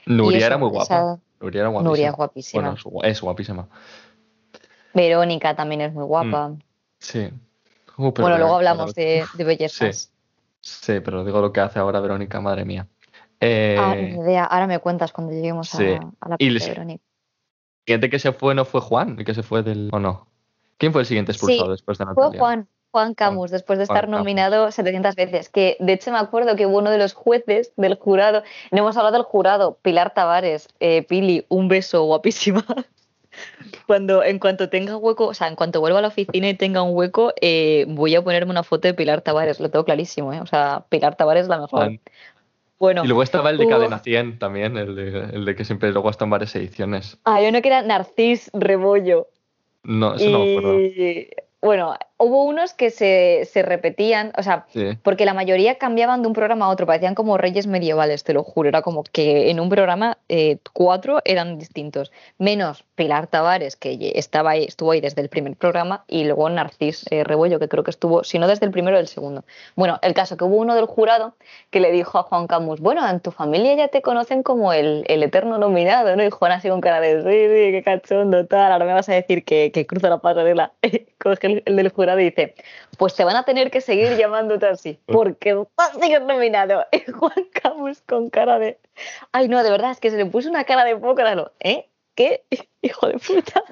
Nuria 0.08 0.38
eso, 0.39 0.47
era 0.47 0.58
muy 0.58 0.70
guapa. 0.70 0.84
esa- 0.84 1.20
Nuria 1.39 1.60
era 1.62 1.70
guapísima. 1.70 1.91
Nuria 1.91 2.10
es 2.10 2.16
guapísima. 2.16 2.62
Bueno, 2.64 2.76
es 2.76 2.84
gu- 2.86 3.05
es 3.05 3.22
guapísima. 3.22 3.68
Verónica 4.95 5.55
también 5.55 5.82
es 5.82 5.93
muy 5.93 6.05
guapa. 6.05 6.53
Sí. 6.97 7.30
Uh, 7.99 8.12
bueno, 8.14 8.39
luego 8.39 8.55
hablamos 8.55 8.97
la- 8.97 9.03
de, 9.03 9.26
de 9.36 9.43
bellezas. 9.43 9.95
Sí, 9.97 10.10
pero 11.03 11.24
digo 11.24 11.41
lo 11.41 11.51
que 11.53 11.60
hace 11.62 11.80
ahora 11.80 11.99
Verónica, 11.99 12.41
madre 12.41 12.66
mía. 12.66 12.88
Eh, 13.39 13.78
Ah, 13.80 13.95
ni 13.95 14.10
idea. 14.20 14.45
Ahora 14.45 14.68
me 14.68 14.80
cuentas 14.80 15.12
cuando 15.12 15.34
lleguemos 15.34 15.70
sí. 15.70 15.84
a, 15.93 15.97
a 16.22 16.30
la 16.30 16.36
Y 16.39 16.49
parte 16.49 16.66
de 16.66 16.70
Verónica. 16.72 17.03
siguiente 17.86 18.10
que 18.10 18.20
se 18.20 18.32
fue 18.32 18.55
no 18.55 18.66
fue 18.66 18.82
Juan, 18.82 19.16
el 19.20 19.26
que 19.26 19.34
se 19.34 19.43
fue 19.43 19.64
del. 19.64 19.89
¿O 19.93 19.99
no? 19.99 20.28
¿Quién 20.78 20.91
fue 20.91 21.01
el 21.01 21.08
siguiente 21.08 21.32
expulsado 21.32 21.72
después 21.72 21.97
de 21.97 22.05
Natalia? 22.05 22.30
Fue 22.30 22.39
Juan, 22.39 22.68
Juan 22.91 23.14
Camus, 23.16 23.51
después 23.51 23.78
de 23.80 23.84
estar 23.84 24.08
nominado 24.10 24.72
700 24.72 25.16
veces. 25.16 25.49
Que 25.49 25.78
de 25.80 25.93
hecho 25.93 26.12
me 26.12 26.18
acuerdo 26.20 26.55
que 26.55 26.66
uno 26.66 26.89
de 26.91 26.97
los 26.97 27.14
jueces 27.14 27.74
del 27.78 27.95
jurado, 27.95 28.43
no 28.72 28.80
hemos 28.80 28.97
hablado 28.97 29.18
del 29.18 29.24
jurado, 29.26 29.78
Pilar 29.82 30.14
Tavares, 30.14 30.70
eh, 30.80 31.03
Pili, 31.03 31.45
un 31.49 31.68
beso 31.68 32.03
guapísima. 32.03 32.64
Cuando, 33.85 34.23
en 34.23 34.39
cuanto 34.39 34.69
tenga 34.69 34.97
hueco, 34.97 35.27
o 35.27 35.33
sea, 35.33 35.47
en 35.47 35.55
cuanto 35.55 35.79
vuelva 35.79 35.99
a 35.99 36.01
la 36.01 36.07
oficina 36.09 36.49
y 36.49 36.53
tenga 36.53 36.81
un 36.81 36.95
hueco, 36.95 37.33
eh, 37.41 37.85
voy 37.89 38.15
a 38.15 38.21
ponerme 38.21 38.51
una 38.51 38.63
foto 38.63 38.88
de 38.88 38.93
Pilar 38.93 39.21
Tavares, 39.21 39.59
lo 39.59 39.69
tengo 39.69 39.85
clarísimo, 39.85 40.33
¿eh? 40.33 40.41
O 40.41 40.45
sea, 40.45 40.85
Pilar 40.89 41.15
Tavares 41.15 41.43
es 41.43 41.49
la 41.49 41.59
mejor. 41.59 41.99
Bueno, 42.79 43.03
y 43.03 43.07
luego 43.07 43.23
estaba 43.23 43.49
el 43.49 43.57
de 43.57 43.67
Cadena 43.67 43.99
100 43.99 44.38
también, 44.38 44.77
el 44.77 44.95
de, 44.95 45.29
el 45.33 45.45
de 45.45 45.55
que 45.55 45.65
siempre 45.65 45.91
luego 45.91 46.09
están 46.09 46.29
varias 46.29 46.55
ediciones. 46.55 47.17
Ah, 47.23 47.41
yo 47.41 47.51
no 47.51 47.61
que 47.61 47.69
era 47.69 47.81
Narcis 47.81 48.51
Rebollo. 48.53 49.27
No, 49.83 50.15
eso 50.15 50.29
no 50.29 50.39
me 50.39 50.57
acuerdo. 50.57 50.79
Bueno, 51.61 51.95
hubo 52.18 52.43
unos 52.45 52.74
que 52.74 52.89
se, 52.89 53.47
se 53.51 53.61
repetían, 53.61 54.34
o 54.38 54.43
sea, 54.43 54.65
porque 55.03 55.26
la 55.26 55.34
mayoría 55.34 55.78
cambiaban 55.78 56.22
de 56.22 56.28
un 56.28 56.34
programa 56.34 56.65
a 56.65 56.70
otro, 56.70 56.88
parecían 56.88 57.15
como 57.15 57.38
reyes 57.38 57.68
medievales, 57.68 58.24
te 58.24 58.34
lo 58.34 58.43
juro. 58.43 58.70
Era 58.70 58.82
como 58.82 59.03
que 59.03 59.49
en 59.51 59.59
un 59.59 59.70
programa 59.70 60.18
eh, 60.28 60.57
cuatro 60.74 61.20
eran 61.26 61.57
distintos, 61.59 62.11
menos 62.39 62.84
Pilar 62.95 63.28
Tavares, 63.28 63.76
que 63.76 64.13
estaba 64.15 64.51
ahí, 64.51 64.63
estuvo 64.63 64.91
ahí 64.91 65.01
desde 65.01 65.22
el 65.22 65.30
primer 65.30 65.55
programa, 65.55 66.03
y 66.07 66.24
luego 66.24 66.49
Narcis 66.49 67.05
eh, 67.11 67.24
Rebollo, 67.24 67.59
que 67.59 67.68
creo 67.68 67.84
que 67.84 67.91
estuvo, 67.91 68.24
si 68.24 68.39
no 68.39 68.47
desde 68.47 68.65
el 68.65 68.72
primero, 68.72 68.97
del 68.97 69.07
segundo. 69.07 69.43
Bueno, 69.76 69.99
el 70.01 70.13
caso 70.13 70.38
que 70.38 70.43
hubo 70.43 70.57
uno 70.57 70.74
del 70.76 70.86
jurado 70.86 71.36
que 71.70 71.80
le 71.80 71.91
dijo 71.91 72.18
a 72.18 72.24
Juan 72.24 72.47
Camus, 72.47 72.80
bueno, 72.80 73.07
en 73.07 73.20
tu 73.20 73.32
familia 73.32 73.76
ya 73.76 73.88
te 73.89 74.01
conocen 74.01 74.41
como 74.41 74.74
el, 74.74 75.03
el 75.07 75.22
eterno 75.22 75.59
nominado, 75.59 76.15
¿no? 76.15 76.24
Y 76.24 76.32
Juan 76.32 76.51
así 76.51 76.70
con 76.70 76.82
cara 76.82 76.99
de, 76.99 77.22
sí, 77.22 77.28
sí, 77.28 77.72
qué 77.72 77.84
cachondo, 77.86 78.47
tal, 78.47 78.72
ahora 78.72 78.86
me 78.86 78.93
vas 78.93 79.07
a 79.09 79.13
decir 79.13 79.43
que, 79.43 79.72
que 79.72 79.86
cruza 79.86 80.09
la 80.09 80.18
pasarela, 80.18 80.74
coge 81.22 81.47
el, 81.47 81.63
el 81.65 81.76
del 81.76 81.89
jurado 81.89 82.07
dice, 82.16 82.55
pues 82.97 83.16
te 83.16 83.24
van 83.24 83.36
a 83.36 83.43
tener 83.43 83.72
que 83.72 83.82
seguir 83.82 84.16
llamándote 84.18 84.68
así, 84.68 84.99
porque 85.05 85.53
vas 85.53 85.95
a 85.95 85.99
ser 85.99 86.22
nominado. 86.24 86.86
Y 86.91 87.12
Juan 87.12 87.47
Camus 87.62 88.01
con 88.01 88.30
cara 88.30 88.60
de... 88.60 88.80
Ay, 89.32 89.47
no, 89.47 89.64
de 89.64 89.70
verdad, 89.70 89.91
es 89.91 89.99
que 89.99 90.10
se 90.10 90.18
le 90.18 90.26
puso 90.26 90.49
una 90.49 90.64
cara 90.64 90.84
de 90.86 90.95
poco, 90.95 91.22
¿eh? 91.60 91.89
¿Qué? 92.16 92.43
Hijo 92.82 93.08
de 93.08 93.18
puta. 93.18 93.64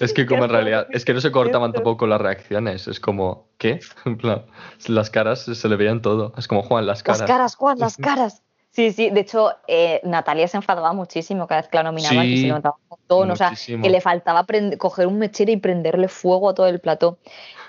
Es 0.00 0.12
que 0.12 0.24
como 0.24 0.44
en 0.44 0.50
realidad, 0.50 0.86
es 0.90 1.04
que 1.04 1.12
no 1.12 1.20
se 1.20 1.32
cortaban 1.32 1.72
tampoco 1.72 2.06
las 2.06 2.20
reacciones, 2.20 2.86
es 2.86 3.00
como, 3.00 3.48
¿qué? 3.58 3.80
En 4.04 4.16
plan, 4.16 4.46
las 4.86 5.10
caras 5.10 5.44
se 5.44 5.68
le 5.68 5.76
veían 5.76 6.00
todo, 6.00 6.32
es 6.36 6.48
como 6.48 6.62
Juan, 6.62 6.86
las 6.86 7.02
caras. 7.02 7.20
Las 7.20 7.28
caras, 7.28 7.56
Juan, 7.56 7.78
las 7.78 7.96
caras. 7.96 8.42
Sí, 8.74 8.90
sí, 8.90 9.10
de 9.10 9.20
hecho, 9.20 9.52
eh, 9.68 10.00
Natalia 10.02 10.48
se 10.48 10.56
enfadaba 10.56 10.92
muchísimo 10.92 11.46
cada 11.46 11.60
vez 11.60 11.70
que 11.70 11.76
la 11.76 11.84
nominaban, 11.84 12.26
que 12.26 12.38
se 12.38 12.46
levantaba 12.46 12.76
un 12.76 12.88
montón, 12.88 13.30
o 13.30 13.36
sea, 13.36 13.52
que 13.66 13.88
le 13.88 14.00
faltaba 14.00 14.44
coger 14.78 15.06
un 15.06 15.18
mechero 15.18 15.52
y 15.52 15.56
prenderle 15.56 16.08
fuego 16.08 16.48
a 16.48 16.54
todo 16.54 16.66
el 16.66 16.80
plató. 16.80 17.18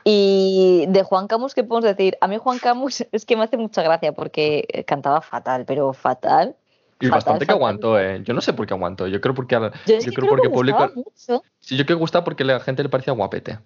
Y 0.08 0.86
de 0.88 1.02
Juan 1.02 1.26
Camus, 1.26 1.56
¿qué 1.56 1.64
podemos 1.64 1.84
decir? 1.84 2.16
A 2.22 2.28
mí 2.28 2.38
Juan 2.38 2.60
Camus 2.60 3.04
es 3.12 3.26
que 3.26 3.36
me 3.36 3.44
hace 3.44 3.58
mucha 3.58 3.82
gracia 3.82 4.14
porque 4.14 4.86
cantaba 4.88 5.20
fatal, 5.22 5.66
pero 5.66 5.92
fatal. 5.94 6.56
Y 7.00 7.10
bastante 7.10 7.46
que 7.46 7.52
aguantó, 7.52 8.00
¿eh? 8.00 8.22
Yo 8.24 8.34
no 8.34 8.40
sé 8.40 8.54
por 8.54 8.68
qué 8.68 8.74
aguantó. 8.74 9.08
Yo 9.08 9.20
creo 9.20 9.34
porque. 9.34 9.56
Yo, 9.56 10.00
yo 10.00 10.12
creo, 10.14 10.30
porque 10.30 10.50
público. 10.50 10.92
Mucho. 10.96 11.44
Sí, 11.60 11.76
yo 11.76 11.86
creo 11.86 11.98
que 11.98 12.02
gustaba 12.02 12.24
porque 12.24 12.44
a 12.44 12.46
la 12.46 12.60
gente 12.62 12.84
le 12.84 12.90
parecía 12.90 13.14
guapete. 13.14 13.60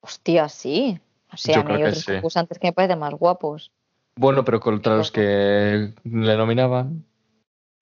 Hostia, 0.00 0.48
sí. 0.48 0.98
O 1.32 1.36
sea, 1.36 1.60
a 1.60 1.64
mí 1.64 1.74
hay 1.74 1.82
otros 1.84 2.04
concursantes 2.04 2.58
que 2.58 2.68
me 2.68 2.72
parecen 2.72 3.00
más 3.00 3.12
guapos. 3.12 3.70
Bueno, 4.16 4.44
pero 4.44 4.60
contra 4.60 4.96
los 4.96 5.10
que 5.10 5.92
le 6.04 6.36
nominaban. 6.36 7.04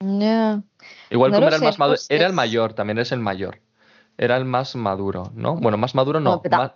No. 0.00 0.64
Igual 1.10 1.32
como 1.32 1.46
era 1.46 1.56
el 1.56 1.62
más 1.62 1.78
maduro. 1.78 2.00
Era 2.08 2.26
el 2.26 2.32
mayor, 2.32 2.72
también 2.72 2.98
es 2.98 3.12
el 3.12 3.20
mayor. 3.20 3.60
Era 4.18 4.36
el 4.36 4.46
más 4.46 4.74
maduro, 4.74 5.30
¿no? 5.34 5.56
Bueno, 5.56 5.76
más 5.76 5.94
maduro 5.94 6.20
no. 6.20 6.42
No 6.50 6.74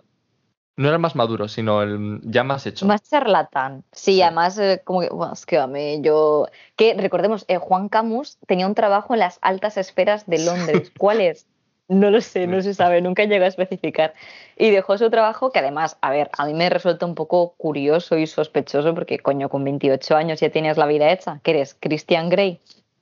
era 0.77 0.97
más 0.97 1.15
maduro, 1.15 1.47
sino 1.47 1.81
el 1.81 2.19
ya 2.23 2.43
más 2.43 2.65
hecho. 2.65 2.85
Más 2.85 3.01
charlatán. 3.03 3.83
Sí, 3.93 4.21
además, 4.21 4.57
eh, 4.57 4.81
como 4.83 5.01
que, 5.01 5.09
bueno, 5.09 5.33
es 5.33 5.45
que 5.45 5.57
a 5.57 5.67
mí 5.67 6.01
yo. 6.01 6.47
Que 6.75 6.93
recordemos, 6.95 7.45
eh, 7.47 7.57
Juan 7.57 7.87
Camus 7.87 8.37
tenía 8.45 8.67
un 8.67 8.75
trabajo 8.75 9.13
en 9.13 9.21
las 9.21 9.39
altas 9.41 9.77
esferas 9.77 10.25
de 10.25 10.43
Londres. 10.43 10.91
¿Cuál 10.97 11.21
es? 11.21 11.47
No 11.87 12.09
lo 12.09 12.19
sé, 12.19 12.47
no 12.47 12.61
se 12.61 12.73
sabe, 12.73 12.99
nunca 12.99 13.23
llegó 13.25 13.45
a 13.45 13.47
especificar. 13.47 14.15
Y 14.57 14.71
dejó 14.71 14.97
su 14.97 15.09
trabajo, 15.11 15.51
que 15.51 15.59
además, 15.59 15.97
a 16.01 16.09
ver, 16.09 16.31
a 16.35 16.45
mí 16.45 16.53
me 16.53 16.69
resulta 16.69 17.05
un 17.05 17.13
poco 17.13 17.53
curioso 17.57 18.17
y 18.17 18.25
sospechoso, 18.25 18.95
porque 18.95 19.19
coño, 19.19 19.49
con 19.49 19.63
28 19.63 20.15
años 20.15 20.39
ya 20.39 20.49
tienes 20.49 20.77
la 20.77 20.87
vida 20.87 21.11
hecha. 21.11 21.39
¿Qué 21.43 21.51
eres? 21.51 21.77
¿Christian 21.79 22.29
Grey? 22.29 22.59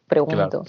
Pregunto. 0.08 0.66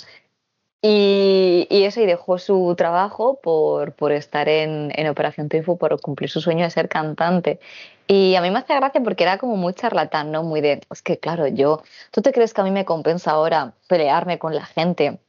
Y, 0.87 1.66
eso, 1.70 2.03
y 2.03 2.05
dejó 2.05 2.37
su 2.37 2.74
trabajo 2.76 3.41
por, 3.43 3.93
por 3.93 4.12
estar 4.12 4.51
en, 4.51 4.93
en, 4.95 5.09
Operación 5.09 5.49
Triunfo, 5.49 5.78
por 5.78 5.99
cumplir 5.99 6.28
su 6.28 6.43
sueño 6.43 6.62
de 6.62 6.68
ser 6.68 6.91
cantante. 6.91 7.59
Y 8.07 8.35
a 8.35 8.43
mí 8.43 8.51
me 8.51 8.59
hace 8.59 8.74
gracia 8.74 9.03
porque 9.03 9.24
era 9.24 9.39
como 9.39 9.57
muy 9.57 9.72
charlatán, 9.72 10.30
¿no? 10.30 10.43
Muy 10.43 10.61
de, 10.61 10.82
es 10.91 11.01
que 11.01 11.18
claro, 11.18 11.47
yo, 11.47 11.82
¿tú 12.11 12.20
te 12.20 12.32
crees 12.32 12.53
que 12.53 12.61
a 12.61 12.64
mí 12.64 12.70
me 12.70 12.85
compensa 12.85 13.30
ahora 13.30 13.72
pelearme 13.89 14.39
con 14.39 14.55
la 14.55 14.66
gente? 14.66 15.20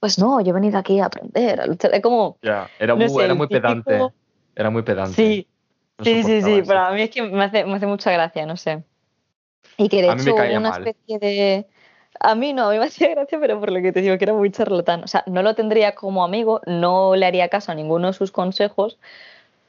Pues 0.00 0.18
no, 0.18 0.40
yo 0.40 0.48
he 0.48 0.54
venido 0.54 0.78
aquí 0.78 0.98
a 0.98 1.06
aprender, 1.06 1.60
a 1.60 1.66
luchar. 1.66 2.00
como. 2.00 2.38
Ya, 2.40 2.70
era, 2.78 2.94
muy, 2.94 3.22
era 3.22 3.34
muy 3.34 3.48
pedante. 3.48 4.00
Era 4.54 4.70
muy 4.70 4.80
pedante. 4.80 5.12
Sí, 5.14 5.46
sí, 6.02 6.22
sí, 6.22 6.40
sí. 6.40 6.62
Para 6.62 6.92
mí 6.92 7.02
es 7.02 7.10
que 7.10 7.20
me 7.20 7.44
hace, 7.44 7.66
me 7.66 7.74
hace 7.74 7.86
mucha 7.86 8.10
gracia, 8.12 8.46
no 8.46 8.56
sé. 8.56 8.82
Y 9.76 9.90
que 9.90 10.00
de 10.00 10.12
hecho 10.12 10.34
una 10.34 10.70
especie 10.70 11.18
de 11.18 11.66
a 12.20 12.34
mí 12.34 12.52
no, 12.52 12.68
a 12.68 12.72
mí 12.72 12.78
me 12.78 12.84
hacía 12.86 13.10
gracia, 13.10 13.38
pero 13.40 13.60
por 13.60 13.70
lo 13.70 13.80
que 13.80 13.92
te 13.92 14.00
digo 14.00 14.18
que 14.18 14.24
era 14.24 14.34
muy 14.34 14.50
charlatán. 14.50 15.04
O 15.04 15.08
sea, 15.08 15.22
no 15.26 15.42
lo 15.42 15.54
tendría 15.54 15.94
como 15.94 16.24
amigo, 16.24 16.60
no 16.66 17.16
le 17.16 17.26
haría 17.26 17.48
caso 17.48 17.72
a 17.72 17.74
ninguno 17.74 18.08
de 18.08 18.12
sus 18.12 18.32
consejos, 18.32 18.98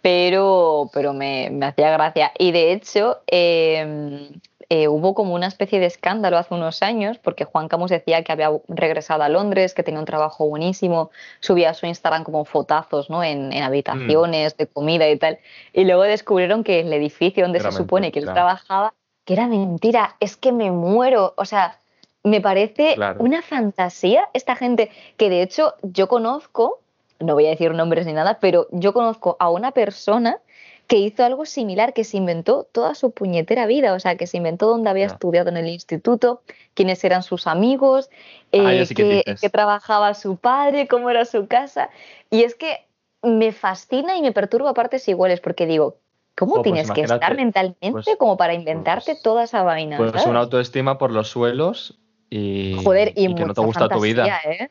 pero, 0.02 0.90
pero 0.94 1.14
me, 1.14 1.50
me 1.52 1.66
hacía 1.66 1.92
gracia. 1.92 2.32
Y 2.38 2.52
de 2.52 2.72
hecho, 2.72 3.22
em, 3.28 4.40
eh, 4.70 4.90
hubo 4.90 5.14
como 5.14 5.34
una 5.34 5.48
especie 5.48 5.80
de 5.80 5.86
escándalo 5.86 6.38
hace 6.38 6.54
unos 6.54 6.82
años, 6.84 7.18
porque 7.20 7.46
Juan 7.46 7.70
Camus 7.70 7.90
decía 7.90 8.24
que 8.24 8.34
había 8.34 8.52
regresado 8.68 9.24
a 9.24 9.30
Londres, 9.30 9.74
que 9.74 9.84
tenía 9.84 10.00
un 10.00 10.06
trabajo 10.06 10.48
buenísimo, 10.48 11.10
subía 11.40 11.70
a 11.70 11.74
su 11.74 11.86
Instagram 11.86 12.24
como 12.24 12.44
fotazos 12.44 13.10
¿no? 13.10 13.24
en, 13.24 13.54
en 13.54 13.64
habitaciones 13.64 14.58
de 14.58 14.68
comida 14.68 15.10
y 15.10 15.18
tal. 15.18 15.40
Y 15.72 15.86
luego 15.86 16.04
descubrieron 16.04 16.64
que 16.64 16.82
el 16.82 16.92
edificio 16.92 17.44
donde 17.44 17.62
se 17.62 17.72
supone 17.72 18.12
que 18.12 18.20
él 18.20 18.26
trabajaba, 18.26 18.94
que 19.24 19.34
era 19.34 19.48
mentira, 19.48 20.16
es 20.20 20.36
que 20.36 20.52
me 20.52 20.72
muero. 20.72 21.34
O 21.38 21.46
sea, 21.46 21.80
me 22.28 22.42
parece 22.42 22.96
una 23.20 23.42
fantasía 23.42 24.28
esta 24.34 24.56
gente 24.56 24.92
que 25.18 25.30
de 25.30 25.42
hecho 25.42 25.76
yo 25.82 26.08
conozco, 26.08 26.80
no 27.20 27.34
voy 27.34 27.48
a 27.48 27.50
decir 27.50 27.74
nombres 27.74 28.06
ni 28.06 28.14
nada, 28.14 28.40
pero 28.40 28.68
yo 28.72 28.94
conozco 28.94 29.38
a 29.40 29.50
una 29.50 29.72
persona 29.72 30.40
que 30.88 30.98
hizo 30.98 31.26
algo 31.26 31.46
similar, 31.46 31.94
que 31.94 32.06
se 32.06 32.16
inventó 32.16 32.66
toda 32.72 32.96
su 32.96 33.12
puñetera 33.12 33.66
vida, 33.66 33.94
o 33.94 34.00
sea, 34.00 34.16
que 34.16 34.26
se 34.26 34.38
inventó 34.38 34.68
dónde 34.68 34.90
había 34.90 35.06
estudiado 35.06 35.50
en 35.50 35.58
el 35.58 35.68
instituto, 35.68 36.42
quiénes 36.76 37.04
eran 37.04 37.24
sus 37.24 37.46
amigos, 37.46 38.10
ah, 38.54 38.74
eh, 38.74 38.88
qué, 38.96 39.50
trabajaba 39.50 40.14
su 40.14 40.38
padre, 40.38 40.88
cómo 40.88 41.10
era 41.10 41.26
su 41.26 41.48
casa. 41.48 41.90
Y 42.30 42.44
es 42.44 42.56
que 42.56 42.86
me 43.22 43.52
fascina 43.52 44.16
y 44.16 44.22
me 44.22 44.32
perturba 44.32 44.70
a 44.70 44.74
partes 44.74 45.08
iguales, 45.10 45.42
porque 45.42 45.66
digo, 45.66 45.98
¿Cómo 46.38 46.54
pues 46.54 46.66
tienes 46.66 46.92
que 46.92 47.02
estar 47.02 47.36
mentalmente 47.36 47.92
pues 47.92 48.08
como 48.20 48.38
para 48.38 48.54
inventarte 48.54 49.14
pues 49.14 49.24
toda 49.24 49.44
esa 49.44 49.64
vaina? 49.64 49.98
Pues 49.98 50.24
una 50.28 50.42
autoestima 50.42 51.00
por 51.00 51.12
los 51.12 51.30
suelos 51.30 51.98
y, 52.30 52.82
Joder, 52.84 53.14
y, 53.16 53.34
que 53.34 53.46
no 53.46 53.54
te 53.54 53.62
gusta 53.62 53.90
tu 53.90 54.02
vida. 54.02 54.28
¿eh? 54.46 54.70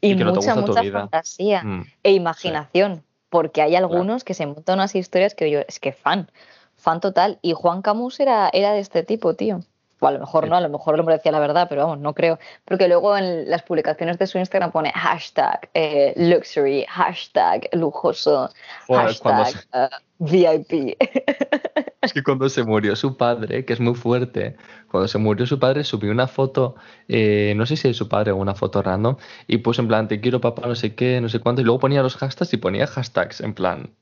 Y, 0.00 0.14
mucha, 0.16 0.54
mucha 0.54 0.82
fantasía 0.82 1.62
mm, 1.62 1.84
e 2.02 2.12
imaginación, 2.12 3.04
porque 3.30 3.62
hay 3.62 3.74
algunos 3.74 4.24
que 4.24 4.34
se 4.34 4.46
montan 4.46 4.78
unas 4.78 4.94
historias 4.94 5.34
que 5.34 5.50
yo, 5.50 5.60
es 5.66 5.80
que 5.80 5.92
fan, 5.92 6.30
fan 6.76 7.00
total. 7.00 7.38
Y 7.40 7.52
Juan 7.52 7.80
Camus 7.80 8.20
era, 8.20 8.50
era 8.52 8.72
de 8.72 8.80
este 8.80 9.02
tipo, 9.02 9.34
tío. 9.34 9.60
O 10.04 10.06
a 10.06 10.10
lo 10.10 10.18
mejor 10.18 10.48
no, 10.48 10.56
a 10.56 10.60
lo 10.60 10.68
mejor 10.68 10.94
el 10.94 11.00
hombre 11.00 11.14
decía 11.14 11.32
la 11.32 11.38
verdad, 11.38 11.66
pero 11.66 11.86
vamos, 11.86 11.98
no 11.98 12.12
creo. 12.12 12.38
Porque 12.66 12.88
luego 12.88 13.16
en 13.16 13.48
las 13.48 13.62
publicaciones 13.62 14.18
de 14.18 14.26
su 14.26 14.36
Instagram 14.36 14.70
pone 14.70 14.92
hashtag 14.92 15.70
eh, 15.72 16.12
luxury, 16.16 16.84
hashtag 16.86 17.70
lujoso, 17.72 18.50
hashtag 18.86 19.66
eh, 19.72 19.88
VIP. 20.18 20.98
Es 22.02 22.12
que 22.12 22.22
cuando 22.22 22.50
se 22.50 22.62
murió 22.64 22.94
su 22.96 23.16
padre, 23.16 23.64
que 23.64 23.72
es 23.72 23.80
muy 23.80 23.94
fuerte, 23.94 24.56
cuando 24.90 25.08
se 25.08 25.16
murió 25.16 25.46
su 25.46 25.58
padre 25.58 25.84
subió 25.84 26.10
una 26.10 26.26
foto, 26.26 26.74
eh, 27.08 27.54
no 27.56 27.64
sé 27.64 27.78
si 27.78 27.88
es 27.88 27.96
su 27.96 28.10
padre 28.10 28.32
o 28.32 28.36
una 28.36 28.54
foto 28.54 28.82
random, 28.82 29.16
y 29.46 29.56
puso 29.56 29.80
en 29.80 29.88
plan, 29.88 30.06
te 30.06 30.20
quiero 30.20 30.38
papá, 30.38 30.68
no 30.68 30.74
sé 30.74 30.94
qué, 30.94 31.22
no 31.22 31.30
sé 31.30 31.40
cuánto, 31.40 31.62
y 31.62 31.64
luego 31.64 31.78
ponía 31.78 32.02
los 32.02 32.16
hashtags 32.16 32.52
y 32.52 32.58
ponía 32.58 32.86
hashtags, 32.86 33.40
en 33.40 33.54
plan, 33.54 33.94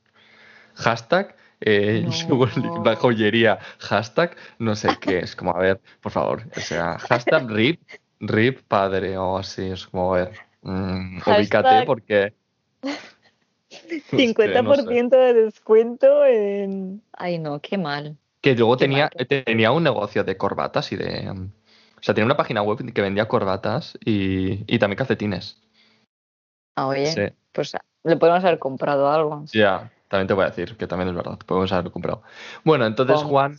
hashtag, 0.74 1.36
eh, 1.64 2.06
la 2.84 2.96
joyería, 2.96 3.58
hashtag, 3.78 4.36
no 4.58 4.74
sé 4.76 4.88
qué, 5.00 5.20
es 5.20 5.36
como, 5.36 5.52
a 5.52 5.58
ver, 5.58 5.80
por 6.00 6.12
favor, 6.12 6.42
o 6.56 6.60
sea, 6.60 6.98
hashtag 6.98 7.48
RIP, 7.48 7.80
RIP 8.20 8.62
padre 8.66 9.16
o 9.16 9.38
así, 9.38 9.70
es 9.70 9.86
como, 9.86 10.14
a 10.14 10.18
ver, 10.18 10.32
mmm, 10.62 11.18
ubícate 11.26 11.86
porque... 11.86 12.34
50% 13.70 15.08
de 15.08 15.34
descuento 15.34 16.24
en... 16.26 17.02
Ay, 17.12 17.38
no, 17.38 17.60
qué 17.60 17.78
mal. 17.78 18.18
Que 18.40 18.54
luego 18.54 18.76
tenía, 18.76 19.08
tenía 19.44 19.72
un 19.72 19.82
negocio 19.82 20.24
de 20.24 20.36
corbatas 20.36 20.92
y 20.92 20.96
de... 20.96 21.30
O 21.30 22.02
sea, 22.02 22.14
tenía 22.14 22.26
una 22.26 22.36
página 22.36 22.62
web 22.62 22.92
que 22.92 23.00
vendía 23.00 23.28
corbatas 23.28 23.96
y, 24.04 24.64
y 24.72 24.78
también 24.78 24.98
calcetines. 24.98 25.62
Ah, 26.74 26.88
oye, 26.88 27.34
pues 27.52 27.72
le 28.02 28.16
podemos 28.16 28.44
haber 28.44 28.58
comprado 28.58 29.10
algo. 29.10 29.44
Ya, 29.52 29.92
también 30.12 30.28
te 30.28 30.34
voy 30.34 30.44
a 30.44 30.48
decir 30.48 30.76
que 30.76 30.86
también 30.86 31.08
es 31.08 31.14
verdad, 31.14 31.38
podemos 31.46 31.72
haberlo 31.72 31.90
comprado. 31.90 32.22
Bueno, 32.64 32.84
entonces. 32.84 33.22
Juan, 33.22 33.58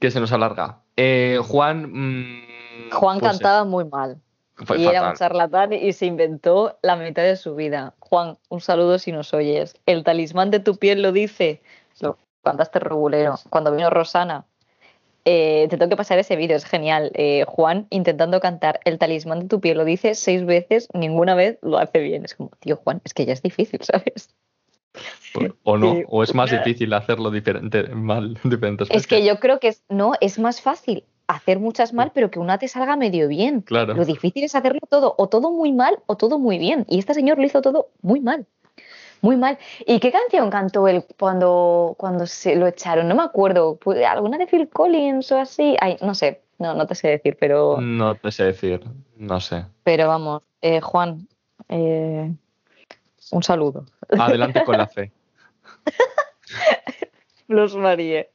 que 0.00 0.10
se 0.10 0.18
nos 0.18 0.32
alarga. 0.32 0.80
Eh, 0.96 1.38
Juan. 1.40 1.88
mm, 1.88 2.90
Juan 2.90 3.20
pues, 3.20 3.30
cantaba 3.30 3.62
muy 3.64 3.84
mal. 3.84 4.20
fue 4.56 4.80
y 4.80 4.86
era 4.86 5.08
un 5.08 5.14
charlatán 5.14 5.72
y 5.72 5.92
se 5.92 6.06
inventó 6.06 6.80
la 6.82 6.96
mitad 6.96 7.22
de 7.22 7.36
su 7.36 7.54
vida. 7.54 7.94
Juan, 8.00 8.38
un 8.48 8.60
saludo 8.60 8.98
si 8.98 9.12
nos 9.12 9.32
oyes. 9.34 9.76
El 9.86 10.02
talismán 10.02 10.50
de 10.50 10.58
tu 10.58 10.74
piel 10.78 11.00
lo 11.00 11.12
dice. 11.12 11.62
Lo 12.00 12.18
cantaste 12.42 12.80
regulero. 12.80 13.36
Cuando 13.48 13.70
vino 13.70 13.88
Rosana, 13.88 14.46
eh, 15.24 15.68
te 15.70 15.76
tengo 15.78 15.90
que 15.90 15.96
pasar 15.96 16.18
ese 16.18 16.34
vídeo, 16.34 16.56
es 16.56 16.64
genial. 16.64 17.12
Eh, 17.14 17.44
Juan 17.46 17.86
intentando 17.90 18.40
cantar 18.40 18.80
El 18.84 18.98
talismán 18.98 19.38
de 19.38 19.46
tu 19.46 19.60
piel 19.60 19.78
lo 19.78 19.84
dice 19.84 20.16
seis 20.16 20.44
veces, 20.44 20.88
ninguna 20.92 21.36
vez 21.36 21.56
lo 21.62 21.78
hace 21.78 22.00
bien. 22.00 22.24
Es 22.24 22.34
como, 22.34 22.50
tío 22.58 22.74
Juan, 22.78 23.00
es 23.04 23.14
que 23.14 23.26
ya 23.26 23.32
es 23.32 23.42
difícil, 23.42 23.78
¿sabes? 23.84 24.34
O 25.64 25.76
no, 25.78 25.96
o 26.08 26.22
es 26.22 26.34
más 26.34 26.50
difícil 26.50 26.92
hacerlo 26.92 27.30
diferente, 27.30 27.88
mal, 27.88 28.38
diferentes 28.44 28.88
Es 28.90 29.06
que 29.06 29.16
veces. 29.16 29.28
yo 29.28 29.40
creo 29.40 29.58
que 29.58 29.68
es, 29.68 29.82
no, 29.88 30.12
es 30.20 30.38
más 30.38 30.60
fácil 30.60 31.04
hacer 31.26 31.58
muchas 31.58 31.92
mal, 31.92 32.12
pero 32.14 32.30
que 32.30 32.38
una 32.38 32.58
te 32.58 32.68
salga 32.68 32.96
medio 32.96 33.26
bien. 33.28 33.62
Claro. 33.62 33.94
Lo 33.94 34.04
difícil 34.04 34.44
es 34.44 34.54
hacerlo 34.54 34.80
todo, 34.88 35.14
o 35.18 35.28
todo 35.28 35.50
muy 35.50 35.72
mal 35.72 35.98
o 36.06 36.16
todo 36.16 36.38
muy 36.38 36.58
bien. 36.58 36.84
Y 36.88 36.98
este 36.98 37.14
señor 37.14 37.38
lo 37.38 37.44
hizo 37.44 37.62
todo 37.62 37.88
muy 38.02 38.20
mal. 38.20 38.46
Muy 39.22 39.36
mal. 39.36 39.56
¿Y 39.86 40.00
qué 40.00 40.12
canción 40.12 40.50
cantó 40.50 40.86
él 40.86 41.02
cuando, 41.18 41.94
cuando 41.96 42.26
se 42.26 42.56
lo 42.56 42.66
echaron? 42.66 43.08
No 43.08 43.14
me 43.14 43.22
acuerdo. 43.22 43.78
¿Alguna 44.06 44.36
de 44.36 44.46
Phil 44.46 44.68
Collins 44.68 45.32
o 45.32 45.38
así? 45.38 45.76
Ay, 45.80 45.96
no 46.02 46.14
sé. 46.14 46.42
No, 46.58 46.74
no 46.74 46.86
te 46.86 46.94
sé 46.94 47.08
decir, 47.08 47.36
pero, 47.40 47.80
No 47.80 48.14
te 48.16 48.30
sé 48.30 48.44
decir, 48.44 48.82
no 49.16 49.40
sé. 49.40 49.64
pero 49.82 50.06
vamos. 50.08 50.42
eh, 50.60 50.80
Juan, 50.82 51.26
eh, 51.70 52.32
un 53.32 53.42
saludo. 53.42 53.84
Adelante 54.18 54.64
con 54.64 54.76
la 54.78 54.86
fe. 54.86 55.12
Los 57.48 57.76
Marie. 57.76 58.30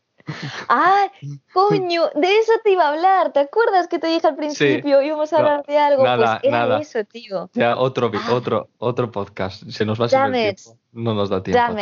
¡Ah! 0.68 1.08
¡Coño! 1.54 2.10
De 2.14 2.38
eso 2.38 2.52
te 2.64 2.72
iba 2.72 2.84
a 2.86 2.90
hablar. 2.90 3.34
¿Te 3.34 3.40
acuerdas 3.40 3.88
que 3.88 3.98
te 3.98 4.08
dije 4.08 4.28
al 4.28 4.36
principio? 4.36 5.02
Íbamos 5.02 5.34
a 5.34 5.38
No, 5.42 5.48
hablar 5.48 5.66
de 5.66 5.78
algo. 5.80 6.04
nada, 6.04 6.40
pues 6.40 6.50
era 6.54 6.60
nada. 6.60 6.80
eso, 6.80 7.04
tío. 7.04 7.50
Ya 7.54 7.76
otro, 7.78 8.12
Ah. 8.14 8.34
otro, 8.34 8.70
otro 8.78 9.12
podcast. 9.12 9.68
Se 9.70 9.86
nos 9.86 10.00
va 10.00 10.06
a 10.06 10.26
el 10.28 10.34
tiempo. 10.34 10.78
No 10.92 11.14
nos 11.16 11.30
da 11.30 11.42
tiempo. 11.42 11.74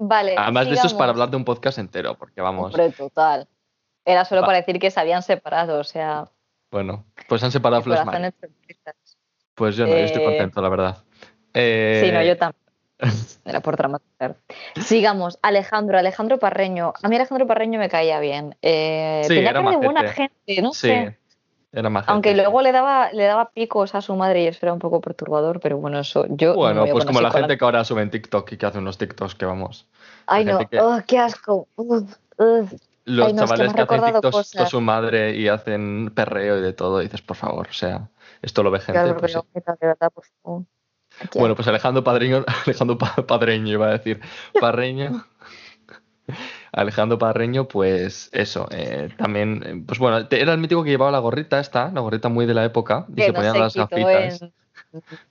Vale. 0.00 0.34
Además 0.36 0.68
de 0.68 0.74
eso 0.74 0.86
es 0.86 0.94
para 0.94 1.10
hablar 1.10 1.30
de 1.30 1.36
un 1.38 1.44
podcast 1.44 1.78
entero, 1.78 2.16
porque 2.18 2.40
vamos. 2.40 2.66
Hombre, 2.74 2.90
total. 2.92 3.48
Era 4.04 4.24
solo 4.24 4.42
Va. 4.42 4.46
para 4.48 4.58
decir 4.58 4.78
que 4.78 4.90
se 4.90 5.00
habían 5.00 5.22
separado, 5.22 5.80
o 5.80 5.84
sea, 5.84 6.30
Bueno, 6.70 7.04
pues 7.28 7.42
han 7.42 7.50
separado 7.50 7.82
Flash. 7.82 8.06
Pues 9.54 9.74
yo 9.76 9.86
no, 9.86 9.92
yo 9.92 9.96
estoy 9.98 10.22
Eh, 10.22 10.24
contento, 10.24 10.60
la 10.62 10.68
verdad. 10.68 11.04
Eh, 11.54 12.02
Sí, 12.04 12.12
no, 12.12 12.22
yo 12.22 12.36
también. 12.36 12.62
Era 13.44 13.60
por 13.60 13.76
dramatizar. 13.76 14.36
Sigamos, 14.80 15.38
Alejandro, 15.42 15.98
Alejandro 15.98 16.38
Parreño. 16.38 16.92
A 17.02 17.08
mí 17.08 17.16
Alejandro 17.16 17.46
Parreño 17.46 17.78
me 17.78 17.88
caía 17.88 18.20
bien. 18.20 18.56
Eh, 18.60 19.22
Sí, 19.24 19.34
tenía 19.34 19.50
era 19.50 19.60
cara 19.62 19.70
de 19.70 19.76
buena 19.76 20.12
gente, 20.12 20.62
no 20.62 20.72
Sí, 20.72 20.88
sé. 20.88 21.18
era 21.72 21.88
más 21.90 22.08
Aunque 22.08 22.30
gente, 22.30 22.42
luego 22.42 22.60
le 22.60 22.72
daba, 22.72 23.12
le 23.12 23.24
daba 23.24 23.50
picos 23.50 23.94
a 23.94 24.00
su 24.02 24.14
madre 24.16 24.42
y 24.42 24.46
eso 24.48 24.58
era 24.62 24.72
un 24.72 24.80
poco 24.80 25.00
perturbador, 25.00 25.60
pero 25.60 25.78
bueno, 25.78 26.00
eso 26.00 26.26
yo. 26.28 26.54
Bueno, 26.54 26.84
pues 26.90 27.04
como 27.04 27.20
la 27.20 27.30
gente 27.30 27.56
que 27.56 27.64
ahora 27.64 27.84
sube 27.84 28.02
en 28.02 28.10
TikTok 28.10 28.52
y 28.52 28.56
que 28.56 28.66
hace 28.66 28.78
unos 28.78 28.98
TikToks 28.98 29.34
que 29.36 29.46
vamos. 29.46 29.86
Ay, 30.26 30.44
no, 30.44 30.58
que- 30.68 30.80
oh, 30.80 31.00
qué 31.06 31.18
asco. 31.18 31.68
Los 31.76 33.26
Ay, 33.26 33.32
no, 33.32 33.44
es 33.44 33.52
que 33.52 33.62
me 33.62 33.72
chavales 33.72 33.74
que, 33.74 33.80
hacen 33.82 34.04
TikToks 34.04 34.54
con 34.56 34.66
su 34.66 34.80
madre 34.80 35.34
y 35.36 35.48
hacen 35.48 36.10
perreo 36.14 36.58
y 36.58 36.60
de 36.60 36.72
todo, 36.74 37.00
y 37.00 37.04
dices, 37.04 37.22
por 37.22 37.36
favor, 37.36 37.68
o 37.70 37.72
sea, 37.72 38.08
esto 38.42 38.62
lo 38.62 38.70
ve 38.70 38.80
gente. 38.80 38.92
Claro, 39.00 39.16
pues 39.18 39.32
pero 39.54 39.76
de 39.80 39.86
verdad, 39.86 40.10
por 40.12 40.24
favor. 40.42 40.64
Bueno, 41.34 41.54
pues 41.56 41.66
Alejandro 41.68 42.04
Padreño, 42.04 42.44
Alejandro 42.66 42.98
Pa- 42.98 43.14
Padreño 43.26 43.72
iba 43.72 43.88
a 43.88 43.92
decir, 43.92 44.20
Parreño. 44.60 45.24
Alejandro 46.72 47.18
Parreño, 47.18 47.66
pues 47.68 48.28
eso, 48.32 48.68
eh, 48.70 49.08
también, 49.16 49.62
eh, 49.64 49.82
pues 49.86 49.98
bueno, 49.98 50.26
era 50.30 50.52
el 50.52 50.58
mítico 50.58 50.84
que 50.84 50.90
llevaba 50.90 51.10
la 51.10 51.18
gorrita 51.20 51.58
esta, 51.58 51.90
la 51.90 52.00
gorrita 52.00 52.28
muy 52.28 52.44
de 52.46 52.54
la 52.54 52.64
época, 52.64 53.06
y 53.08 53.14
que 53.14 53.22
se 53.24 53.32
no 53.32 53.36
ponían 53.36 53.54
se 53.54 53.58
las 53.60 53.74
gafitas. 53.74 54.42
en, 54.42 54.52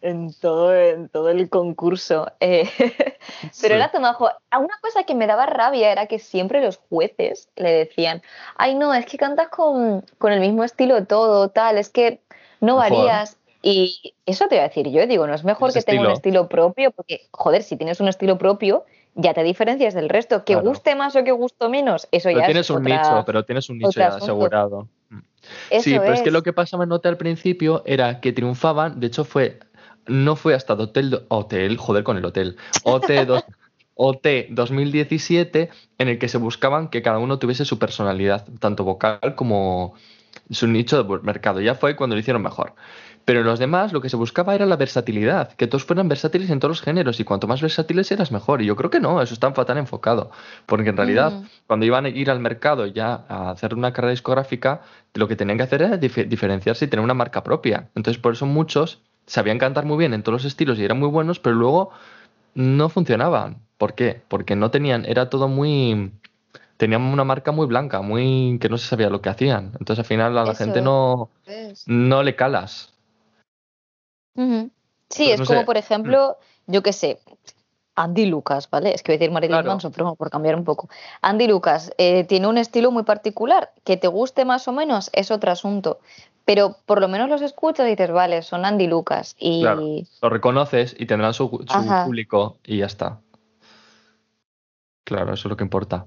en 0.01 0.33
todo, 0.41 0.75
en 0.75 1.07
todo 1.09 1.29
el 1.29 1.49
concurso. 1.49 2.31
Eh, 2.39 2.67
pero 2.77 3.51
Sí. 3.51 3.65
era 3.73 3.91
tomajo. 3.91 4.29
Una 4.51 4.73
cosa 4.81 5.03
que 5.03 5.13
me 5.15 5.27
daba 5.27 5.45
rabia 5.45 5.91
era 5.91 6.07
que 6.07 6.17
siempre 6.19 6.61
los 6.63 6.77
jueces 6.89 7.49
le 7.55 7.71
decían, 7.71 8.23
ay 8.55 8.73
no, 8.75 8.93
es 8.93 9.05
que 9.05 9.17
cantas 9.17 9.49
con, 9.49 10.03
con 10.17 10.33
el 10.33 10.39
mismo 10.39 10.63
estilo 10.63 11.05
todo, 11.05 11.49
tal, 11.49 11.77
es 11.77 11.89
que 11.89 12.21
no 12.59 12.75
varías. 12.77 13.37
Y 13.69 14.13
eso 14.25 14.47
te 14.47 14.55
iba 14.55 14.63
a 14.63 14.67
decir 14.69 14.87
yo, 14.89 15.05
digo, 15.07 15.27
no 15.27 15.33
es 15.33 15.43
mejor 15.43 15.69
Ese 15.69 15.79
que 15.79 15.85
tenga 15.91 16.07
un 16.07 16.13
estilo. 16.13 16.47
propio, 16.47 16.91
porque, 16.91 17.27
joder, 17.31 17.63
si 17.63 17.75
tienes 17.75 17.99
un 17.99 18.07
estilo 18.07 18.37
propio, 18.37 18.85
ya 19.15 19.33
te 19.33 19.43
diferencias 19.43 19.93
del 19.93 20.09
resto. 20.09 20.45
Que 20.45 20.53
Claro. 20.53 20.69
guste 20.69 20.95
más 20.95 21.15
o 21.15 21.23
que 21.23 21.31
guste 21.31 21.67
menos, 21.67 22.07
eso 22.11 22.29
Pero 22.29 22.39
ya 22.39 22.45
tienes 22.45 22.65
es 22.65 22.69
un 22.69 22.83
otra- 22.85 22.97
nicho, 23.01 23.23
pero 23.25 23.43
tienes 23.45 23.69
un 23.69 23.77
nicho 23.79 23.99
ya 23.99 24.07
asunto. 24.07 24.25
asegurado. 24.25 24.87
Mm. 25.09 25.17
Eso 25.71 25.83
sí, 25.83 25.97
pero 25.99 26.13
es. 26.13 26.21
que 26.21 26.31
lo 26.31 26.43
que 26.43 26.53
pasaba 26.53 26.83
en 26.85 26.91
Hotel 26.91 27.11
al 27.11 27.17
principio 27.17 27.83
era 27.85 28.19
que 28.21 28.31
triunfaban, 28.31 28.99
de 28.99 29.07
hecho 29.07 29.25
fue, 29.25 29.59
no 30.05 30.35
fue 30.35 30.53
hasta 30.53 30.73
Hotel, 30.73 31.25
Hotel, 31.27 31.75
joder 31.77 32.03
con 32.03 32.17
el 32.17 32.25
hotel, 32.25 32.55
OT, 32.83 33.25
dos- 33.25 33.43
OT 33.95 34.47
2017, 34.51 35.69
en 35.97 36.07
el 36.07 36.19
que 36.19 36.29
se 36.29 36.37
buscaban 36.37 36.89
que 36.89 37.01
cada 37.01 37.17
uno 37.19 37.39
tuviese 37.39 37.65
su 37.65 37.79
personalidad, 37.79 38.45
tanto 38.59 38.83
vocal 38.83 39.35
como 39.35 39.93
su 40.51 40.67
nicho 40.67 41.01
de 41.03 41.19
mercado. 41.23 41.59
Ya 41.61 41.75
fue 41.75 41.95
cuando 41.95 42.15
lo 42.15 42.19
hicieron 42.19 42.41
mejor. 42.43 42.73
Pero 43.27 43.41
en 43.41 43.45
los 43.45 43.59
demás 43.59 43.91
lo 43.91 43.99
que 43.99 44.07
se 44.07 44.15
buscaba 44.15 44.55
era 44.55 44.65
la 44.65 44.77
versatilidad, 44.77 45.51
que 45.51 45.67
todos 45.67 45.83
fueran 45.83 46.07
versátiles 46.07 46.49
en 46.49 46.61
todos 46.61 46.69
los 46.77 46.81
géneros 46.81 47.19
y 47.19 47.25
cuanto 47.25 47.45
más 47.45 47.61
versátiles 47.61 48.09
eras 48.09 48.31
mejor. 48.31 48.61
Y 48.61 48.65
yo 48.67 48.77
creo 48.77 48.89
que 48.89 49.01
no, 49.01 49.21
eso 49.21 49.33
está 49.33 49.51
fatal 49.51 49.77
enfocado, 49.77 50.31
porque 50.65 50.91
en 50.91 50.95
realidad 50.97 51.33
Mm. 51.33 51.45
cuando 51.67 51.85
iban 51.85 52.05
a 52.05 52.09
ir 52.09 52.31
al 52.31 52.39
mercado 52.39 52.85
ya 52.85 53.25
a 53.27 53.49
hacer 53.51 53.73
una 53.73 53.91
carrera 53.91 54.11
discográfica, 54.11 54.81
lo 55.13 55.27
que 55.27 55.35
tenían 55.35 55.57
que 55.57 55.63
hacer 55.65 55.81
era 55.81 55.99
dif- 55.99 56.25
diferenciarse 56.25 56.85
y 56.85 56.87
tener 56.87 57.03
una 57.03 57.13
marca 57.13 57.43
propia. 57.43 57.89
Entonces 57.95 58.21
por 58.21 58.31
eso 58.31 58.45
muchos 58.45 59.01
sabían 59.25 59.59
cantar 59.59 59.83
muy 59.83 59.97
bien 59.97 60.13
en 60.13 60.23
todos 60.23 60.41
los 60.43 60.45
estilos 60.45 60.79
y 60.79 60.85
eran 60.85 60.97
muy 60.97 61.09
buenos, 61.09 61.37
pero 61.39 61.53
luego 61.57 61.89
no 62.55 62.87
funcionaban. 62.87 63.57
¿Por 63.77 63.93
qué? 63.93 64.21
Porque 64.29 64.55
no 64.55 64.71
tenían, 64.71 65.03
era 65.05 65.29
todo 65.29 65.49
muy... 65.49 66.13
Tenían 66.77 67.01
una 67.01 67.25
marca 67.25 67.51
muy 67.51 67.65
blanca, 67.67 68.01
muy 68.01 68.57
que 68.61 68.69
no 68.69 68.77
se 68.77 68.87
sabía 68.87 69.09
lo 69.09 69.19
que 69.21 69.27
hacían. 69.29 69.71
Entonces 69.79 69.99
al 69.99 70.05
final 70.05 70.37
a 70.37 70.45
la 70.45 70.51
Eso 70.53 70.63
gente 70.63 70.79
es. 70.79 70.85
no, 70.85 71.29
no 71.87 72.23
le 72.23 72.35
calas. 72.35 72.93
Sí, 74.37 75.25
Pues 75.25 75.29
es 75.33 75.39
no 75.39 75.45
como, 75.45 75.59
sé. 75.61 75.65
por 75.65 75.77
ejemplo, 75.77 76.37
yo 76.67 76.83
qué 76.83 76.93
sé, 76.93 77.19
Andy 77.95 78.25
Lucas, 78.27 78.69
¿vale? 78.69 78.93
Es 78.93 79.01
que 79.01 79.11
voy 79.11 79.15
a 79.15 79.19
decir 79.19 79.31
Marilyn 79.33 79.55
Claro. 79.55 79.69
Manson, 79.71 79.91
pero 79.91 80.15
por 80.15 80.29
cambiar 80.29 80.55
un 80.55 80.63
poco. 80.63 80.87
Andy 81.21 81.47
Lucas 81.47 81.91
eh, 81.97 82.23
tiene 82.25 82.47
un 82.47 82.57
estilo 82.57 82.91
muy 82.91 83.03
particular, 83.03 83.71
que 83.83 83.97
te 83.97 84.07
guste 84.07 84.45
más 84.45 84.67
o 84.67 84.71
menos 84.71 85.09
es 85.13 85.31
otro 85.31 85.51
asunto, 85.51 85.99
pero 86.45 86.75
por 86.85 87.01
lo 87.01 87.07
menos 87.07 87.29
los 87.29 87.41
escuchas 87.41 87.87
y 87.87 87.91
dices, 87.91 88.11
vale, 88.11 88.41
son 88.43 88.65
Andy 88.65 88.85
Lucas. 88.87 89.35
Y 89.39 89.61
Claro. 89.61 89.81
Lo 90.21 90.29
reconoces 90.29 90.95
y 90.99 91.05
tendrán 91.07 91.33
su, 91.33 91.49
público 91.49 92.57
y 92.63 92.77
ya 92.77 92.85
está. 92.85 93.19
Claro, 95.05 95.33
eso 95.33 95.47
es 95.47 95.49
lo 95.49 95.57
que 95.57 95.63
importa. 95.63 96.05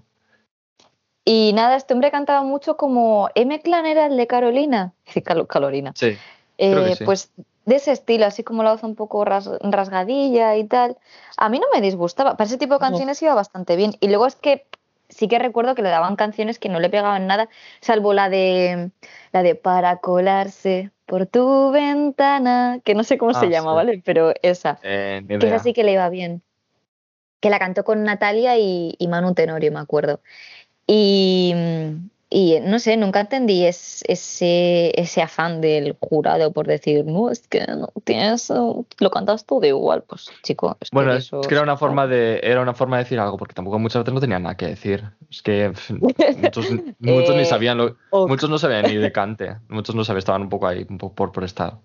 Y 1.25 1.53
nada, 1.55 1.77
este 1.77 1.95
hombre 1.95 2.11
cantaba 2.11 2.43
mucho 2.43 2.77
como 2.77 3.29
M. 3.35 3.61
Clan 3.63 3.87
era 3.87 4.07
el 4.07 4.17
de 4.17 4.27
Carolina, 4.27 4.93
Carolina. 5.49 5.93
Sí, 5.95 6.17
que 6.57 6.91
Eh, 6.91 6.95
sí. 6.97 7.05
Pues 7.05 7.33
de 7.67 7.77
ese 7.77 7.93
estilo, 7.93 8.27
así 8.27 8.43
como 8.43 8.63
la 8.63 8.73
voz 8.73 8.83
un 8.83 8.95
poco 8.95 9.25
ras- 9.25 9.51
rasgadilla 9.61 10.57
y 10.57 10.65
tal. 10.65 10.97
A 11.37 11.49
mí 11.49 11.59
no 11.59 11.67
me 11.73 11.81
disgustaba. 11.81 12.37
Para 12.37 12.47
ese 12.49 12.59
tipo 12.59 12.75
de 12.75 12.81
No. 12.81 12.87
canciones 12.87 13.21
iba 13.23 13.35
bastante 13.35 13.77
bien. 13.77 13.95
Y 14.01 14.09
luego 14.09 14.27
es 14.27 14.35
que 14.37 14.67
sí 15.09 15.29
que 15.29 15.39
recuerdo 15.39 15.75
que 15.75 15.83
le 15.83 15.89
daban 15.91 16.17
canciones 16.17 16.59
que 16.59 16.69
no 16.69 16.79
le 16.81 16.89
pegaban 16.89 17.27
nada, 17.27 17.49
salvo 17.81 18.13
la 18.13 18.29
de 18.29 18.91
la 19.33 19.43
de 19.43 19.55
para 19.57 19.97
colarse 19.97 20.91
por 21.07 21.27
tu 21.27 21.71
ventana, 21.73 22.81
que 22.85 22.95
no 22.95 23.03
sé 23.05 23.19
cómo 23.19 23.33
Ah, 23.33 23.41
se 23.41 23.51
llama, 23.51 23.73
sí. 23.73 23.77
¿vale? 23.77 24.03
Pero 24.05 24.33
esa, 24.43 24.79
Eh, 24.83 25.25
que 25.27 25.47
esa 25.47 25.59
sí 25.59 25.73
que 25.73 25.83
le 25.85 25.93
iba 25.93 26.09
bien. 26.09 26.43
Que 27.41 27.51
la 27.51 27.59
cantó 27.59 27.85
con 27.85 28.05
Natalia 28.05 28.57
y, 28.59 28.95
y 28.99 29.09
Manu 29.09 29.35
Tenorio, 29.35 29.73
me 29.73 29.81
acuerdo. 29.81 30.21
Y, 30.87 31.55
y 32.31 32.61
no 32.61 32.79
sé, 32.79 32.97
nunca 32.97 33.21
entendí 33.21 33.67
es- 33.67 34.03
ese, 34.07 34.99
ese 35.01 35.21
afán 35.23 35.61
del 35.61 35.97
jurado 36.01 36.53
por 36.53 36.67
decir, 36.67 37.05
no, 37.05 37.31
es 37.31 37.47
que 37.49 37.67
no 37.67 37.89
tienes, 38.05 38.51
lo 38.51 39.11
cantas 39.11 39.45
todo 39.45 39.67
igual. 39.67 40.05
Pues 40.05 40.31
chico, 40.43 40.77
es 40.81 40.91
que 40.91 40.95
Bueno, 40.97 41.13
es 41.15 41.31
que 41.31 41.55
era 41.55 41.63
una 41.63 41.77
forma 41.77 42.07
de 42.07 42.41
era 42.43 42.63
una 42.63 42.75
forma 42.75 42.97
de 42.99 43.05
decir 43.05 43.19
algo, 43.19 43.37
porque 43.37 43.55
tampoco 43.55 43.79
muchas 43.79 44.03
veces 44.03 44.15
no 44.15 44.21
tenían 44.21 44.45
nada 44.45 44.57
que 44.57 44.67
decir. 44.69 45.05
Es 45.29 45.43
que 45.43 45.73
muchos, 46.39 46.71
ni 47.01 47.43
Eh, 47.43 47.45
sabían 47.45 47.79
lo, 47.79 47.97
muchos 48.27 48.49
no 48.49 48.59
sabían 48.59 48.87
ni 48.87 48.97
de 48.97 49.13
cante, 49.13 49.57
muchos 49.69 49.95
no 49.95 50.05
sabían, 50.05 50.19
estaban 50.19 50.43
un 50.43 50.49
poco 50.49 50.67
ahí, 50.69 50.87
un 50.89 50.99
poco 50.99 51.15
por, 51.15 51.33
por 51.33 51.45
estar. 51.45 51.79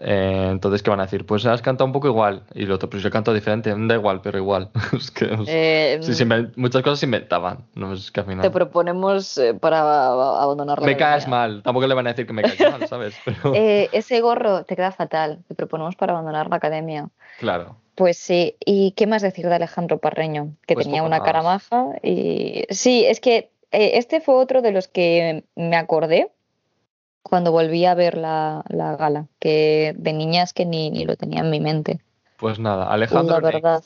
Eh, 0.00 0.48
entonces, 0.50 0.82
¿qué 0.82 0.90
van 0.90 1.00
a 1.00 1.04
decir? 1.04 1.26
Pues 1.26 1.44
has 1.46 1.62
cantado 1.62 1.86
un 1.86 1.92
poco 1.92 2.08
igual. 2.08 2.44
Y 2.54 2.64
lo 2.66 2.76
otro, 2.76 2.88
pues 2.88 3.02
yo 3.02 3.10
canto 3.10 3.32
diferente, 3.32 3.74
da 3.76 3.94
igual, 3.94 4.20
pero 4.22 4.38
igual. 4.38 4.70
es 4.96 5.10
que 5.10 5.28
Eh, 5.46 5.98
sí, 6.02 6.14
se 6.14 6.24
muchas 6.56 6.82
cosas 6.82 7.00
se 7.00 7.06
inventaban. 7.06 7.66
No 7.74 7.92
es 7.92 8.10
que 8.10 8.20
al 8.20 8.40
te 8.40 8.50
proponemos 8.50 9.36
eh, 9.38 9.54
para 9.54 10.08
abandonar 10.08 10.80
la 10.80 10.86
Me 10.86 10.96
caes 10.96 11.28
mal, 11.28 11.62
tampoco 11.62 11.86
le 11.86 11.94
van 11.94 12.06
a 12.06 12.10
decir 12.10 12.26
que 12.26 12.32
me 12.32 12.42
caes 12.42 12.60
mal, 12.60 12.88
¿sabes? 12.88 13.14
Pero 13.24 13.52
ese 13.54 14.20
gorro 14.20 14.64
te 14.64 14.76
queda 14.76 14.92
fatal. 14.92 15.44
Te 15.48 15.54
proponemos 15.54 15.96
para 15.96 16.12
abandonar 16.12 16.48
la 16.48 16.56
academia. 16.56 17.08
claro. 17.38 17.76
Pues 17.94 18.16
sí, 18.16 18.56
¿y 18.64 18.92
qué 18.92 19.06
más 19.06 19.20
decir 19.20 19.46
de 19.46 19.54
Alejandro 19.54 19.98
Parreño? 19.98 20.56
Que 20.66 20.72
Pues 20.72 20.86
tenía 20.86 21.02
una 21.02 21.20
cara 21.22 21.42
maja 21.42 21.88
y 22.02 22.64
sí, 22.70 23.04
es 23.04 23.20
que 23.20 23.50
este 23.70 24.22
fue 24.22 24.36
otro 24.36 24.62
de 24.62 24.72
los 24.72 24.88
que 24.88 25.44
me 25.56 25.76
acordé 25.76 26.30
cuando 27.32 27.50
volví 27.50 27.86
a 27.86 27.94
ver 27.94 28.18
la, 28.18 28.62
la 28.68 28.94
gala, 28.94 29.26
que 29.38 29.94
de 29.96 30.12
niñas 30.12 30.52
que 30.52 30.66
ni, 30.66 30.90
ni 30.90 31.06
lo 31.06 31.16
tenía 31.16 31.40
en 31.40 31.48
mi 31.48 31.60
mente, 31.60 31.98
Pues 32.36 32.58
nada, 32.58 32.92
Alejandro 32.92 33.40
la 33.40 33.40
Nex. 33.40 33.54
verdad. 33.54 33.84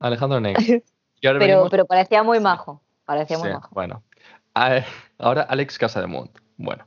Alejandro 0.00 0.40
Nex. 0.40 0.58
Y 1.20 1.26
ahora 1.26 1.38
Pero, 1.38 1.52
venimos- 1.56 1.70
pero 1.70 1.84
parecía 1.84 2.22
muy 2.22 2.40
majo, 2.40 2.80
parecía 3.04 3.36
muy 3.36 3.50
majo. 3.50 3.68
bueno. 3.74 4.02
Ahora 5.18 5.42
Alex 5.42 5.76
Casademunt. 5.76 6.38
Bueno. 6.56 6.86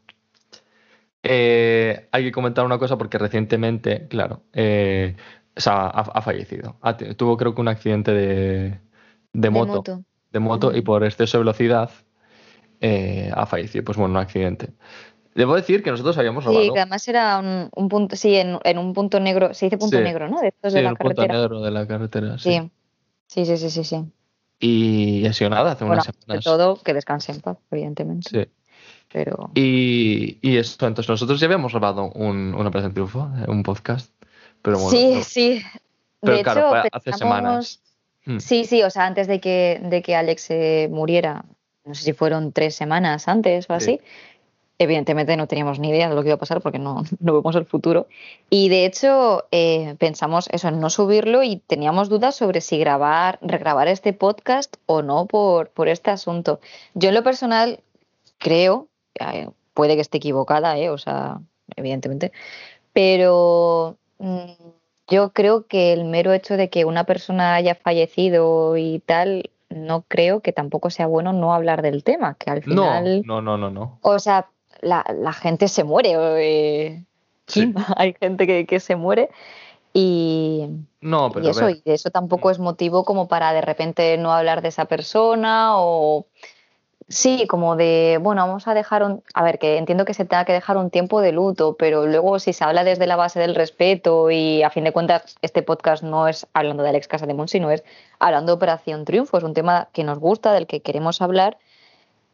Eh, 1.22 2.08
hay 2.12 2.24
que 2.24 2.32
comentar 2.32 2.66
una 2.66 2.80
cosa 2.80 2.98
porque 2.98 3.20
recientemente, 3.20 4.08
claro, 4.08 4.42
eh, 4.54 5.16
o 5.56 5.60
sea, 5.62 5.74
ha, 5.86 6.02
ha 6.02 6.22
fallecido. 6.24 6.78
Ha 6.82 6.98
tuvo 6.98 7.38
creo 7.38 7.54
que 7.54 7.62
un 7.62 7.68
accidente 7.68 8.12
de, 8.12 8.80
de 9.34 9.50
moto, 9.52 9.84
de 10.32 10.40
moto 10.40 10.76
y 10.76 10.82
por 10.82 11.04
exceso 11.04 11.38
de 11.38 11.44
velocidad 11.44 11.92
eh, 12.82 13.32
ha 13.36 13.46
fallecido. 13.46 13.86
Pues 13.86 13.98
bueno, 14.00 14.14
un 14.16 14.18
accidente. 14.20 14.70
Debo 15.36 15.56
decir 15.56 15.84
que 15.84 15.92
nosotros 15.92 16.18
habíamos 16.18 16.44
Sí, 16.46 16.50
robado 16.50 16.74
que 16.74 16.80
además 16.80 17.08
era 17.08 17.38
un, 17.40 17.70
un 17.76 17.90
punto, 17.90 18.16
sí, 18.16 18.36
en, 18.36 18.58
en 18.64 18.78
un 18.78 18.94
punto 18.94 19.20
negro, 19.20 19.54
se 19.54 19.66
dice 19.66 19.78
punto 19.78 19.98
Sí. 19.98 20.04
negro, 20.04 20.30
¿no? 20.30 20.40
De 20.40 20.48
estos 20.48 20.72
sí, 20.72 20.78
de 20.78 20.84
la 20.84 20.90
el 20.92 20.96
punto 20.96 21.16
carretera. 21.16 21.40
negro 21.42 21.62
de 21.62 21.72
la 21.72 21.86
carretera. 21.88 22.38
Sí. 22.38 22.72
Sí, 23.28 23.46
sí, 23.46 23.58
sí, 23.58 23.70
sí, 23.70 23.70
sí. 23.70 23.84
sí. 23.84 24.06
Y 24.60 25.28
ha 25.28 25.34
sido 25.34 25.50
nada, 25.50 25.74
hace 25.74 25.84
Bueno, 25.84 26.02
unas 26.02 26.16
semanas. 26.24 26.44
todo, 26.46 26.78
que 26.82 26.94
descanse 26.94 27.34
en 27.34 27.42
paz, 27.42 27.58
evidentemente. 27.72 28.30
Sí. 28.30 28.50
Pero 29.12 29.52
Y, 29.56 30.38
y 30.42 30.58
eso, 30.58 30.74
entonces 30.88 31.10
nosotros 31.10 31.40
ya 31.40 31.46
habíamos 31.46 31.72
grabado 31.74 32.10
un, 32.16 32.54
una 32.56 32.70
Operación 32.70 32.94
Triunfo, 32.94 33.30
eh, 33.38 33.46
un 33.50 33.62
podcast. 33.64 34.12
Pero 34.62 34.78
bueno, 34.80 34.90
sí, 34.92 35.16
no- 35.16 35.24
sí. 35.24 35.62
pero 36.22 36.38
de 36.38 36.44
claro, 36.44 36.60
hecho, 36.62 36.70
fue 36.70 36.90
hace 36.92 37.14
semanas. 37.14 37.82
Mm. 38.26 38.40
Sí, 38.40 38.66
sí, 38.66 38.82
o 38.84 38.90
sea, 38.90 39.06
antes 39.06 39.28
de 39.28 39.40
que, 39.40 39.80
de 39.84 40.02
que 40.02 40.16
Alex 40.16 40.42
se 40.44 40.90
muriera, 40.92 41.46
no 41.84 41.94
sé 41.94 42.04
si 42.04 42.14
fueron 42.14 42.52
tres 42.52 42.74
semanas 42.76 43.28
antes 43.28 43.70
o 43.70 43.80
Sí. 43.80 44.00
Evidentemente 44.78 45.38
no 45.38 45.48
teníamos 45.48 45.80
ni 45.80 45.90
idea 45.90 46.10
de 46.10 46.16
lo 46.16 46.22
que 46.22 46.30
iba 46.30 46.36
a 46.36 46.40
pasar 46.40 46.62
porque 46.62 46.80
no, 46.80 47.04
no 47.20 47.34
vemos 47.34 47.56
el 47.56 47.66
futuro. 47.66 48.08
Y 48.50 48.70
de 48.70 48.86
hecho, 48.86 49.46
eh, 49.52 49.96
pensamos 50.00 50.48
eso, 50.52 50.68
en 50.68 50.80
no 50.80 50.90
subirlo 50.90 51.44
y 51.44 51.58
teníamos 51.58 52.10
dudas 52.10 52.36
sobre 52.36 52.62
si 52.62 52.78
grabar, 52.78 53.40
regrabar 53.42 53.88
este 53.88 54.14
podcast 54.14 54.76
o 54.86 55.02
no 55.02 55.26
por, 55.26 55.70
por 55.70 55.88
este 55.88 56.12
asunto. 56.12 56.60
Yo 56.94 57.10
en 57.10 57.16
lo 57.16 57.24
personal 57.24 57.80
creo, 58.38 58.88
eh, 59.20 59.50
puede 59.74 59.96
que 59.96 60.02
esté 60.02 60.18
equivocada, 60.18 60.78
eh, 60.78 60.90
o 60.90 60.98
sea, 60.98 61.40
evidentemente, 61.76 62.32
pero 62.94 63.98
mm, 64.20 64.52
yo 65.08 65.32
creo 65.34 65.68
que 65.68 65.94
el 65.94 66.06
mero 66.06 66.34
hecho 66.34 66.58
de 66.58 66.70
que 66.70 66.86
una 66.86 67.04
persona 67.04 67.56
haya 67.56 67.76
fallecido 67.76 68.78
y 68.78 69.00
tal, 69.06 69.52
no 69.70 70.04
creo 70.08 70.40
que 70.42 70.54
tampoco 70.54 70.90
sea 70.90 71.08
bueno 71.08 71.34
no 71.34 71.54
hablar 71.54 71.82
del 71.82 72.04
tema, 72.04 72.36
que 72.36 72.50
al 72.50 72.62
No, 72.66 72.84
final, 72.84 73.24
no, 73.26 73.42
no, 73.42 73.58
no, 73.58 73.70
no. 73.70 74.00
o 74.02 74.20
sea, 74.20 74.48
la, 74.86 75.04
la 75.20 75.34
gente 75.34 75.68
se 75.68 75.84
muere, 75.84 76.14
eh, 76.40 77.04
Sí. 77.48 77.74
Hay 77.98 78.16
gente 78.20 78.48
que, 78.48 78.66
que 78.66 78.80
se 78.80 78.96
muere 78.96 79.30
y, 79.94 80.68
No, 81.02 81.32
pero 81.32 81.50
eso, 81.50 81.70
y 81.70 81.82
eso 81.86 82.10
tampoco 82.10 82.52
es 82.52 82.60
motivo 82.60 83.06
como 83.06 83.28
para 83.28 83.54
de 83.54 83.62
repente 83.62 84.18
no 84.18 84.34
hablar 84.34 84.62
de 84.62 84.70
esa 84.70 84.86
persona 84.86 85.74
o 85.78 86.26
sí, 87.08 87.46
como 87.48 87.76
de, 87.76 88.20
bueno, 88.22 88.46
vamos 88.46 88.68
a 88.68 88.74
dejar 88.74 89.04
un, 89.04 89.24
a 89.34 89.44
ver, 89.44 89.60
que 89.60 89.78
entiendo 89.78 90.06
que 90.06 90.14
se 90.14 90.26
tenga 90.26 90.44
que 90.44 90.54
dejar 90.54 90.76
un 90.78 90.90
tiempo 90.90 91.22
de 91.22 91.32
luto, 91.32 91.76
pero 91.78 92.08
luego 92.08 92.40
si 92.40 92.52
se 92.52 92.64
habla 92.64 92.84
desde 92.84 93.08
la 93.08 93.16
base 93.16 93.40
del 93.40 93.56
respeto 93.56 94.32
y 94.32 94.64
a 94.64 94.70
fin 94.70 94.84
de 94.84 94.92
cuentas 94.92 95.36
este 95.42 95.62
podcast 95.62 96.04
no 96.04 96.28
es 96.28 96.48
hablando 96.54 96.84
de 96.84 96.90
Alex 96.90 97.08
Casademont, 97.08 97.50
sino 97.50 97.70
es 97.72 97.84
hablando 98.20 98.52
de 98.52 98.58
Operación 98.58 99.06
Triunfo, 99.06 99.38
es 99.38 99.44
un 99.44 99.54
tema 99.54 99.88
que 99.94 100.04
nos 100.04 100.20
gusta, 100.20 100.52
del 100.52 100.68
que 100.68 100.82
queremos 100.82 101.22
hablar 101.22 101.58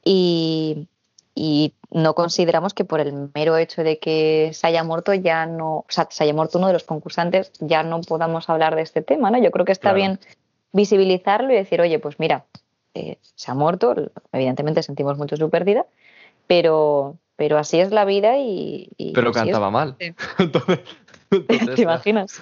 y, 0.04 0.88
y 1.36 1.74
no 1.92 2.14
consideramos 2.14 2.74
que 2.74 2.86
por 2.86 3.00
el 3.00 3.30
mero 3.34 3.58
hecho 3.58 3.84
de 3.84 4.00
que 4.00 4.52
se 4.54 4.68
haya 4.68 4.84
muerto 4.84 5.14
ya 5.14 5.46
no, 5.46 5.78
o 5.78 5.86
sea, 5.90 6.08
se 6.10 6.24
haya 6.24 6.34
muerto 6.34 6.58
uno 6.58 6.68
de 6.68 6.74
los 6.74 6.84
concursantes, 6.84 7.52
ya 7.60 7.84
no 7.84 8.02
podamos 8.02 8.50
hablar 8.50 8.76
de 8.76 8.82
este 8.82 9.02
tema, 9.02 9.32
¿no? 9.32 9.42
Yo 9.42 9.52
creo 9.52 9.66
que 9.66 9.72
está 9.72 9.94
Claro. 9.94 9.98
bien 9.98 10.20
visibilizarlo 10.74 11.52
y 11.52 11.56
decir, 11.56 11.82
oye, 11.82 12.00
pues 12.00 12.20
mira, 12.20 12.46
eh, 12.94 13.18
se 13.22 13.52
ha 13.52 13.54
muerto, 13.54 13.96
evidentemente 14.32 14.84
sentimos 14.84 15.18
mucho 15.18 15.38
su 15.38 15.50
pérdida, 15.50 15.86
pero, 16.48 17.18
pero 17.36 17.58
así 17.58 17.80
es 17.80 17.92
la 17.92 18.06
vida 18.06 18.38
y... 18.38 18.90
y 18.98 19.14
pero 19.14 19.30
es. 19.32 19.38
cantaba 19.38 19.70
mal. 19.72 19.96
Sí. 20.00 20.14
entonces, 20.40 20.80
entonces, 21.32 21.76
¿Te 21.76 21.82
imaginas? 21.82 22.42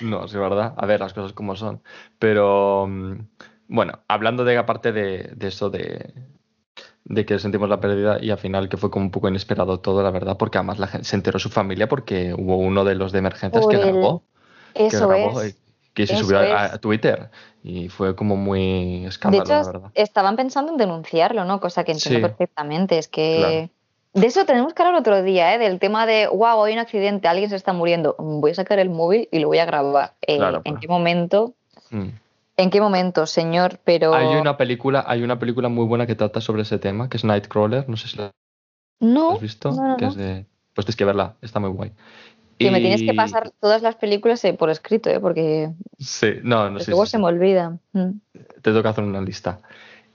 No, 0.00 0.26
sí, 0.28 0.36
verdad. 0.36 0.74
A 0.76 0.86
ver, 0.86 1.00
las 1.00 1.12
cosas 1.12 1.32
como 1.32 1.56
son. 1.56 1.80
Pero 2.18 2.86
mm, 2.88 3.12
bueno, 3.68 4.00
hablando 4.08 4.44
de 4.44 4.56
aparte 4.58 4.92
de, 4.92 5.30
de 5.34 5.48
eso 5.48 5.70
de, 5.70 6.12
de 7.08 7.24
que 7.26 7.38
sentimos 7.38 7.68
la 7.68 7.80
pérdida 7.80 8.18
y 8.20 8.30
al 8.30 8.38
final 8.38 8.68
que 8.68 8.76
fue 8.76 8.90
como 8.90 9.04
un 9.06 9.10
poco 9.10 9.28
inesperado 9.28 9.80
todo, 9.80 10.02
la 10.02 10.10
verdad, 10.10 10.36
porque 10.36 10.58
además 10.58 10.78
la 10.78 10.86
gente 10.88 11.06
se 11.06 11.16
enteró 11.16 11.38
su 11.38 11.48
familia 11.48 11.88
porque 11.88 12.34
hubo 12.34 12.56
uno 12.58 12.84
de 12.84 12.94
los 12.94 13.12
de 13.12 13.18
emergencias 13.20 13.62
Por 13.64 13.70
que 13.70 13.76
el- 13.80 13.82
grabó, 13.92 14.22
que 14.74 14.86
Eso 14.88 15.08
grabó 15.08 15.40
es. 15.42 15.56
que 15.94 16.06
se 16.06 16.14
eso 16.14 16.24
subió 16.24 16.38
a, 16.38 16.78
Twitter 16.78 17.30
y 17.64 17.88
fue 17.88 18.14
como 18.14 18.36
muy 18.36 19.00
De 19.00 19.06
escándalo, 19.08 19.42
hecho, 19.44 19.52
la 19.54 19.60
es- 19.60 19.66
verdad. 19.66 19.90
estaban 19.94 20.36
pensando 20.36 20.70
en 20.72 20.78
denunciarlo, 20.78 21.44
¿no? 21.44 21.58
Cosa 21.60 21.82
que 21.82 21.92
entiendo 21.92 22.18
Sí. 22.18 22.22
perfectamente. 22.22 22.98
Es 22.98 23.08
que. 23.08 23.70
De 24.14 24.26
eso 24.26 24.44
tenemos 24.46 24.72
que 24.74 24.82
hablar 24.82 25.00
otro 25.00 25.22
día, 25.22 25.54
¿eh? 25.54 25.58
Del 25.58 25.78
tema 25.78 26.06
de, 26.06 26.28
wow, 26.28 26.64
hay 26.64 26.72
un 26.72 26.78
accidente, 26.78 27.28
alguien 27.28 27.50
se 27.50 27.56
está 27.56 27.72
muriendo. 27.72 28.16
Voy 28.18 28.50
a 28.52 28.54
sacar 28.54 28.78
el 28.78 28.90
móvil 28.90 29.28
y 29.30 29.38
lo 29.38 29.48
voy 29.48 29.58
a 29.58 29.64
grabar. 29.66 30.14
Eh, 30.22 30.36
Claro, 30.38 30.60
¿En 30.64 30.76
qué 30.78 30.88
momento? 30.88 31.54
Mm. 31.90 32.08
¿En 32.58 32.70
qué 32.70 32.80
momento, 32.80 33.24
señor? 33.26 33.78
Pero. 33.84 34.12
Hay 34.14 34.34
una 34.34 34.56
película, 34.56 35.04
hay 35.06 35.22
una 35.22 35.38
película 35.38 35.68
muy 35.68 35.86
buena 35.86 36.06
que 36.06 36.16
trata 36.16 36.40
sobre 36.40 36.62
ese 36.62 36.78
tema, 36.78 37.08
que 37.08 37.16
es 37.16 37.24
Nightcrawler, 37.24 37.88
no 37.88 37.96
sé 37.96 38.08
si 38.08 38.16
la 38.18 38.32
No, 39.00 39.32
has 39.32 39.40
visto, 39.40 39.70
no, 39.70 39.90
no, 39.90 39.96
que 39.96 40.04
no. 40.06 40.10
es 40.10 40.16
de 40.16 40.46
pues 40.74 40.84
tienes 40.84 40.96
que 40.96 41.04
verla, 41.04 41.36
está 41.40 41.60
muy 41.60 41.70
guay. 41.70 41.92
que 42.58 42.70
me 42.72 42.80
tienes 42.80 43.00
que 43.02 43.12
Y- 43.12 43.16
pasar 43.16 43.50
todas 43.60 43.82
las 43.82 43.94
películas 43.94 44.44
eh, 44.44 44.52
por 44.54 44.70
escrito, 44.70 45.08
¿eh? 45.08 45.20
Porque 45.20 45.70
Sí, 45.98 46.34
no, 46.42 46.68
no 46.70 46.80
sé. 46.80 46.90
luego 46.90 47.06
se 47.06 47.18
me 47.18 47.24
olvida. 47.26 47.78
Mm. 47.92 48.10
te 48.62 48.72
toca 48.72 48.88
hacer 48.90 49.04
una 49.04 49.20
lista. 49.20 49.60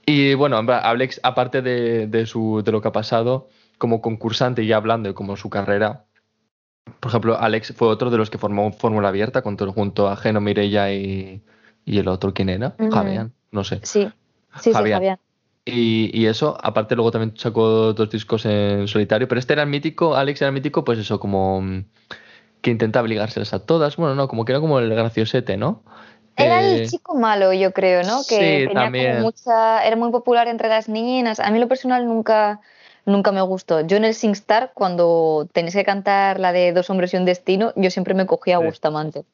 Y 0.06 0.34
bueno, 0.34 0.58
Alex, 0.58 1.20
aparte 1.22 1.62
de, 1.62 2.06
de 2.08 2.26
su, 2.26 2.60
de 2.62 2.72
lo 2.72 2.82
que 2.82 2.88
ha 2.88 2.92
pasado, 2.92 3.48
como 3.78 4.02
concursante 4.02 4.62
y 4.62 4.72
hablando 4.72 5.08
de 5.08 5.14
como 5.14 5.36
su 5.36 5.48
carrera, 5.48 6.04
por 7.00 7.08
ejemplo, 7.10 7.38
Alex 7.40 7.72
fue 7.74 7.88
otro 7.88 8.10
de 8.10 8.18
los 8.18 8.28
que 8.28 8.36
formó 8.36 8.70
Fórmula 8.72 9.08
Abierta 9.08 9.40
junto, 9.40 9.72
junto 9.72 10.08
a 10.08 10.16
Geno 10.16 10.42
Mireia 10.42 10.92
y, 10.92 11.42
y 11.84 11.98
el 11.98 12.08
otro, 12.08 12.32
¿quién 12.34 12.48
era? 12.48 12.74
Javián, 12.92 13.32
no 13.50 13.64
sé. 13.64 13.80
Sí, 13.82 14.10
sí. 14.60 14.72
Javier. 14.72 15.18
Y, 15.66 16.10
y 16.12 16.26
eso, 16.26 16.58
aparte 16.62 16.94
luego 16.94 17.10
también 17.10 17.36
sacó 17.38 17.94
dos 17.94 18.10
discos 18.10 18.44
en 18.44 18.86
solitario, 18.86 19.26
pero 19.28 19.38
este 19.38 19.54
era 19.54 19.62
el 19.62 19.68
mítico, 19.70 20.14
Alex 20.14 20.42
era 20.42 20.48
el 20.48 20.54
mítico, 20.54 20.84
pues 20.84 20.98
eso, 20.98 21.18
como 21.18 21.62
mm, 21.62 21.84
que 22.60 22.70
intentaba 22.70 23.08
ligárselas 23.08 23.54
a 23.54 23.64
todas, 23.64 23.96
bueno, 23.96 24.14
no, 24.14 24.28
como 24.28 24.44
que 24.44 24.52
era 24.52 24.60
como 24.60 24.78
el 24.78 24.90
graciosete, 24.90 25.56
¿no? 25.56 25.82
Era 26.36 26.60
Eh, 26.62 26.82
el 26.82 26.90
chico 26.90 27.14
malo, 27.14 27.52
yo 27.52 27.72
creo, 27.72 28.02
¿no? 28.02 28.18
Que 28.28 28.34
sí, 28.34 28.34
tenía 28.36 28.66
como 28.66 28.74
también. 28.74 29.20
mucha, 29.22 29.84
era 29.86 29.96
muy 29.96 30.10
popular 30.10 30.48
entre 30.48 30.68
las 30.68 30.88
niñas. 30.88 31.40
A 31.40 31.50
mí 31.50 31.58
lo 31.58 31.68
personal 31.68 32.06
nunca, 32.06 32.60
nunca 33.06 33.32
me 33.32 33.40
gustó. 33.40 33.80
Yo 33.86 33.96
en 33.96 34.04
el 34.04 34.14
SingStar, 34.14 34.72
cuando 34.74 35.48
tenías 35.52 35.74
que 35.74 35.84
cantar 35.84 36.40
la 36.40 36.52
de 36.52 36.72
Dos 36.72 36.90
hombres 36.90 37.14
y 37.14 37.16
un 37.18 37.24
destino, 37.24 37.72
yo 37.76 37.90
siempre 37.90 38.14
me 38.14 38.26
cogía 38.26 38.56
a 38.56 38.60
Sí. 38.60 38.66
Bustamante. 38.66 39.24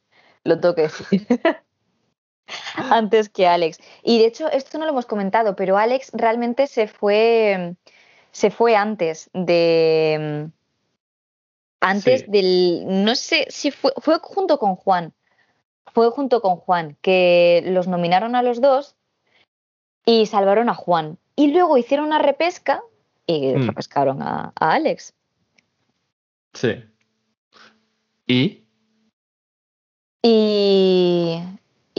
Lo 0.44 0.60
tengo 0.60 0.74
que 0.74 0.82
decir. 0.82 1.26
Antes 2.76 3.28
que 3.28 3.46
Alex. 3.46 3.78
Y 4.02 4.18
de 4.18 4.26
hecho, 4.26 4.50
esto 4.50 4.78
no 4.78 4.84
lo 4.84 4.92
hemos 4.92 5.06
comentado, 5.06 5.56
pero 5.56 5.76
Alex 5.76 6.10
realmente 6.12 6.66
se 6.66 6.86
fue, 6.88 7.74
se 8.32 8.50
fue 8.50 8.76
antes 8.76 9.30
de, 9.32 10.48
antes 11.80 12.20
Sí. 12.20 12.26
del, 12.28 12.84
no 13.04 13.14
sé 13.14 13.46
si 13.48 13.70
fue, 13.70 13.92
fue 13.98 14.18
junto 14.20 14.58
con 14.58 14.76
Juan, 14.76 15.12
fue 15.92 16.10
junto 16.10 16.40
con 16.40 16.56
Juan, 16.56 16.96
que 17.00 17.62
los 17.66 17.88
nominaron 17.88 18.34
a 18.36 18.42
los 18.42 18.60
dos 18.60 18.96
y 20.04 20.26
salvaron 20.26 20.68
a 20.68 20.74
Juan. 20.74 21.18
Y 21.36 21.52
luego 21.52 21.78
hicieron 21.78 22.06
una 22.06 22.18
repesca 22.18 22.82
y 23.26 23.54
Mm. 23.54 23.66
repescaron 23.68 24.22
a, 24.22 24.52
a 24.58 24.72
Alex. 24.72 25.14
Sí. 26.52 26.84
¿Y? 28.26 28.64
Y, 30.22 31.38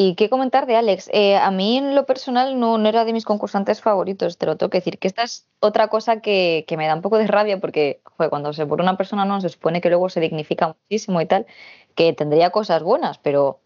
y 0.02 0.16
qué 0.16 0.30
comentar 0.30 0.66
de 0.66 0.76
Alex. 0.76 1.10
Eh, 1.14 1.36
a 1.38 1.52
mí 1.52 1.78
en 1.78 1.93
lo 1.93 2.08
personal 2.08 2.60
no, 2.60 2.80
no 2.80 2.89
era 2.89 3.06
de 3.06 3.14
mis 3.14 3.24
concursantes 3.24 3.82
favoritos, 3.82 4.39
te 4.39 4.47
lo 4.47 4.58
tengo 4.58 4.72
que 4.72 4.80
decir. 4.80 4.97
Que 4.97 5.08
esta 5.08 5.22
es 5.22 5.47
otra 5.60 5.89
cosa 5.89 6.22
que, 6.22 6.66
que 6.68 6.76
me 6.76 6.88
da 6.88 6.95
un 6.95 7.04
poco 7.04 7.20
de 7.20 7.28
rabia 7.28 7.60
porque 7.60 8.02
joder, 8.04 8.32
cuando 8.32 8.52
se 8.52 8.66
muere 8.66 8.82
una 8.82 8.97
persona 8.97 9.26
no 9.26 9.39
se 9.41 9.49
supone 9.49 9.80
que 9.80 9.89
luego 9.89 10.10
se 10.10 10.20
dignifica 10.20 10.70
muchísimo 10.70 11.22
y 11.22 11.28
tal, 11.28 11.45
que 11.93 12.14
tendría 12.14 12.49
cosas 12.49 12.82
buenas, 12.82 13.20
pero 13.20 13.60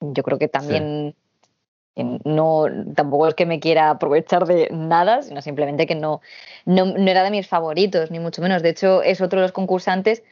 yo 0.00 0.22
creo 0.22 0.38
que 0.38 0.46
también 0.46 1.16
no 1.96 2.66
tampoco 2.94 3.26
es 3.26 3.34
que 3.34 3.46
me 3.46 3.58
quiera 3.58 3.90
aprovechar 3.90 4.46
de 4.46 4.68
nada, 4.70 5.22
sino 5.22 5.42
simplemente 5.42 5.86
que 5.86 5.96
no, 5.96 6.20
no, 6.66 6.86
no 6.86 7.10
era 7.10 7.24
de 7.24 7.30
mis 7.30 7.48
favoritos, 7.48 8.12
ni 8.12 8.20
mucho 8.20 8.42
menos. 8.42 8.62
De 8.62 8.70
hecho, 8.70 9.02
es 9.02 9.20
otro 9.20 9.40
de 9.40 9.46
los 9.46 9.52
concursantes 9.52 10.22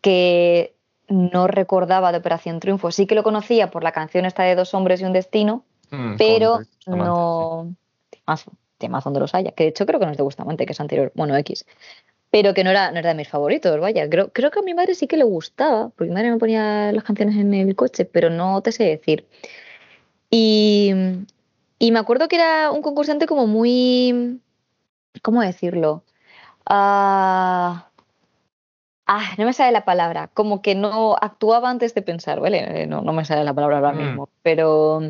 que 0.00 0.75
no 1.08 1.46
recordaba 1.46 2.12
de 2.12 2.18
Operación 2.18 2.60
Triunfo. 2.60 2.90
Sí 2.90 3.06
que 3.06 3.14
lo 3.14 3.22
conocía 3.22 3.70
por 3.70 3.84
la 3.84 3.92
canción 3.92 4.24
esta 4.24 4.42
de 4.42 4.54
Dos 4.54 4.74
hombres 4.74 5.00
y 5.00 5.04
un 5.04 5.12
destino, 5.12 5.64
mm, 5.90 6.16
pero 6.16 6.60
no... 6.86 7.74
Temazo, 8.10 8.52
temazo 8.78 9.08
donde 9.10 9.20
los 9.20 9.34
haya. 9.34 9.52
Que 9.52 9.64
de 9.64 9.70
hecho 9.70 9.86
creo 9.86 10.00
que 10.00 10.06
no 10.06 10.12
es 10.12 10.18
de 10.18 10.22
Bustamante, 10.22 10.66
que 10.66 10.72
es 10.72 10.80
anterior. 10.80 11.12
Bueno, 11.14 11.36
X. 11.36 11.64
Pero 12.30 12.54
que 12.54 12.64
no 12.64 12.70
era, 12.70 12.90
no 12.90 12.98
era 12.98 13.10
de 13.10 13.14
mis 13.14 13.28
favoritos, 13.28 13.78
vaya. 13.80 14.08
Creo, 14.08 14.30
creo 14.30 14.50
que 14.50 14.58
a 14.58 14.62
mi 14.62 14.74
madre 14.74 14.94
sí 14.94 15.06
que 15.06 15.16
le 15.16 15.24
gustaba, 15.24 15.90
porque 15.90 16.10
mi 16.10 16.14
madre 16.14 16.30
me 16.30 16.38
ponía 16.38 16.92
las 16.92 17.04
canciones 17.04 17.36
en 17.36 17.54
el 17.54 17.76
coche, 17.76 18.04
pero 18.04 18.30
no 18.30 18.60
te 18.62 18.72
sé 18.72 18.84
decir. 18.84 19.26
Y, 20.30 20.92
y 21.78 21.92
me 21.92 21.98
acuerdo 21.98 22.28
que 22.28 22.36
era 22.36 22.70
un 22.70 22.82
concursante 22.82 23.26
como 23.26 23.46
muy... 23.46 24.40
¿Cómo 25.22 25.40
decirlo? 25.40 26.02
Ah, 26.66 27.85
ah, 29.06 29.34
no 29.38 29.44
me 29.44 29.52
sale 29.52 29.72
la 29.72 29.84
palabra, 29.84 30.28
como 30.34 30.62
que 30.62 30.74
no 30.74 31.16
actuaba 31.20 31.70
antes 31.70 31.94
de 31.94 32.02
pensar, 32.02 32.40
¿vale? 32.40 32.82
Eh, 32.82 32.86
no, 32.86 33.02
no 33.02 33.12
me 33.12 33.24
sale 33.24 33.44
la 33.44 33.54
palabra 33.54 33.78
ahora 33.78 33.92
mm. 33.92 33.98
mismo, 33.98 34.28
pero, 34.42 35.00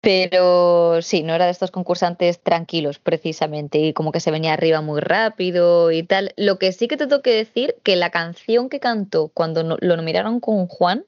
pero 0.00 1.02
sí, 1.02 1.22
no 1.22 1.34
era 1.34 1.46
de 1.46 1.50
estos 1.50 1.70
concursantes 1.70 2.40
tranquilos 2.42 2.98
precisamente 2.98 3.78
y 3.78 3.92
como 3.92 4.12
que 4.12 4.20
se 4.20 4.30
venía 4.30 4.54
arriba 4.54 4.80
muy 4.80 5.00
rápido 5.00 5.90
y 5.92 6.02
tal. 6.02 6.32
Lo 6.36 6.58
que 6.58 6.72
sí 6.72 6.88
que 6.88 6.96
te 6.96 7.06
tengo 7.06 7.22
que 7.22 7.34
decir 7.34 7.76
que 7.82 7.96
la 7.96 8.10
canción 8.10 8.68
que 8.68 8.80
cantó 8.80 9.28
cuando 9.28 9.78
lo 9.80 9.96
nominaron 9.96 10.40
con 10.40 10.66
Juan, 10.66 11.04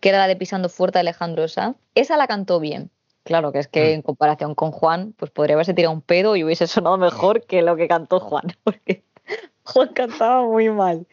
que 0.00 0.08
era 0.08 0.18
la 0.18 0.28
de 0.28 0.36
Pisando 0.36 0.68
Fuerte 0.68 0.98
de 0.98 1.00
Alejandro 1.00 1.46
Sanz, 1.48 1.76
esa 1.94 2.16
la 2.16 2.26
cantó 2.26 2.58
bien. 2.58 2.90
Claro, 3.24 3.52
que 3.52 3.60
es 3.60 3.68
que 3.68 3.90
mm. 3.90 3.94
en 3.94 4.02
comparación 4.02 4.56
con 4.56 4.72
Juan, 4.72 5.14
pues 5.16 5.30
podría 5.30 5.54
haberse 5.54 5.74
tirado 5.74 5.94
un 5.94 6.02
pedo 6.02 6.34
y 6.34 6.42
hubiese 6.42 6.66
sonado 6.66 6.98
mejor 6.98 7.46
que 7.46 7.62
lo 7.62 7.76
que 7.76 7.86
cantó 7.86 8.18
Juan, 8.18 8.56
porque 8.64 9.04
Juan 9.64 9.88
cantaba 9.88 10.46
muy 10.46 10.68
mal. 10.70 11.06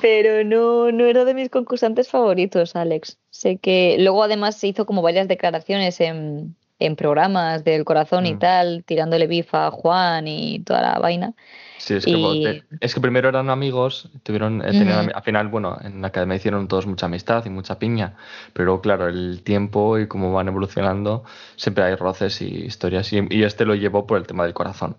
Pero 0.00 0.42
no, 0.42 0.90
no 0.90 1.04
era 1.04 1.24
de 1.24 1.34
mis 1.34 1.50
concursantes 1.50 2.08
favoritos, 2.08 2.74
Alex. 2.74 3.18
Sé 3.30 3.58
que 3.58 3.96
luego 3.98 4.22
además 4.22 4.56
se 4.56 4.68
hizo 4.68 4.86
como 4.86 5.02
varias 5.02 5.28
declaraciones 5.28 6.00
en, 6.00 6.56
en 6.84 6.96
programas 6.96 7.64
del 7.64 7.84
corazón 7.84 8.26
y 8.26 8.34
mm. 8.34 8.38
tal, 8.38 8.84
tirándole 8.84 9.26
bifa 9.26 9.66
a 9.66 9.70
Juan 9.70 10.26
y 10.26 10.60
toda 10.60 10.82
la 10.82 10.98
vaina. 10.98 11.34
Sí, 11.78 11.94
es 11.94 12.04
que, 12.04 12.62
es 12.80 12.94
que 12.94 13.00
primero 13.00 13.28
eran 13.28 13.50
amigos, 13.50 14.08
tuvieron, 14.22 14.62
eh, 14.64 15.10
al 15.14 15.22
final, 15.22 15.48
bueno, 15.48 15.78
en 15.82 16.00
la 16.00 16.08
academia 16.08 16.36
hicieron 16.36 16.68
todos 16.68 16.86
mucha 16.86 17.06
amistad 17.06 17.44
y 17.44 17.50
mucha 17.50 17.80
piña, 17.80 18.16
pero 18.52 18.80
claro, 18.80 19.08
el 19.08 19.42
tiempo 19.42 19.98
y 19.98 20.06
cómo 20.06 20.32
van 20.32 20.46
evolucionando, 20.46 21.24
siempre 21.56 21.82
hay 21.82 21.96
roces 21.96 22.40
y 22.40 22.66
historias, 22.66 23.12
y, 23.12 23.42
este 23.42 23.64
lo 23.64 23.74
llevó 23.74 24.06
por 24.06 24.18
el 24.18 24.28
tema 24.28 24.44
del 24.44 24.54
corazón. 24.54 24.96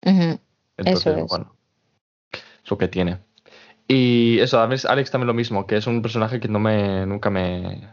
Entonces, 0.00 1.26
bueno, 1.28 1.52
es 1.52 1.55
lo 2.68 2.78
que 2.78 2.88
tiene. 2.88 3.18
Y 3.88 4.38
eso, 4.40 4.60
Alex 4.60 5.10
también 5.10 5.26
lo 5.26 5.34
mismo, 5.34 5.66
que 5.66 5.76
es 5.76 5.86
un 5.86 6.02
personaje 6.02 6.40
que 6.40 6.48
no 6.48 6.58
me, 6.58 7.06
nunca 7.06 7.30
me, 7.30 7.88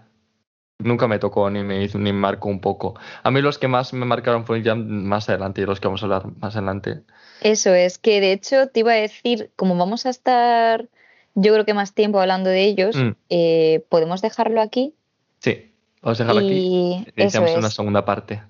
nunca 0.79 1.07
me 1.07 1.19
tocó 1.19 1.49
ni 1.49 1.63
me 1.63 1.83
hizo 1.83 1.99
ni 1.99 2.11
me 2.11 2.19
marcó 2.19 2.49
un 2.49 2.59
poco. 2.59 2.95
A 3.21 3.29
mí 3.29 3.41
los 3.41 3.59
que 3.59 3.67
más 3.67 3.93
me 3.93 4.05
marcaron 4.05 4.45
fueron 4.45 4.63
ya 4.63 4.75
más 4.75 5.29
adelante 5.29 5.61
y 5.61 5.65
los 5.65 5.79
que 5.79 5.87
vamos 5.87 6.01
a 6.01 6.05
hablar 6.05 6.25
más 6.39 6.55
adelante. 6.55 7.01
Eso 7.41 7.73
es, 7.73 7.99
que 7.99 8.21
de 8.21 8.31
hecho 8.31 8.67
te 8.67 8.79
iba 8.79 8.93
a 8.93 8.95
decir, 8.95 9.51
como 9.55 9.77
vamos 9.77 10.05
a 10.05 10.09
estar 10.09 10.89
yo 11.35 11.53
creo 11.53 11.65
que 11.65 11.73
más 11.73 11.93
tiempo 11.93 12.19
hablando 12.19 12.49
de 12.49 12.63
ellos, 12.63 12.95
mm. 12.95 13.11
eh, 13.29 13.85
podemos 13.89 14.21
dejarlo 14.21 14.61
aquí. 14.61 14.93
Sí, 15.39 15.71
vamos 16.01 16.19
a 16.19 16.23
dejarlo 16.23 16.41
aquí. 16.41 16.53
Y 16.53 17.07
iniciamos 17.15 17.55
una 17.55 17.69
segunda 17.69 18.05
parte. 18.05 18.43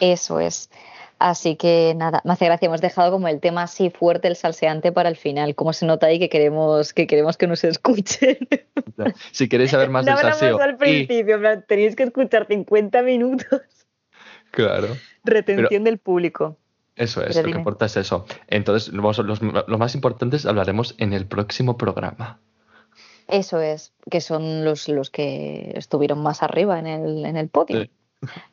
Eso 0.00 0.40
es. 0.40 0.70
Así 1.18 1.56
que 1.56 1.94
nada, 1.96 2.20
me 2.24 2.34
hace 2.34 2.44
gracia, 2.44 2.66
hemos 2.66 2.82
dejado 2.82 3.10
como 3.10 3.26
el 3.28 3.40
tema 3.40 3.62
así 3.62 3.88
fuerte, 3.88 4.28
el 4.28 4.36
salseante 4.36 4.92
para 4.92 5.08
el 5.08 5.16
final. 5.16 5.54
Como 5.54 5.72
se 5.72 5.86
nota 5.86 6.08
ahí 6.08 6.18
que 6.18 6.28
queremos 6.28 6.92
que, 6.92 7.06
queremos 7.06 7.36
que 7.36 7.46
nos 7.46 7.64
escuchen. 7.64 8.38
Si 9.30 9.46
queréis 9.46 9.72
saber 9.72 9.90
más 9.90 10.06
del 10.06 10.16
salseo. 10.16 10.58
al 10.58 10.78
principio, 10.78 11.38
tenéis 11.66 11.94
que 11.94 12.04
escuchar 12.04 12.46
50 12.46 13.02
minutos. 13.02 13.60
Claro. 14.50 14.88
Retención 15.22 15.84
del 15.84 15.98
público. 15.98 16.56
Eso 16.96 17.22
es, 17.22 17.36
lo 17.36 17.42
que 17.42 17.50
importa 17.50 17.84
es 17.84 17.98
eso. 17.98 18.24
Entonces, 18.48 18.92
los, 18.94 19.18
los, 19.18 19.42
más 19.42 19.94
importantes 19.94 20.46
hablaremos 20.46 20.94
en 20.96 21.12
el 21.12 21.26
próximo 21.26 21.76
programa. 21.76 22.40
Eso 23.28 23.60
es, 23.60 23.92
que 24.10 24.22
son 24.22 24.64
los, 24.64 24.88
los 24.88 25.10
que 25.10 25.72
estuvieron 25.76 26.22
más 26.22 26.42
arriba 26.42 26.78
en 26.78 26.86
el, 26.86 27.26
en 27.26 27.36
el 27.36 27.50
podio. 27.50 27.86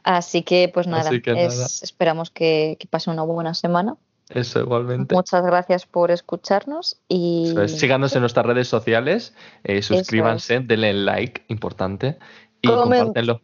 Así 0.03 0.43
que, 0.43 0.69
pues 0.73 0.87
nada, 0.87 1.09
esperamos 1.11 2.29
que, 2.29 2.77
que 2.79 2.87
pase 2.87 3.09
una 3.09 3.23
buena 3.23 3.53
semana. 3.53 3.95
Eso, 4.29 4.61
igualmente. 4.61 5.13
Muchas 5.13 5.43
gracias 5.43 5.85
por 5.85 6.09
escucharnos 6.11 6.97
y. 7.07 7.53
Síganos 7.67 8.15
en 8.15 8.21
nuestras 8.21 8.45
redes 8.45 8.67
sociales, 8.67 9.33
eh, 9.63 9.81
suscríbanse, 9.81 10.59
denle 10.61 10.93
like, 10.93 11.43
importante, 11.49 12.17
y 12.61 12.67
compártenlo. 12.67 13.41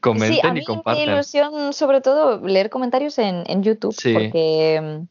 Comenten 0.00 0.40
sí, 0.40 0.40
a 0.44 0.52
mí 0.52 0.64
y 0.66 0.90
Me 0.90 1.04
ilusión, 1.04 1.72
sobre 1.72 2.00
todo, 2.00 2.44
leer 2.44 2.70
comentarios 2.70 3.18
en, 3.18 3.44
en 3.46 3.62
YouTube, 3.62 3.94
porque, 4.12 5.04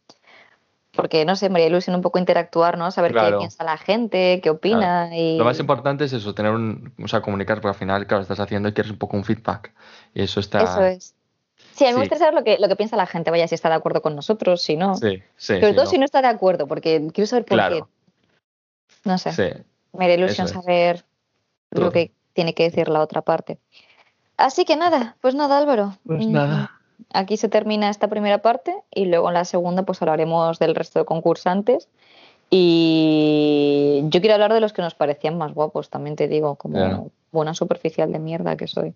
porque, 0.94 1.24
no 1.24 1.36
sé, 1.36 1.50
me 1.50 1.66
ilusión 1.66 1.96
un 1.96 2.02
poco 2.02 2.20
interactuar, 2.20 2.78
¿no? 2.78 2.92
Saber 2.92 3.14
qué 3.14 3.36
piensa 3.38 3.64
la 3.64 3.78
gente, 3.78 4.42
qué 4.44 4.50
opina. 4.50 5.16
Y... 5.16 5.38
Lo 5.38 5.46
más 5.46 5.60
importante 5.60 6.04
es 6.04 6.14
eso, 6.14 6.34
tener 6.36 6.52
un, 6.52 6.94
o 7.02 7.08
sea, 7.08 7.22
comunicar, 7.22 7.62
porque 7.62 7.70
al 7.70 7.80
final, 7.80 8.08
claro, 8.08 8.24
estás 8.24 8.40
haciendo 8.40 8.70
y 8.70 8.74
quieres 8.74 8.92
un 8.92 8.98
poco 8.98 9.16
un 9.16 9.24
feedback. 9.24 9.74
Y 10.14 10.24
eso 10.24 10.40
está. 10.42 10.64
Eso 10.64 10.84
es. 10.84 11.16
Sí, 11.74 11.86
a 11.86 11.90
mí 11.90 11.94
me 11.94 12.02
gusta 12.02 12.18
saber 12.18 12.34
lo 12.34 12.44
que, 12.44 12.58
lo 12.60 12.68
que 12.68 12.76
piensa 12.76 12.98
la 12.98 13.06
gente, 13.06 13.32
vaya, 13.32 13.48
si 13.48 13.56
está 13.56 13.70
de 13.70 13.76
acuerdo 13.76 14.02
con 14.02 14.16
nosotros, 14.16 14.62
si 14.62 14.76
no. 14.76 14.96
Sí, 14.96 15.24
sí. 15.38 15.60
Sobre 15.60 15.74
todo 15.74 15.86
si 15.86 15.98
no 15.98 16.06
está 16.06 16.22
de 16.22 16.28
acuerdo, 16.28 16.68
porque 16.68 17.08
quiero 17.14 17.28
saber 17.28 17.46
por 17.46 17.58
qué. 17.70 17.84
No 19.06 19.18
sé. 19.18 19.32
Sí. 19.32 19.64
Me 19.94 20.08
da 20.08 20.16
ilusión 20.16 20.48
saber 20.48 21.06
lo 21.72 21.92
que 21.92 22.12
tiene 22.34 22.54
que 22.54 22.64
decir 22.64 22.90
la 22.90 23.02
otra 23.02 23.22
parte. 23.22 23.60
Así 24.36 24.66
que 24.66 24.76
nada, 24.76 25.16
pues 25.22 25.36
nada, 25.36 25.58
Álvaro. 25.58 25.98
Pues 26.06 26.28
nada. 26.28 26.81
Aquí 27.14 27.38
se 27.38 27.50
termina 27.50 27.90
esta 27.90 28.08
primera 28.08 28.42
parte 28.42 28.76
y 28.94 29.06
luego 29.06 29.30
en 29.30 29.34
la 29.36 29.46
segunda 29.46 29.84
pues 29.84 30.02
hablaremos 30.02 30.60
del 30.60 30.76
resto 30.76 31.00
de 31.00 31.06
concursantes. 31.06 31.90
Y 32.50 34.02
yo 34.10 34.20
quiero 34.20 34.34
hablar 34.34 34.54
de 34.54 34.60
los 34.60 34.74
que 34.74 34.82
nos 34.82 34.94
parecían 34.94 35.38
más 35.38 35.54
guapos, 35.54 35.90
también 35.90 36.18
te 36.18 36.28
digo, 36.28 36.56
como 36.56 37.12
buena 37.32 37.54
superficial 37.54 38.12
de 38.12 38.20
mierda 38.20 38.58
que 38.58 38.68
soy. 38.68 38.94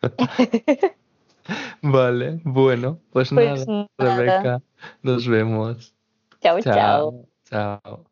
vale, 1.82 2.40
bueno, 2.42 3.00
pues, 3.12 3.30
pues 3.30 3.68
nada, 3.68 3.88
Rebeca, 3.98 4.62
nos 5.02 5.28
vemos. 5.28 5.94
chao. 6.40 6.62
Chao. 6.62 7.26
chao. 7.44 8.06